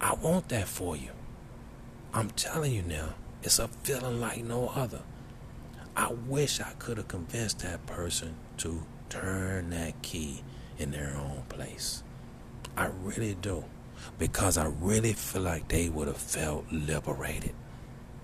I 0.00 0.14
want 0.14 0.48
that 0.50 0.68
for 0.68 0.96
you. 0.96 1.10
I'm 2.12 2.30
telling 2.30 2.72
you 2.72 2.82
now, 2.82 3.14
it's 3.42 3.58
a 3.58 3.68
feeling 3.68 4.20
like 4.20 4.44
no 4.44 4.68
other. 4.74 5.02
I 5.96 6.12
wish 6.12 6.60
I 6.60 6.72
could 6.78 6.98
have 6.98 7.08
convinced 7.08 7.60
that 7.60 7.86
person 7.86 8.36
to 8.58 8.82
turn 9.08 9.70
that 9.70 10.02
key 10.02 10.42
in 10.78 10.90
their 10.90 11.16
own 11.16 11.44
place. 11.48 12.02
I 12.76 12.90
really 13.02 13.34
do. 13.34 13.64
Because 14.18 14.58
I 14.58 14.66
really 14.66 15.14
feel 15.14 15.40
like 15.42 15.68
they 15.68 15.88
would 15.88 16.06
have 16.06 16.18
felt 16.18 16.66
liberated. 16.70 17.54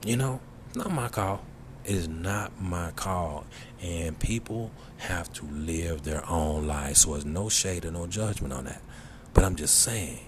You 0.04 0.16
know, 0.16 0.40
not 0.74 0.92
my 0.92 1.08
call. 1.08 1.44
It 1.86 1.94
is 1.94 2.08
not 2.08 2.60
my 2.60 2.90
call. 2.90 3.46
And 3.80 4.18
people 4.18 4.70
have 4.98 5.32
to 5.34 5.46
live 5.46 6.02
their 6.02 6.28
own 6.28 6.66
lives. 6.66 7.00
So 7.00 7.12
there's 7.12 7.24
no 7.24 7.48
shade 7.48 7.86
or 7.86 7.90
no 7.90 8.06
judgment 8.06 8.52
on 8.52 8.66
that. 8.66 8.82
But 9.32 9.44
I'm 9.44 9.56
just 9.56 9.80
saying, 9.80 10.20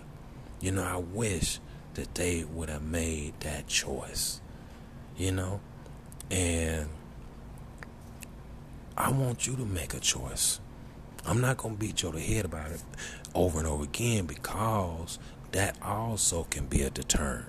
you 0.61 0.72
know, 0.72 0.82
I 0.82 0.97
wish 0.97 1.61
that 1.92 2.14
they 2.14 2.45
would 2.45 2.70
have 2.70 2.82
made 2.82 3.38
that 3.40 3.66
choice. 3.66 4.40
You 5.14 5.32
know? 5.32 5.61
And 6.30 6.88
I 8.97 9.11
want 9.11 9.47
you 9.47 9.57
to 9.57 9.64
make 9.64 9.95
a 9.95 10.01
choice. 10.01 10.61
I'm 11.26 11.40
not 11.40 11.57
going 11.57 11.74
to 11.74 11.80
beat 11.80 12.03
you 12.03 12.09
over 12.09 12.18
the 12.18 12.24
head 12.24 12.45
about 12.45 12.70
it 12.70 12.82
over 13.34 13.59
and 13.59 13.66
over 13.66 13.84
again 13.84 14.26
because 14.26 15.18
that 15.53 15.76
also 15.82 16.45
can 16.45 16.66
be 16.66 16.82
a 16.82 16.90
deterrent. 16.90 17.47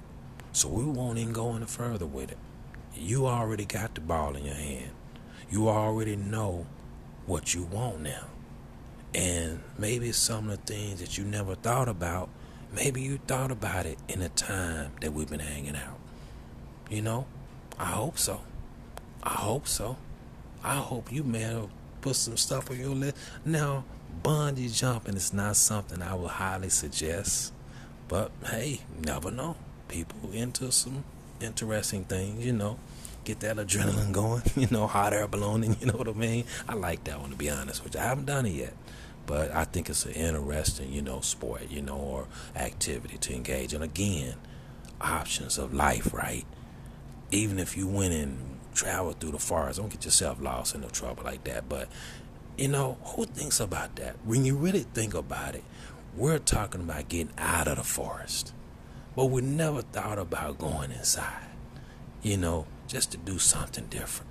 So 0.51 0.69
we 0.69 0.83
won't 0.83 1.17
even 1.17 1.33
go 1.33 1.55
any 1.55 1.65
further 1.65 2.05
with 2.05 2.31
it. 2.31 2.37
You 2.95 3.27
already 3.27 3.65
got 3.65 3.93
the 3.93 4.01
ball 4.01 4.35
in 4.35 4.45
your 4.45 4.55
hand. 4.55 4.91
You 5.49 5.69
already 5.69 6.15
know 6.15 6.65
what 7.25 7.53
you 7.53 7.63
want 7.63 8.01
now. 8.01 8.27
And 9.13 9.61
maybe 9.77 10.11
some 10.11 10.49
of 10.49 10.65
the 10.65 10.73
things 10.73 10.99
that 11.01 11.17
you 11.17 11.23
never 11.23 11.55
thought 11.55 11.87
about, 11.87 12.29
maybe 12.73 13.01
you 13.01 13.19
thought 13.27 13.51
about 13.51 13.85
it 13.85 13.97
in 14.07 14.19
the 14.19 14.29
time 14.29 14.91
that 15.01 15.13
we've 15.13 15.29
been 15.29 15.39
hanging 15.39 15.75
out. 15.75 15.99
You 16.89 17.01
know? 17.01 17.27
I 17.77 17.85
hope 17.85 18.17
so. 18.17 18.41
I 19.23 19.31
hope 19.31 19.67
so. 19.67 19.97
I 20.65 20.77
hope 20.77 21.11
you 21.11 21.23
may 21.23 21.41
have 21.41 21.69
put 22.01 22.15
some 22.15 22.37
stuff 22.37 22.71
on 22.71 22.79
your 22.79 22.89
list. 22.89 23.15
Now, 23.45 23.85
bungee 24.23 24.75
jumping 24.75 25.15
is 25.15 25.31
not 25.31 25.57
something 25.57 26.01
I 26.01 26.15
would 26.15 26.31
highly 26.31 26.69
suggest. 26.69 27.53
But 28.07 28.31
hey, 28.43 28.81
never 28.99 29.29
know. 29.29 29.57
People 29.87 30.31
into 30.31 30.71
some 30.71 31.03
interesting 31.39 32.03
things, 32.05 32.43
you 32.43 32.51
know. 32.51 32.79
Get 33.25 33.41
that 33.41 33.57
adrenaline 33.57 34.11
going, 34.11 34.41
you 34.55 34.67
know, 34.71 34.87
hot 34.87 35.13
air 35.13 35.27
ballooning, 35.27 35.77
you 35.79 35.85
know 35.85 35.97
what 35.97 36.07
I 36.07 36.13
mean? 36.13 36.45
I 36.67 36.73
like 36.73 37.03
that 37.03 37.21
one 37.21 37.29
to 37.29 37.35
be 37.35 37.51
honest 37.51 37.83
you. 37.83 37.99
I 37.99 38.03
haven't 38.03 38.25
done 38.25 38.47
it 38.47 38.53
yet. 38.53 38.73
But 39.27 39.51
I 39.55 39.65
think 39.65 39.87
it's 39.89 40.05
an 40.05 40.13
interesting, 40.13 40.91
you 40.91 41.03
know, 41.03 41.21
sport, 41.21 41.69
you 41.69 41.83
know, 41.83 41.97
or 41.97 42.27
activity 42.55 43.19
to 43.19 43.35
engage. 43.35 43.73
And 43.73 43.83
again, 43.83 44.33
options 44.99 45.59
of 45.59 45.75
life, 45.75 46.11
right? 46.11 46.45
Even 47.29 47.59
if 47.59 47.77
you 47.77 47.87
went 47.87 48.13
and 48.13 48.54
traveled 48.75 49.19
through 49.19 49.31
the 49.31 49.39
forest, 49.39 49.79
don't 49.79 49.89
get 49.89 50.05
yourself 50.05 50.39
lost 50.41 50.75
in 50.75 50.81
no 50.81 50.89
trouble 50.89 51.23
like 51.23 51.43
that. 51.45 51.67
But, 51.67 51.89
you 52.57 52.67
know, 52.67 52.97
who 53.03 53.25
thinks 53.25 53.59
about 53.59 53.95
that? 53.95 54.17
When 54.23 54.45
you 54.45 54.55
really 54.55 54.83
think 54.93 55.13
about 55.13 55.55
it, 55.55 55.63
we're 56.15 56.39
talking 56.39 56.81
about 56.81 57.09
getting 57.09 57.33
out 57.37 57.67
of 57.67 57.77
the 57.77 57.83
forest. 57.83 58.53
But 59.15 59.25
we 59.25 59.41
never 59.41 59.81
thought 59.81 60.19
about 60.19 60.57
going 60.57 60.91
inside, 60.91 61.47
you 62.21 62.37
know, 62.37 62.67
just 62.87 63.11
to 63.11 63.17
do 63.17 63.39
something 63.39 63.87
different. 63.87 64.29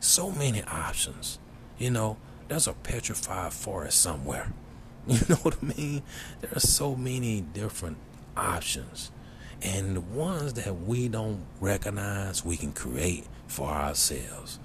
So 0.00 0.30
many 0.30 0.62
options. 0.62 1.38
You 1.78 1.90
know, 1.90 2.16
there's 2.48 2.66
a 2.66 2.72
petrified 2.72 3.52
forest 3.52 4.00
somewhere. 4.00 4.52
You 5.08 5.18
know 5.28 5.36
what 5.36 5.56
I 5.60 5.64
mean? 5.64 6.02
There 6.40 6.52
are 6.54 6.60
so 6.60 6.94
many 6.94 7.40
different 7.40 7.96
options. 8.36 9.10
And 9.62 9.96
the 9.96 10.00
ones 10.00 10.54
that 10.54 10.82
we 10.82 11.08
don't 11.08 11.44
recognize, 11.60 12.44
we 12.44 12.56
can 12.56 12.72
create 12.72 13.26
for 13.46 13.68
ourselves. 13.68 14.58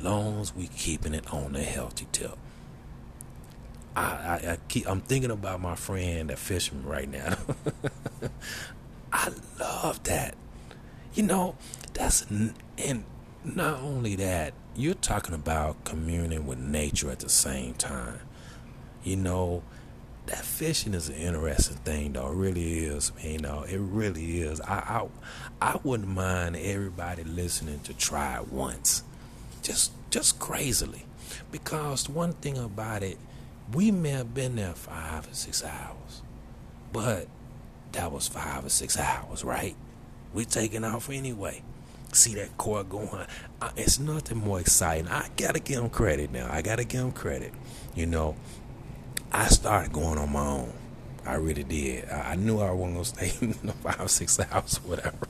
Long 0.00 0.40
as 0.40 0.54
we 0.54 0.68
keeping 0.68 1.14
it 1.14 1.32
on 1.32 1.52
the 1.52 1.62
healthy 1.62 2.06
tip. 2.12 2.36
I, 3.96 4.02
I, 4.02 4.34
I 4.52 4.58
keep 4.68 4.88
I'm 4.88 5.00
thinking 5.00 5.30
about 5.30 5.60
my 5.60 5.76
friend 5.76 6.30
that 6.30 6.38
fisherman 6.38 6.84
right 6.84 7.08
now. 7.08 7.36
I 9.12 9.30
love 9.60 10.02
that. 10.04 10.34
You 11.14 11.22
know, 11.22 11.56
that's 11.92 12.26
and 12.28 13.04
not 13.44 13.80
only 13.80 14.16
that, 14.16 14.54
you're 14.74 14.94
talking 14.94 15.34
about 15.34 15.84
communing 15.84 16.46
with 16.46 16.58
nature 16.58 17.10
at 17.10 17.20
the 17.20 17.28
same 17.28 17.74
time. 17.74 18.20
You 19.04 19.16
know, 19.16 19.62
that 20.26 20.44
fishing 20.44 20.94
is 20.94 21.08
an 21.08 21.16
interesting 21.16 21.76
thing 21.78 22.12
though. 22.14 22.28
It 22.28 22.34
really 22.34 22.78
is. 22.78 23.12
You 23.20 23.38
know, 23.38 23.62
it 23.62 23.78
really 23.78 24.40
is. 24.40 24.60
I 24.60 25.06
I, 25.60 25.72
I 25.72 25.80
wouldn't 25.82 26.08
mind 26.08 26.56
everybody 26.56 27.24
listening 27.24 27.80
to 27.80 27.94
try 27.94 28.38
it 28.38 28.52
once. 28.52 29.02
Just 29.62 29.92
just 30.10 30.38
crazily. 30.38 31.04
Because 31.50 32.08
one 32.08 32.32
thing 32.34 32.58
about 32.58 33.02
it 33.02 33.18
we 33.72 33.90
may 33.90 34.10
have 34.10 34.34
been 34.34 34.56
there 34.56 34.74
five 34.74 35.26
or 35.30 35.34
six 35.34 35.64
hours, 35.64 36.22
but 36.92 37.26
that 37.92 38.12
was 38.12 38.28
five 38.28 38.64
or 38.64 38.68
six 38.68 38.98
hours, 38.98 39.44
right? 39.44 39.74
We're 40.32 40.44
taking 40.44 40.84
off 40.84 41.10
anyway. 41.10 41.62
See 42.12 42.34
that 42.34 42.56
core 42.58 42.84
going. 42.84 43.26
Uh, 43.60 43.70
it's 43.76 43.98
nothing 43.98 44.38
more 44.38 44.60
exciting. 44.60 45.08
I 45.08 45.28
gotta 45.36 45.60
give 45.60 45.76
them 45.80 45.90
credit 45.90 46.30
now. 46.30 46.48
I 46.50 46.62
gotta 46.62 46.84
give 46.84 47.00
them 47.00 47.12
credit. 47.12 47.52
You 47.94 48.06
know, 48.06 48.36
I 49.34 49.48
started 49.48 49.92
going 49.92 50.16
on 50.16 50.32
my 50.32 50.46
own. 50.46 50.72
I 51.26 51.34
really 51.34 51.64
did. 51.64 52.08
I 52.08 52.36
knew 52.36 52.60
I 52.60 52.70
wasn't 52.70 52.94
gonna 52.94 53.04
stay 53.04 53.32
you 53.46 53.54
know, 53.64 53.72
five 53.72 54.08
six 54.10 54.38
hours 54.38 54.76
whatever, 54.84 55.26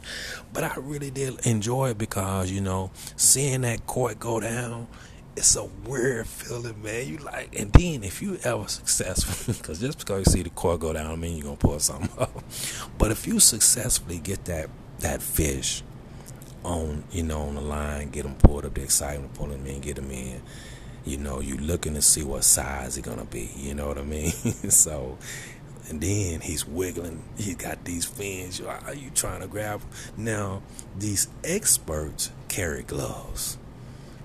but 0.53 0.63
I 0.63 0.75
really 0.77 1.11
did 1.11 1.47
enjoy 1.47 1.91
it 1.91 1.99
because 1.99 2.51
you 2.51 2.61
know, 2.61 2.91
seeing 3.17 3.63
that 3.63 3.87
court 3.87 4.21
go 4.21 4.41
down 4.41 4.89
it's 5.37 5.57
a 5.57 5.65
weird 5.65 6.27
feeling, 6.27 6.81
man. 6.83 7.09
You 7.09 7.17
like, 7.19 7.59
and 7.59 7.73
then 7.73 8.05
if 8.05 8.23
you 8.23 8.39
ever 8.45 8.69
successful, 8.69 9.55
because 9.59 9.81
just 9.81 9.99
because 9.99 10.27
you 10.27 10.33
see 10.33 10.43
the 10.43 10.51
core 10.51 10.79
go 10.79 10.93
down, 10.93 11.11
I 11.11 11.17
mean 11.17 11.37
you're 11.37 11.47
gonna 11.47 11.57
pull 11.57 11.79
something 11.81 12.11
up. 12.21 12.31
But 12.99 13.11
if 13.11 13.27
you 13.27 13.41
successfully 13.41 14.19
get 14.19 14.45
that 14.45 14.71
that 15.01 15.23
fish 15.23 15.83
on, 16.65 17.05
you 17.11 17.25
know, 17.25 17.43
on 17.43 17.57
the 17.57 17.61
line, 17.61 18.11
get 18.11 18.23
them 18.23 18.37
pulled 18.37 18.65
up, 18.65 18.75
the 18.75 18.83
excitement, 18.83 19.35
pull 19.35 19.49
them 19.49 19.67
in, 19.67 19.81
get 19.81 19.97
them 19.97 20.11
in. 20.11 20.41
You 21.05 21.19
know, 21.19 21.41
you 21.41 21.57
looking 21.57 21.95
to 21.95 22.03
see 22.03 22.23
what 22.23 22.45
size 22.45 22.97
he's 22.97 23.05
gonna 23.05 23.25
be. 23.25 23.51
You 23.57 23.75
know 23.75 23.89
what 23.89 23.99
I 23.99 24.03
mean? 24.03 24.31
so, 24.33 25.19
and 25.89 26.01
then 26.01 26.41
he's 26.41 26.67
wiggling. 26.67 27.23
He 27.37 27.55
got 27.55 27.85
these 27.85 28.05
fins. 28.05 28.59
You 28.59 28.69
are 28.69 28.95
you 28.95 29.11
trying 29.11 29.41
to 29.41 29.47
grab? 29.47 29.83
Now, 30.17 30.63
these 30.99 31.29
experts 31.45 32.31
carry 32.49 32.83
gloves 32.83 33.59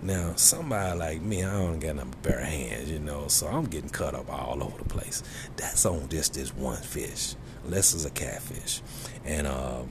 now, 0.02 0.34
somebody 0.36 0.98
like 0.98 1.22
me, 1.22 1.44
I 1.44 1.52
don't 1.52 1.80
got 1.80 1.98
no 1.98 2.06
bare 2.22 2.40
hands, 2.40 2.90
you 2.90 3.00
know, 3.00 3.28
so 3.28 3.48
I'm 3.48 3.66
getting 3.66 3.90
cut 3.90 4.16
up 4.16 4.30
all 4.30 4.64
over 4.64 4.78
the 4.78 4.88
place. 4.88 5.24
That's 5.58 5.86
on 5.86 6.08
just 6.08 6.36
this 6.36 6.56
one 6.56 6.78
fish, 6.78 7.36
unless 7.66 7.94
it's 7.94 8.06
a 8.06 8.10
catfish. 8.10 8.82
And, 9.26 9.46
uh, 9.46 9.82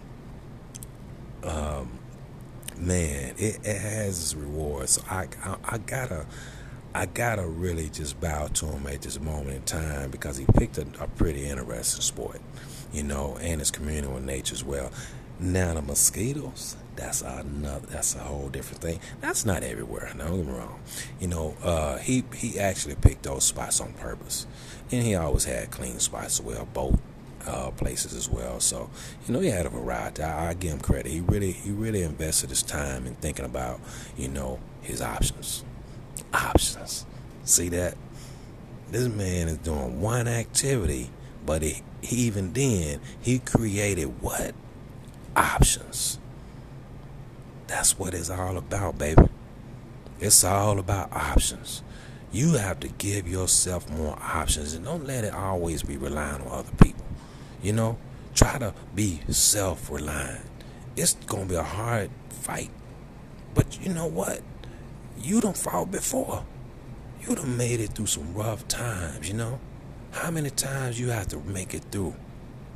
um, 1.42 1.98
man, 2.78 3.34
it, 3.36 3.58
it 3.62 3.78
has 3.78 4.22
its 4.22 4.34
reward. 4.34 4.88
So 4.88 5.02
I, 5.10 5.28
I, 5.44 5.56
I 5.62 5.78
gotta, 5.78 6.24
I 6.94 7.06
gotta 7.06 7.46
really 7.46 7.90
just 7.90 8.20
bow 8.20 8.48
to 8.48 8.66
him 8.66 8.86
at 8.86 9.02
this 9.02 9.20
moment 9.20 9.50
in 9.50 9.62
time 9.62 10.10
because 10.10 10.36
he 10.36 10.46
picked 10.54 10.78
a, 10.78 10.86
a 11.00 11.06
pretty 11.06 11.46
interesting 11.46 12.02
sport, 12.02 12.40
you 12.92 13.02
know, 13.02 13.38
and 13.40 13.60
it's 13.60 13.70
community 13.70 14.12
with 14.12 14.24
nature 14.24 14.54
as 14.54 14.64
well. 14.64 14.90
Now 15.38 15.74
the 15.74 15.82
mosquitoes, 15.82 16.76
that's 16.96 17.22
another 17.22 17.86
that's 17.86 18.16
a 18.16 18.20
whole 18.20 18.48
different 18.48 18.82
thing. 18.82 19.00
That's 19.20 19.44
not 19.44 19.62
everywhere. 19.62 20.10
Get 20.16 20.30
me 20.30 20.42
wrong. 20.52 20.80
You 21.20 21.28
know, 21.28 21.56
uh, 21.62 21.98
he 21.98 22.24
he 22.34 22.58
actually 22.58 22.96
picked 22.96 23.22
those 23.22 23.44
spots 23.44 23.80
on 23.80 23.92
purpose, 23.92 24.46
and 24.90 25.04
he 25.04 25.14
always 25.14 25.44
had 25.44 25.70
clean 25.70 26.00
spots 26.00 26.40
as 26.40 26.42
well, 26.44 26.66
both 26.72 26.98
uh, 27.46 27.70
places 27.72 28.14
as 28.14 28.28
well. 28.28 28.60
So 28.60 28.90
you 29.26 29.34
know, 29.34 29.40
he 29.40 29.48
had 29.48 29.66
a 29.66 29.68
variety. 29.70 30.22
I, 30.22 30.50
I 30.50 30.54
give 30.54 30.72
him 30.72 30.80
credit. 30.80 31.12
He 31.12 31.20
really 31.20 31.52
he 31.52 31.70
really 31.70 32.02
invested 32.02 32.50
his 32.50 32.62
time 32.62 33.06
in 33.06 33.14
thinking 33.16 33.44
about 33.44 33.78
you 34.16 34.28
know 34.28 34.58
his 34.82 35.00
options. 35.02 35.64
Options. 36.32 37.06
See 37.44 37.68
that? 37.70 37.96
This 38.90 39.08
man 39.08 39.48
is 39.48 39.58
doing 39.58 40.00
one 40.00 40.28
activity, 40.28 41.10
but 41.46 41.62
he, 41.62 41.82
he 42.02 42.16
even 42.26 42.52
then 42.52 43.00
he 43.20 43.38
created 43.38 44.22
what 44.22 44.54
options 45.36 46.18
That's 47.66 47.98
what 47.98 48.14
it's 48.14 48.30
all 48.30 48.56
about, 48.56 48.98
baby. 48.98 49.22
It's 50.20 50.44
all 50.44 50.78
about 50.78 51.12
options. 51.12 51.82
You 52.32 52.54
have 52.54 52.80
to 52.80 52.88
give 52.88 53.28
yourself 53.28 53.90
more 53.90 54.18
options 54.20 54.74
and 54.74 54.84
don't 54.84 55.06
let 55.06 55.24
it 55.24 55.34
always 55.34 55.82
be 55.82 55.96
relying 55.96 56.42
on 56.42 56.48
other 56.60 56.72
people. 56.82 57.04
You 57.62 57.72
know, 57.72 57.98
try 58.34 58.58
to 58.58 58.74
be 58.94 59.20
self 59.30 59.90
reliant. 59.90 60.44
It's 60.96 61.14
going 61.26 61.44
to 61.44 61.48
be 61.50 61.56
a 61.56 61.62
hard 61.62 62.10
fight. 62.30 62.70
But 63.54 63.80
you 63.82 63.92
know 63.92 64.06
what? 64.06 64.42
You 65.20 65.40
don't 65.40 65.56
fought 65.56 65.90
before. 65.90 66.44
You 67.20 67.34
done 67.34 67.56
made 67.56 67.80
it 67.80 67.90
through 67.90 68.06
some 68.06 68.32
rough 68.34 68.66
times, 68.68 69.28
you 69.28 69.34
know? 69.34 69.58
How 70.12 70.30
many 70.30 70.50
times 70.50 70.98
you 70.98 71.08
have 71.08 71.28
to 71.28 71.38
make 71.38 71.74
it 71.74 71.84
through 71.90 72.14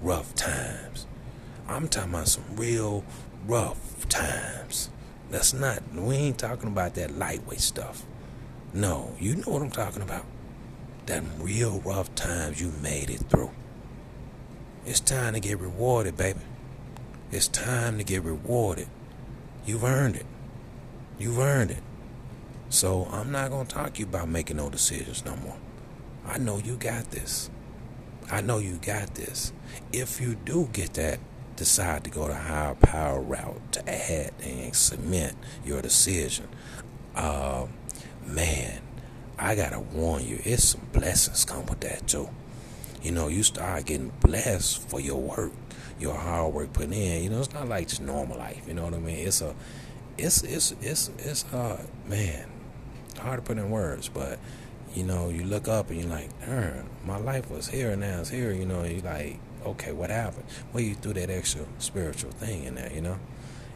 rough 0.02 0.34
times? 0.34 1.06
I'm 1.68 1.88
talking 1.88 2.12
about 2.12 2.28
some 2.28 2.44
real 2.56 3.04
rough 3.46 4.08
times. 4.08 4.90
That's 5.30 5.54
not, 5.54 5.82
we 5.94 6.16
ain't 6.16 6.38
talking 6.38 6.68
about 6.68 6.94
that 6.96 7.16
lightweight 7.16 7.60
stuff. 7.60 8.04
No, 8.74 9.14
you 9.18 9.36
know 9.36 9.44
what 9.46 9.62
I'm 9.62 9.70
talking 9.70 10.02
about. 10.02 10.24
That 11.06 11.22
real 11.38 11.80
rough 11.80 12.14
times 12.14 12.60
you 12.60 12.72
made 12.82 13.08
it 13.08 13.20
through. 13.30 13.50
It's 14.84 15.00
time 15.00 15.34
to 15.34 15.40
get 15.40 15.60
rewarded, 15.60 16.16
baby. 16.16 16.40
It's 17.30 17.48
time 17.48 17.98
to 17.98 18.04
get 18.04 18.24
rewarded. 18.24 18.88
You've 19.64 19.84
earned 19.84 20.16
it. 20.16 20.26
You've 21.18 21.38
earned 21.38 21.70
it. 21.70 21.82
So 22.72 23.06
I'm 23.12 23.30
not 23.30 23.50
going 23.50 23.66
to 23.66 23.74
talk 23.74 23.92
to 23.92 24.00
you 24.00 24.06
about 24.06 24.30
making 24.30 24.56
no 24.56 24.70
decisions 24.70 25.26
no 25.26 25.36
more. 25.36 25.58
I 26.26 26.38
know 26.38 26.56
you 26.56 26.76
got 26.76 27.10
this. 27.10 27.50
I 28.30 28.40
know 28.40 28.56
you 28.56 28.78
got 28.78 29.14
this. 29.14 29.52
If 29.92 30.22
you 30.22 30.36
do 30.36 30.70
get 30.72 30.94
that, 30.94 31.20
decide 31.56 32.02
to 32.04 32.10
go 32.10 32.28
the 32.28 32.34
higher 32.34 32.74
power 32.74 33.20
route 33.20 33.72
to 33.72 33.86
add 33.86 34.32
and 34.42 34.74
cement 34.74 35.36
your 35.66 35.82
decision, 35.82 36.48
uh, 37.14 37.66
man, 38.24 38.80
I 39.38 39.54
gotta 39.54 39.80
warn 39.80 40.24
you, 40.24 40.40
it's 40.42 40.70
some 40.70 40.88
blessings 40.94 41.44
come 41.44 41.66
with 41.66 41.80
that 41.80 42.08
too. 42.08 42.30
You 43.02 43.12
know, 43.12 43.28
you 43.28 43.42
start 43.42 43.84
getting 43.84 44.12
blessed 44.20 44.88
for 44.88 44.98
your 44.98 45.20
work, 45.20 45.52
your 46.00 46.14
hard 46.14 46.54
work 46.54 46.72
put 46.72 46.90
in. 46.90 47.22
You 47.22 47.28
know, 47.28 47.40
it's 47.40 47.52
not 47.52 47.68
like 47.68 47.88
just 47.88 48.00
normal 48.00 48.38
life. 48.38 48.66
You 48.66 48.72
know 48.72 48.84
what 48.84 48.94
I 48.94 48.98
mean? 48.98 49.26
It's 49.26 49.42
a, 49.42 49.54
it's 50.16 50.42
it's 50.42 50.72
it's 50.80 51.10
it's 51.18 51.44
uh 51.52 51.84
man, 52.08 52.46
hard 53.22 53.38
to 53.38 53.42
put 53.42 53.58
in 53.58 53.70
words, 53.70 54.08
but 54.08 54.38
you 54.94 55.04
know, 55.04 55.30
you 55.30 55.44
look 55.44 55.68
up 55.68 55.90
and 55.90 56.00
you're 56.00 56.10
like, 56.10 56.28
darn, 56.46 56.88
my 57.04 57.16
life 57.16 57.50
was 57.50 57.68
here 57.68 57.90
and 57.90 58.00
now 58.00 58.20
it's 58.20 58.30
here. 58.30 58.52
You 58.52 58.66
know, 58.66 58.84
you're 58.84 59.02
like, 59.02 59.38
okay, 59.64 59.92
what 59.92 60.10
happened? 60.10 60.44
Well, 60.72 60.82
you 60.82 60.94
threw 60.94 61.14
that 61.14 61.30
extra 61.30 61.64
spiritual 61.78 62.32
thing 62.32 62.64
in 62.64 62.74
there, 62.74 62.92
you 62.92 63.00
know, 63.00 63.18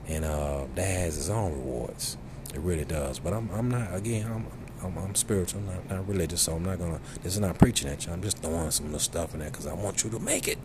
and 0.08 0.24
uh, 0.24 0.66
that 0.74 0.86
has 0.86 1.16
its 1.16 1.28
own 1.28 1.52
rewards. 1.52 2.16
It 2.54 2.60
really 2.60 2.84
does. 2.84 3.18
But 3.18 3.32
I'm, 3.32 3.50
I'm 3.50 3.70
not. 3.70 3.94
Again, 3.94 4.26
I'm, 4.26 4.46
I'm, 4.84 4.98
I'm 4.98 5.14
spiritual, 5.14 5.62
not, 5.62 5.88
not 5.88 6.08
religious, 6.08 6.42
so 6.42 6.54
I'm 6.56 6.64
not 6.64 6.78
gonna. 6.78 7.00
This 7.22 7.34
is 7.34 7.40
not 7.40 7.58
preaching 7.58 7.88
at 7.88 8.06
you. 8.06 8.12
I'm 8.12 8.22
just 8.22 8.38
throwing 8.38 8.70
some 8.70 8.92
the 8.92 9.00
stuff 9.00 9.34
in 9.34 9.40
there 9.40 9.50
because 9.50 9.66
I 9.66 9.74
want 9.74 10.04
you 10.04 10.10
to 10.10 10.18
make 10.18 10.48
it. 10.48 10.58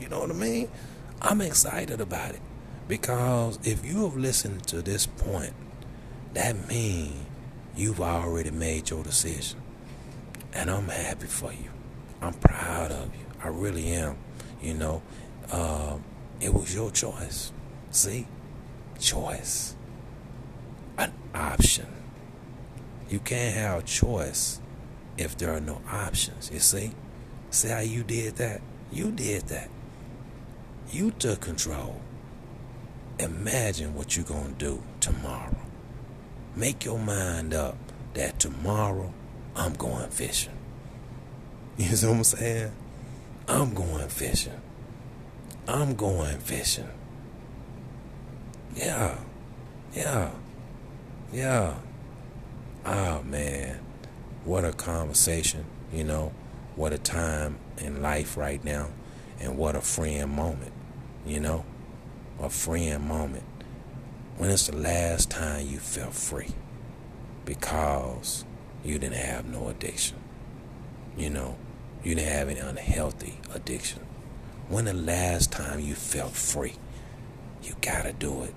You 0.00 0.08
know 0.08 0.20
what 0.20 0.30
I 0.30 0.34
mean? 0.34 0.68
I'm 1.20 1.40
excited 1.40 2.00
about 2.00 2.34
it 2.34 2.40
because 2.86 3.58
if 3.64 3.84
you 3.84 4.04
have 4.04 4.16
listened 4.16 4.66
to 4.68 4.80
this 4.82 5.06
point, 5.06 5.54
that 6.34 6.68
means 6.68 7.27
you've 7.78 8.00
already 8.00 8.50
made 8.50 8.90
your 8.90 9.04
decision. 9.04 9.60
And 10.52 10.68
I'm 10.68 10.88
happy 10.88 11.26
for 11.26 11.52
you. 11.52 11.70
I'm 12.20 12.34
proud 12.34 12.90
of 12.90 13.14
you. 13.14 13.24
I 13.42 13.48
really 13.48 13.86
am. 13.92 14.16
You 14.60 14.74
know, 14.74 15.02
uh, 15.52 15.96
it 16.40 16.52
was 16.52 16.74
your 16.74 16.90
choice. 16.90 17.52
See? 17.90 18.26
Choice. 18.98 19.76
An 20.96 21.12
option. 21.32 21.86
You 23.08 23.20
can't 23.20 23.54
have 23.54 23.84
choice 23.84 24.60
if 25.16 25.36
there 25.36 25.54
are 25.54 25.60
no 25.60 25.80
options. 25.90 26.50
You 26.52 26.58
see? 26.58 26.90
See 27.50 27.68
how 27.68 27.80
you 27.80 28.02
did 28.02 28.36
that? 28.36 28.60
You 28.90 29.12
did 29.12 29.42
that. 29.48 29.70
You 30.90 31.12
took 31.12 31.40
control. 31.40 32.00
Imagine 33.20 33.94
what 33.94 34.16
you're 34.16 34.26
going 34.26 34.56
to 34.56 34.64
do 34.64 34.82
tomorrow. 35.00 35.67
Make 36.58 36.84
your 36.84 36.98
mind 36.98 37.54
up 37.54 37.76
that 38.14 38.40
tomorrow 38.40 39.14
I'm 39.54 39.74
going 39.74 40.10
fishing. 40.10 40.54
You 41.76 41.90
know 41.90 42.08
what 42.08 42.16
I'm 42.16 42.24
saying? 42.24 42.72
I'm 43.46 43.74
going 43.74 44.08
fishing. 44.08 44.60
I'm 45.68 45.94
going 45.94 46.36
fishing. 46.38 46.88
Yeah. 48.74 49.18
Yeah. 49.94 50.32
Yeah. 51.32 51.74
Oh 52.84 53.22
man. 53.22 53.78
What 54.44 54.64
a 54.64 54.72
conversation, 54.72 55.64
you 55.92 56.02
know. 56.02 56.32
What 56.74 56.92
a 56.92 56.98
time 56.98 57.58
in 57.78 58.02
life 58.02 58.36
right 58.36 58.64
now. 58.64 58.88
And 59.38 59.56
what 59.56 59.76
a 59.76 59.80
freeing 59.80 60.34
moment, 60.34 60.72
you 61.24 61.38
know. 61.38 61.64
A 62.40 62.50
freeing 62.50 63.06
moment. 63.06 63.44
When 64.38 64.50
it's 64.50 64.68
the 64.68 64.76
last 64.76 65.30
time 65.30 65.66
you 65.66 65.78
felt 65.78 66.14
free? 66.14 66.50
Because 67.44 68.44
you 68.84 68.96
didn't 68.96 69.16
have 69.16 69.46
no 69.46 69.66
addiction. 69.66 70.16
You 71.16 71.30
know, 71.30 71.56
you 72.04 72.14
didn't 72.14 72.32
have 72.32 72.48
any 72.48 72.60
unhealthy 72.60 73.40
addiction. 73.52 74.06
When 74.68 74.84
the 74.84 74.94
last 74.94 75.50
time 75.50 75.80
you 75.80 75.96
felt 75.96 76.34
free? 76.34 76.74
You 77.64 77.74
gotta 77.80 78.12
do 78.12 78.44
it. 78.44 78.54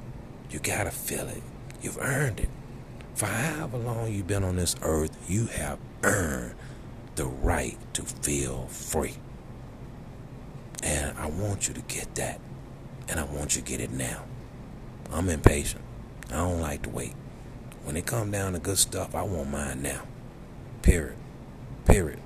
You 0.51 0.59
gotta 0.59 0.91
feel 0.91 1.27
it. 1.27 1.41
You've 1.81 1.97
earned 1.97 2.41
it. 2.41 2.49
For 3.15 3.25
however 3.25 3.79
long 3.79 4.13
you've 4.13 4.27
been 4.27 4.43
on 4.43 4.57
this 4.57 4.75
earth, 4.83 5.17
you 5.27 5.47
have 5.47 5.79
earned 6.03 6.53
the 7.15 7.25
right 7.25 7.79
to 7.95 8.03
feel 8.03 8.67
free. 8.67 9.15
And 10.83 11.17
I 11.17 11.25
want 11.25 11.67
you 11.67 11.73
to 11.73 11.81
get 11.81 12.13
that. 12.15 12.39
And 13.09 13.19
I 13.19 13.23
want 13.23 13.55
you 13.55 13.63
to 13.63 13.67
get 13.67 13.81
it 13.81 13.89
now. 13.89 14.25
I'm 15.11 15.29
impatient. 15.29 15.83
I 16.29 16.37
don't 16.37 16.61
like 16.61 16.83
to 16.83 16.89
wait. 16.89 17.13
When 17.83 17.97
it 17.97 18.05
come 18.05 18.31
down 18.31 18.53
to 18.53 18.59
good 18.59 18.77
stuff, 18.77 19.15
I 19.15 19.23
want 19.23 19.49
mine 19.49 19.81
now. 19.81 20.03
Period. 20.81 21.17
Period. 21.85 22.19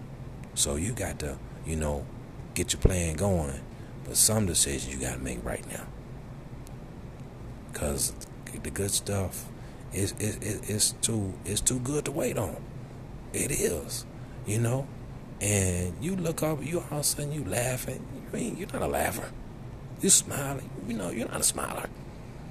So 0.54 0.76
you 0.76 0.92
got 0.92 1.20
to, 1.20 1.38
you 1.66 1.76
know, 1.76 2.06
get 2.54 2.74
your 2.74 2.82
plan 2.82 3.16
going. 3.16 3.60
But 4.04 4.18
some 4.18 4.46
decisions 4.46 4.94
you 4.94 5.02
got 5.02 5.16
to 5.16 5.20
make 5.20 5.44
right 5.44 5.66
now. 5.72 5.86
Because 7.72 8.14
the 8.64 8.70
good 8.70 8.92
stuff 8.92 9.46
is 9.92 10.14
is 10.20 10.38
is 10.70 10.94
too 11.02 11.34
it's 11.46 11.62
too 11.62 11.80
good 11.80 12.06
to 12.06 12.12
wait 12.12 12.38
on. 12.38 12.56
It 13.34 13.52
is, 13.52 14.06
you 14.46 14.60
know. 14.60 14.88
And 15.42 15.94
you 16.02 16.16
look 16.16 16.44
up, 16.44 16.64
you 16.64 16.80
all 16.80 16.86
of 16.86 17.00
a 17.00 17.04
sudden 17.04 17.34
you 17.34 17.44
laughing. 17.44 18.06
You 18.16 18.40
mean, 18.40 18.58
you're 18.58 18.72
not 18.72 18.82
a 18.82 18.88
laugher. 18.88 19.32
You 20.02 20.10
smiling. 20.10 20.70
You 20.88 20.96
know 20.96 21.10
you're 21.10 21.28
not 21.28 21.42
a 21.42 21.44
smiler. 21.44 21.90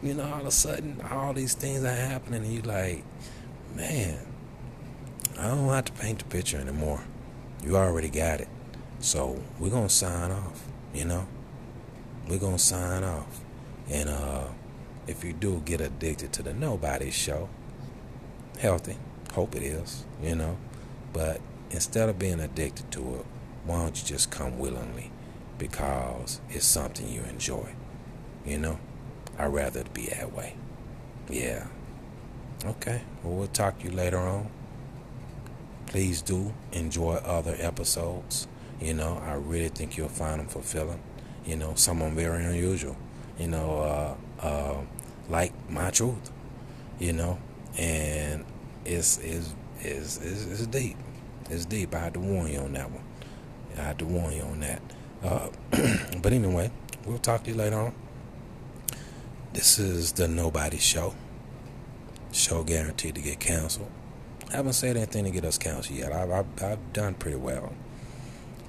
You 0.02 0.14
know 0.14 0.24
all 0.24 0.40
of 0.40 0.46
a 0.46 0.50
sudden 0.50 1.00
all 1.10 1.32
these 1.32 1.54
things 1.54 1.82
are 1.84 1.94
happening, 1.94 2.44
and 2.44 2.52
you 2.52 2.62
like, 2.62 3.04
man, 3.74 4.18
I 5.38 5.48
don't 5.48 5.68
have 5.68 5.86
to 5.86 5.92
paint 5.92 6.18
the 6.20 6.24
picture 6.26 6.58
anymore. 6.58 7.02
You 7.64 7.76
already 7.76 8.08
got 8.08 8.40
it. 8.40 8.48
So 9.00 9.42
we're 9.58 9.70
gonna 9.70 9.88
sign 9.88 10.30
off, 10.30 10.64
you 10.92 11.04
know? 11.04 11.26
We're 12.28 12.38
gonna 12.38 12.58
sign 12.58 13.02
off. 13.04 13.40
And 13.90 14.08
uh 14.08 14.44
if 15.06 15.22
you 15.24 15.32
do 15.32 15.60
get 15.64 15.80
addicted 15.80 16.32
to 16.34 16.42
the 16.42 16.54
nobody 16.54 17.10
show, 17.10 17.48
healthy, 18.58 18.96
hope 19.32 19.54
it 19.54 19.62
is, 19.62 20.04
you 20.22 20.34
know. 20.34 20.56
But 21.12 21.40
instead 21.70 22.08
of 22.08 22.18
being 22.18 22.40
addicted 22.40 22.90
to 22.92 23.16
it, 23.16 23.26
why 23.66 23.82
don't 23.82 24.00
you 24.00 24.06
just 24.06 24.30
come 24.30 24.58
willingly? 24.58 25.10
Because 25.58 26.40
it's 26.48 26.64
something 26.64 27.08
you 27.08 27.22
enjoy. 27.22 27.74
You 28.46 28.58
know? 28.58 28.78
I'd 29.38 29.52
rather 29.52 29.80
it 29.80 29.92
be 29.94 30.06
that 30.06 30.32
way. 30.32 30.56
Yeah. 31.28 31.66
Okay. 32.64 33.02
Well 33.22 33.34
we'll 33.34 33.48
talk 33.48 33.80
to 33.80 33.84
you 33.88 33.92
later 33.92 34.18
on 34.18 34.48
please 35.94 36.22
do 36.22 36.52
enjoy 36.72 37.14
other 37.24 37.54
episodes. 37.60 38.48
You 38.80 38.94
know, 38.94 39.22
I 39.24 39.34
really 39.34 39.68
think 39.68 39.96
you'll 39.96 40.08
find 40.08 40.40
them 40.40 40.48
fulfilling. 40.48 41.00
You 41.46 41.54
know, 41.54 41.74
some 41.76 42.00
very 42.16 42.44
unusual. 42.44 42.96
You 43.38 43.46
know, 43.46 43.78
uh, 43.78 44.44
uh, 44.44 44.80
like 45.28 45.52
my 45.70 45.90
truth. 45.90 46.32
You 46.98 47.12
know, 47.12 47.38
and 47.78 48.44
it's 48.84 49.18
is 49.18 49.54
is 49.82 50.18
is 50.18 50.66
deep. 50.66 50.96
It's 51.48 51.64
deep. 51.64 51.94
I 51.94 51.98
had 52.00 52.14
to 52.14 52.20
warn 52.20 52.50
you 52.50 52.58
on 52.58 52.72
that 52.72 52.90
one. 52.90 53.04
I 53.78 53.82
had 53.82 53.98
to 54.00 54.04
warn 54.04 54.32
you 54.32 54.42
on 54.42 54.58
that. 54.60 54.82
Uh, 55.22 55.48
but 56.22 56.32
anyway, 56.32 56.72
we'll 57.06 57.18
talk 57.18 57.44
to 57.44 57.50
you 57.50 57.56
later 57.56 57.76
on. 57.76 57.94
This 59.54 59.78
is 59.78 60.10
the 60.10 60.26
Nobody 60.26 60.78
Show. 60.78 61.14
Show 62.32 62.64
guaranteed 62.64 63.14
to 63.14 63.20
get 63.20 63.38
canceled. 63.38 63.88
I 64.52 64.56
haven't 64.56 64.72
said 64.72 64.96
anything 64.96 65.22
to 65.26 65.30
get 65.30 65.44
us 65.44 65.58
canceled 65.58 65.96
yet. 65.96 66.10
I've, 66.10 66.28
I've, 66.32 66.62
I've 66.64 66.92
done 66.92 67.14
pretty 67.14 67.36
well. 67.36 67.72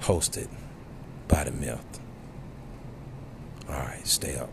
Hosted 0.01 0.47
by 1.27 1.45
the 1.45 1.51
myth. 1.51 1.99
All 3.67 3.73
right, 3.73 4.05
stay 4.05 4.37
up. 4.37 4.51